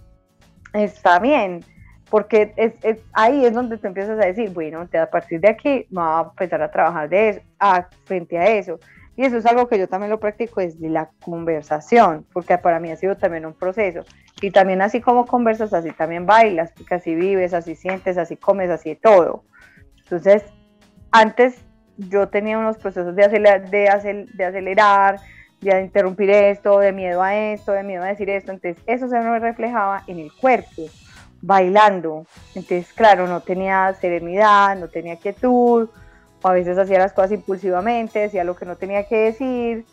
está 0.74 1.20
bien 1.20 1.64
porque 2.12 2.54
es, 2.58 2.74
ahí 3.14 3.46
es 3.46 3.54
donde 3.54 3.78
te 3.78 3.88
empiezas 3.88 4.20
a 4.20 4.28
decir, 4.28 4.52
bueno, 4.52 4.82
a 4.82 5.06
partir 5.06 5.40
de 5.40 5.50
aquí 5.50 5.88
vamos 5.90 6.28
a 6.28 6.30
empezar 6.32 6.62
a 6.62 6.70
trabajar 6.70 7.08
de 7.08 7.30
eso, 7.30 7.42
frente 8.04 8.38
a 8.38 8.46
eso. 8.48 8.80
Y 9.16 9.24
eso 9.24 9.38
es 9.38 9.46
algo 9.46 9.68
que 9.70 9.80
yo 9.80 9.88
también 9.88 10.12
lo 10.12 10.20
practico 10.20 10.60
desde 10.60 10.90
la 10.90 11.10
conversación, 11.24 12.26
porque 12.34 12.58
para 12.58 12.82
mí 12.82 12.92
ha 12.92 12.98
sido 12.98 13.16
también 13.16 13.46
un 13.46 13.54
proceso. 13.54 14.02
Y 14.42 14.52
también 14.52 14.82
así 14.82 15.00
como 15.00 15.26
conversas, 15.26 15.74
así 15.74 15.92
también 15.92 16.26
bailas, 16.26 16.74
porque 16.74 16.96
así 16.96 17.16
vives, 17.16 17.54
así 17.54 17.76
sientes, 17.76 18.18
así 18.18 18.36
comes, 18.36 18.70
así 18.70 18.96
todo. 18.96 19.46
Entonces, 20.04 20.44
antes 21.12 21.64
yo 21.96 22.28
tenía 22.28 22.58
unos 22.58 22.78
procesos 22.78 23.16
de 23.16 23.24
acelerar, 23.24 23.70
de, 23.70 24.28
de 24.34 24.46
acelerar, 24.46 25.20
de 25.62 25.82
interrumpir 25.82 26.30
esto, 26.30 26.80
de 26.80 26.92
miedo 26.92 27.22
a 27.22 27.36
esto, 27.36 27.72
de 27.72 27.84
miedo 27.84 28.04
a 28.04 28.08
decir 28.08 28.30
esto. 28.30 28.52
Entonces, 28.52 28.84
eso 28.86 29.08
se 29.08 29.18
me 29.18 29.40
reflejaba 29.40 30.04
en 30.08 30.20
el 30.20 30.32
cuerpo, 30.34 30.90
bailando. 31.42 32.26
Entonces, 32.56 32.92
claro, 32.94 33.28
no 33.28 33.42
tenía 33.42 33.94
serenidad, 34.00 34.78
no 34.78 34.88
tenía 34.88 35.18
quietud, 35.18 35.90
o 36.42 36.48
a 36.48 36.54
veces 36.54 36.78
hacía 36.78 37.00
las 37.00 37.14
cosas 37.14 37.32
impulsivamente, 37.32 38.20
decía 38.20 38.44
lo 38.44 38.56
que 38.56 38.66
no 38.66 38.76
tenía 38.76 39.08
que 39.08 39.18
decir, 39.18 39.86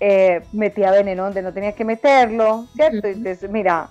eh, 0.00 0.42
metía 0.52 0.90
veneno 0.90 1.24
donde 1.24 1.42
no 1.42 1.52
tenía 1.52 1.72
que 1.72 1.84
meterlo, 1.84 2.66
¿cierto? 2.74 3.08
Entonces, 3.08 3.50
mira, 3.50 3.88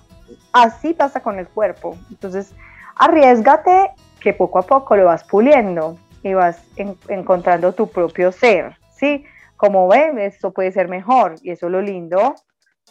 así 0.52 0.94
pasa 0.94 1.20
con 1.20 1.38
el 1.38 1.48
cuerpo. 1.48 1.96
Entonces, 2.10 2.54
arriesgate 2.96 3.90
que 4.20 4.32
poco 4.32 4.58
a 4.58 4.62
poco 4.62 4.96
lo 4.96 5.04
vas 5.04 5.24
puliendo 5.24 5.98
y 6.22 6.34
vas 6.34 6.62
encontrando 7.08 7.72
tu 7.72 7.88
propio 7.88 8.32
ser, 8.32 8.76
¿sí? 8.92 9.24
Como 9.56 9.88
ven, 9.88 10.18
esto 10.18 10.52
puede 10.52 10.72
ser 10.72 10.88
mejor 10.88 11.36
y 11.42 11.50
eso 11.50 11.66
es 11.66 11.72
lo 11.72 11.80
lindo, 11.80 12.34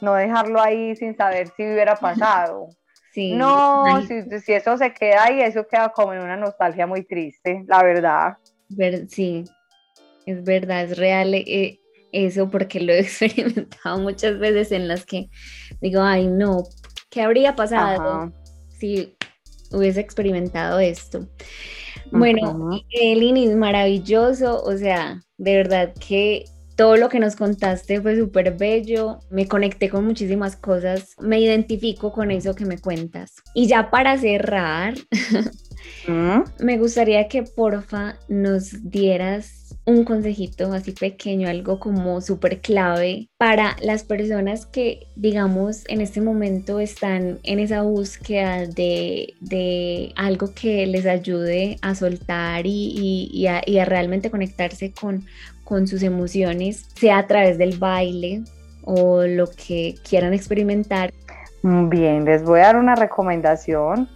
no 0.01 0.13
dejarlo 0.13 0.61
ahí 0.61 0.95
sin 0.95 1.15
saber 1.15 1.49
si 1.55 1.63
hubiera 1.63 1.95
pasado. 1.99 2.69
Sí. 3.15 3.31
No, 3.31 4.01
si, 4.01 4.23
si, 4.41 4.51
eso 4.51 4.77
se 4.77 4.93
queda 4.93 5.23
ahí, 5.23 5.39
eso 5.39 5.65
queda 5.65 5.87
como 5.87 6.11
en 6.11 6.19
una 6.19 6.35
nostalgia 6.35 6.85
muy 6.85 7.05
triste, 7.05 7.63
la 7.65 7.81
verdad. 7.81 8.37
sí, 9.07 9.45
es 10.25 10.43
verdad, 10.43 10.83
es 10.83 10.97
real 10.97 11.33
eh, 11.33 11.79
eso 12.11 12.51
porque 12.51 12.81
lo 12.81 12.91
he 12.91 12.99
experimentado 12.99 13.99
muchas 13.99 14.37
veces 14.37 14.73
en 14.73 14.89
las 14.89 15.05
que 15.05 15.29
digo, 15.79 16.01
ay 16.01 16.27
no, 16.27 16.63
¿qué 17.09 17.21
habría 17.21 17.55
pasado 17.55 18.33
si 18.67 19.15
hubiese 19.71 20.01
experimentado 20.01 20.79
esto? 20.79 21.25
Bueno, 22.11 22.69
Elini, 22.89 23.47
maravilloso, 23.55 24.61
o 24.61 24.75
sea, 24.75 25.21
de 25.37 25.55
verdad 25.55 25.93
que 26.05 26.43
todo 26.75 26.97
lo 26.97 27.09
que 27.09 27.19
nos 27.19 27.35
contaste 27.35 28.01
fue 28.01 28.17
súper 28.17 28.57
bello, 28.57 29.19
me 29.29 29.47
conecté 29.47 29.89
con 29.89 30.05
muchísimas 30.05 30.55
cosas, 30.55 31.15
me 31.19 31.39
identifico 31.39 32.11
con 32.11 32.31
eso 32.31 32.53
que 32.53 32.65
me 32.65 32.79
cuentas. 32.79 33.35
Y 33.53 33.67
ya 33.67 33.89
para 33.89 34.17
cerrar, 34.17 34.95
¿Mm? 36.07 36.41
me 36.59 36.77
gustaría 36.77 37.27
que 37.27 37.43
porfa 37.43 38.17
nos 38.27 38.89
dieras 38.89 39.65
un 39.85 40.03
consejito 40.03 40.73
así 40.73 40.91
pequeño, 40.91 41.47
algo 41.47 41.79
como 41.79 42.19
súper 42.21 42.59
clave 42.59 43.29
para 43.37 43.75
las 43.81 44.03
personas 44.03 44.65
que, 44.65 45.07
digamos, 45.15 45.83
en 45.87 46.01
este 46.01 46.21
momento 46.21 46.79
están 46.79 47.39
en 47.43 47.59
esa 47.59 47.83
búsqueda 47.83 48.65
de, 48.65 50.13
algo 50.15 50.53
que 50.53 50.87
les 50.87 51.05
ayude 51.05 51.77
a 51.81 51.93
soltar 51.93 52.65
y, 52.65 53.45
a, 53.47 53.85
realmente 53.85 54.31
conectarse 54.31 54.91
con, 54.91 55.25
con 55.65 55.87
sus 55.87 56.01
emociones, 56.03 56.85
sea 56.95 57.17
a 57.17 57.27
través 57.27 57.57
del 57.57 57.77
baile 57.77 58.43
o 58.83 59.23
lo 59.23 59.47
que 59.47 59.95
quieran 60.07 60.33
experimentar. 60.33 61.11
Bien, 61.63 62.23
les 62.23 62.43
voy 62.43 62.61
a 62.61 62.67
dar 62.67 62.77
una 62.77 62.95
recomendación 62.95 64.07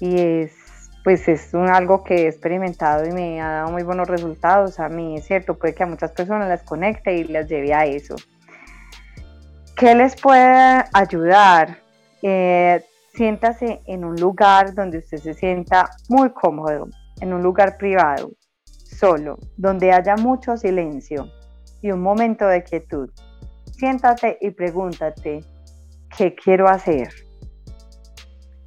y 0.00 0.18
es 0.18 0.52
pues 1.06 1.28
es 1.28 1.54
algo 1.54 2.02
que 2.02 2.24
he 2.24 2.26
experimentado 2.26 3.06
y 3.06 3.12
me 3.12 3.40
ha 3.40 3.48
dado 3.48 3.70
muy 3.70 3.84
buenos 3.84 4.08
resultados. 4.08 4.80
A 4.80 4.88
mí 4.88 5.16
es 5.16 5.24
cierto, 5.24 5.56
puede 5.56 5.72
que 5.72 5.84
a 5.84 5.86
muchas 5.86 6.10
personas 6.10 6.48
las 6.48 6.64
conecte 6.64 7.16
y 7.16 7.22
las 7.22 7.48
lleve 7.48 7.72
a 7.72 7.84
eso. 7.84 8.16
¿Qué 9.76 9.94
les 9.94 10.20
puede 10.20 10.82
ayudar? 10.92 11.78
Eh, 12.22 12.84
siéntase 13.14 13.82
en 13.86 14.04
un 14.04 14.16
lugar 14.16 14.74
donde 14.74 14.98
usted 14.98 15.18
se 15.18 15.34
sienta 15.34 15.90
muy 16.08 16.30
cómodo, 16.30 16.88
en 17.20 17.32
un 17.32 17.40
lugar 17.40 17.76
privado, 17.76 18.32
solo, 18.98 19.38
donde 19.56 19.92
haya 19.92 20.16
mucho 20.16 20.56
silencio 20.56 21.30
y 21.82 21.90
un 21.90 22.00
momento 22.02 22.46
de 22.46 22.62
quietud. 22.62 23.10
Siéntate 23.72 24.38
y 24.40 24.50
pregúntate, 24.50 25.44
¿qué 26.16 26.34
quiero 26.34 26.68
hacer? 26.68 27.12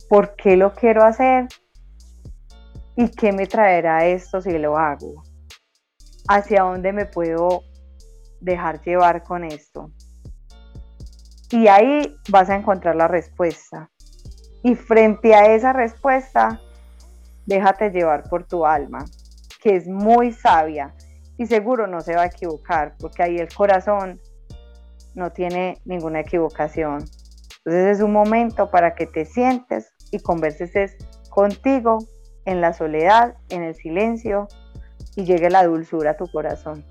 ¿Por 0.08 0.36
qué 0.36 0.56
lo 0.56 0.74
quiero 0.74 1.04
hacer? 1.04 1.48
¿Y 2.96 3.10
qué 3.10 3.32
me 3.32 3.48
traerá 3.48 4.06
esto 4.06 4.42
si 4.42 4.58
lo 4.58 4.78
hago? 4.78 5.24
¿Hacia 6.28 6.64
dónde 6.64 6.94
me 6.94 7.06
puedo 7.06 7.64
dejar 8.40 8.82
llevar 8.82 9.24
con 9.24 9.44
esto? 9.44 9.92
Y 11.52 11.68
ahí 11.68 12.16
vas 12.30 12.50
a 12.50 12.56
encontrar 12.56 12.96
la 12.96 13.08
respuesta. 13.08 13.90
Y 14.62 14.76
frente 14.76 15.34
a 15.34 15.56
esa 15.56 15.74
respuesta, 15.74 16.60
déjate 17.46 17.90
llevar 17.90 18.30
por 18.30 18.46
tu 18.46 18.66
alma, 18.66 19.06
que 19.60 19.76
es 19.76 19.88
muy 19.88 20.32
sabia 20.32 20.96
y 21.38 21.46
seguro 21.46 21.88
no 21.88 22.02
se 22.02 22.16
va 22.16 22.24
a 22.24 22.28
equivocar, 22.28 22.96
porque 23.00 23.24
ahí 23.24 23.38
el 23.38 23.54
corazón 23.54 24.20
no 25.16 25.32
tiene 25.32 25.78
ninguna 25.86 26.22
equivocación. 26.22 27.04
Entonces 27.60 27.98
es 27.98 28.02
un 28.02 28.12
momento 28.12 28.72
para 28.72 28.96
que 28.96 29.06
te 29.06 29.26
sientes 29.26 29.94
y 30.12 30.20
converses 30.20 30.98
contigo 31.30 32.00
en 32.46 32.62
la 32.62 32.74
soledad, 32.74 33.36
en 33.50 33.64
el 33.64 33.76
silencio 33.76 34.48
y 35.16 35.24
llegue 35.26 35.50
la 35.50 35.66
dulzura 35.66 36.12
a 36.12 36.18
tu 36.18 36.28
corazón. 36.32 36.86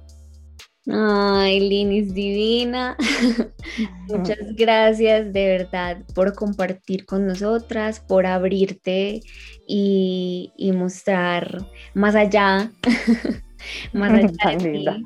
Ay, 0.91 1.61
Linis 1.61 2.15
divina. 2.15 2.97
Muchas 4.09 4.39
gracias 4.57 5.33
de 5.33 5.47
verdad 5.47 5.99
por 6.15 6.35
compartir 6.35 7.05
con 7.05 7.27
nosotras, 7.27 8.01
por 8.01 8.25
abrirte 8.25 9.21
y, 9.67 10.73
mostrar 10.75 11.67
más 11.95 12.15
allá. 12.15 12.71
más 13.93 14.13
allá 14.13 14.99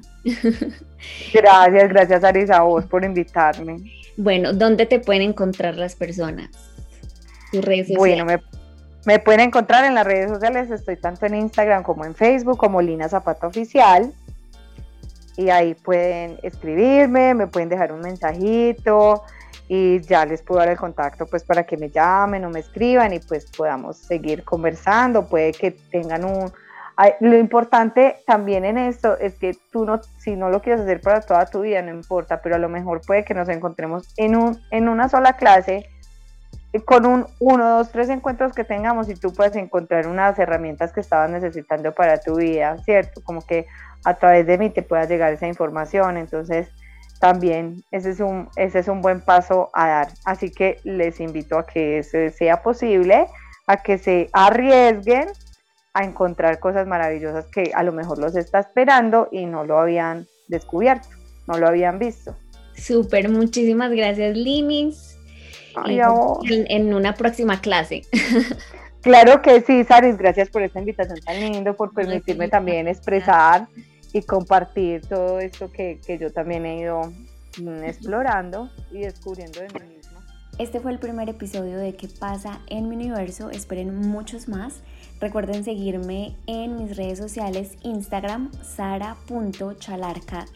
Gracias, 1.33 1.89
gracias 1.89 2.25
Arisa 2.25 2.59
a 2.59 2.63
vos 2.63 2.85
por 2.87 3.05
invitarme. 3.05 3.79
Bueno, 4.17 4.53
¿dónde 4.53 4.87
te 4.87 5.01
pueden 5.01 5.23
encontrar 5.23 5.77
las 5.77 5.97
personas? 5.97 6.51
Tus 7.51 7.65
redes 7.65 7.89
sociales. 7.89 7.99
Bueno, 7.99 8.25
me 8.25 8.39
me 9.05 9.19
pueden 9.19 9.41
encontrar 9.41 9.85
en 9.85 9.95
las 9.95 10.07
redes 10.07 10.31
sociales, 10.31 10.71
estoy 10.71 10.97
tanto 10.97 11.27
en 11.27 11.35
Instagram 11.35 11.83
como 11.83 12.05
en 12.05 12.15
Facebook, 12.15 12.57
como 12.57 12.81
Lina 12.81 13.09
Zapata 13.09 13.49
Oficial. 13.49 14.15
Y 15.37 15.51
ahí 15.51 15.75
pueden 15.75 16.39
escribirme, 16.43 17.35
me 17.35 17.47
pueden 17.47 17.69
dejar 17.69 17.93
un 17.93 18.01
mensajito 18.01 19.23
y 19.69 20.01
ya 20.01 20.27
les 20.27 20.43
puedo 20.43 20.61
dar 20.61 20.69
el 20.69 20.77
contacto 20.77 21.27
pues 21.27 21.45
para 21.45 21.65
que 21.65 21.77
me 21.77 21.89
llamen 21.89 22.45
o 22.45 22.51
me 22.51 22.61
escriban 22.61 23.13
y 23.15 23.21
pues 23.21 23.51
podamos 23.57 23.97
seguir 23.97 24.45
conversando. 24.45 25.27
Puede 25.27 25.53
que 25.53 25.71
tengan 25.71 26.25
un... 26.25 26.53
Lo 27.21 27.39
importante 27.39 28.23
también 28.27 28.65
en 28.65 28.77
esto 28.77 29.17
es 29.19 29.35
que 29.35 29.57
tú 29.73 29.87
no, 29.87 30.01
si 30.19 30.37
no 30.37 30.51
lo 30.51 30.61
quieres 30.61 30.83
hacer 30.83 31.01
para 31.01 31.23
toda 31.23 31.47
tu 31.47 31.63
vida, 31.63 31.81
no 31.81 31.91
importa, 31.91 32.43
pero 32.43 32.57
a 32.57 32.59
lo 32.59 32.69
mejor 32.69 33.01
puede 33.01 33.25
que 33.25 33.35
nos 33.35 33.49
encontremos 33.49 34.13
en, 34.19 34.37
un, 34.37 34.61
en 34.71 34.89
una 34.89 35.09
sola 35.09 35.33
clase 35.33 35.89
con 36.81 37.05
un 37.07 37.27
uno, 37.39 37.79
dos, 37.79 37.91
tres 37.91 38.09
encuentros 38.09 38.53
que 38.53 38.65
tengamos 38.65 39.09
y 39.09 39.15
tú 39.15 39.33
puedes 39.33 39.57
encontrar 39.57 40.07
unas 40.07 40.39
herramientas 40.39 40.93
que 40.93 41.01
estabas 41.01 41.31
necesitando 41.31 41.93
para 41.93 42.19
tu 42.19 42.37
vida, 42.37 42.79
¿cierto? 42.85 43.23
Como 43.23 43.41
que 43.47 43.67
a 44.05 44.15
través 44.15 44.47
de 44.47 44.59
mí 44.59 44.71
te 44.71 44.83
pueda 44.83 45.05
llegar 45.07 45.33
esa 45.33 45.47
información. 45.47 46.17
Entonces, 46.17 46.69
también 47.21 47.83
ese 47.91 48.11
es 48.11 48.21
un, 48.21 48.49
ese 48.57 48.81
es 48.81 48.89
un 48.89 49.01
buen 49.01 49.21
paso 49.21 49.71
a 49.73 49.89
dar. 49.89 50.09
Así 50.25 50.51
que 50.51 50.79
les 50.85 51.21
invito 51.21 51.59
a 51.59 51.67
que 51.67 51.99
eso 51.99 52.19
sea 52.37 52.63
posible, 52.63 53.27
a 53.67 53.77
que 53.79 53.99
se 53.99 54.29
arriesguen 54.33 55.29
a 55.95 56.05
encontrar 56.05 56.59
cosas 56.59 56.87
maravillosas 56.87 57.47
que 57.49 57.73
a 57.75 57.83
lo 57.83 57.93
mejor 57.93 58.19
los 58.19 58.35
está 58.35 58.61
esperando 58.61 59.29
y 59.31 59.45
no 59.47 59.65
lo 59.65 59.79
habían 59.79 60.27
descubierto, 60.49 61.09
no 61.47 61.59
lo 61.59 61.69
habían 61.69 61.99
visto. 61.99 62.35
Súper, 62.75 63.29
muchísimas 63.29 63.91
gracias, 63.93 64.37
Linis 64.37 65.19
en, 65.87 66.95
una 66.95 67.15
próxima 67.15 67.61
clase. 67.61 68.03
Claro 69.03 69.43
que 69.43 69.61
sí, 69.63 69.83
Saris, 69.83 70.17
gracias 70.17 70.49
por 70.49 70.63
esta 70.63 70.79
invitación 70.79 71.19
tan 71.25 71.41
linda, 71.41 71.73
por 71.73 71.93
permitirme 71.93 72.47
también 72.47 72.87
expresar 72.87 73.67
y 74.13 74.23
compartir 74.23 75.07
todo 75.07 75.39
esto 75.41 75.71
que, 75.71 76.01
que 76.05 76.19
yo 76.19 76.33
también 76.33 76.67
he 76.67 76.81
ido 76.81 77.13
mm, 77.59 77.85
explorando 77.85 78.71
y 78.91 79.01
descubriendo 79.01 79.61
de 79.61 79.69
mí 79.69 79.97
misma. 79.97 80.03
Este 80.59 80.81
fue 80.81 80.93
el 80.93 80.99
primer 80.99 81.29
episodio 81.29 81.79
de 81.79 81.95
¿Qué 81.95 82.09
pasa 82.09 82.61
en 82.69 82.89
mi 82.89 82.97
universo? 82.97 83.51
Esperen 83.51 83.95
muchos 83.95 84.49
más. 84.49 84.83
Recuerden 85.21 85.65
seguirme 85.65 86.37
en 86.47 86.77
mis 86.77 86.97
redes 86.97 87.19
sociales, 87.19 87.77
Instagram, 87.83 88.51
sara.chalarcat. 88.63 90.49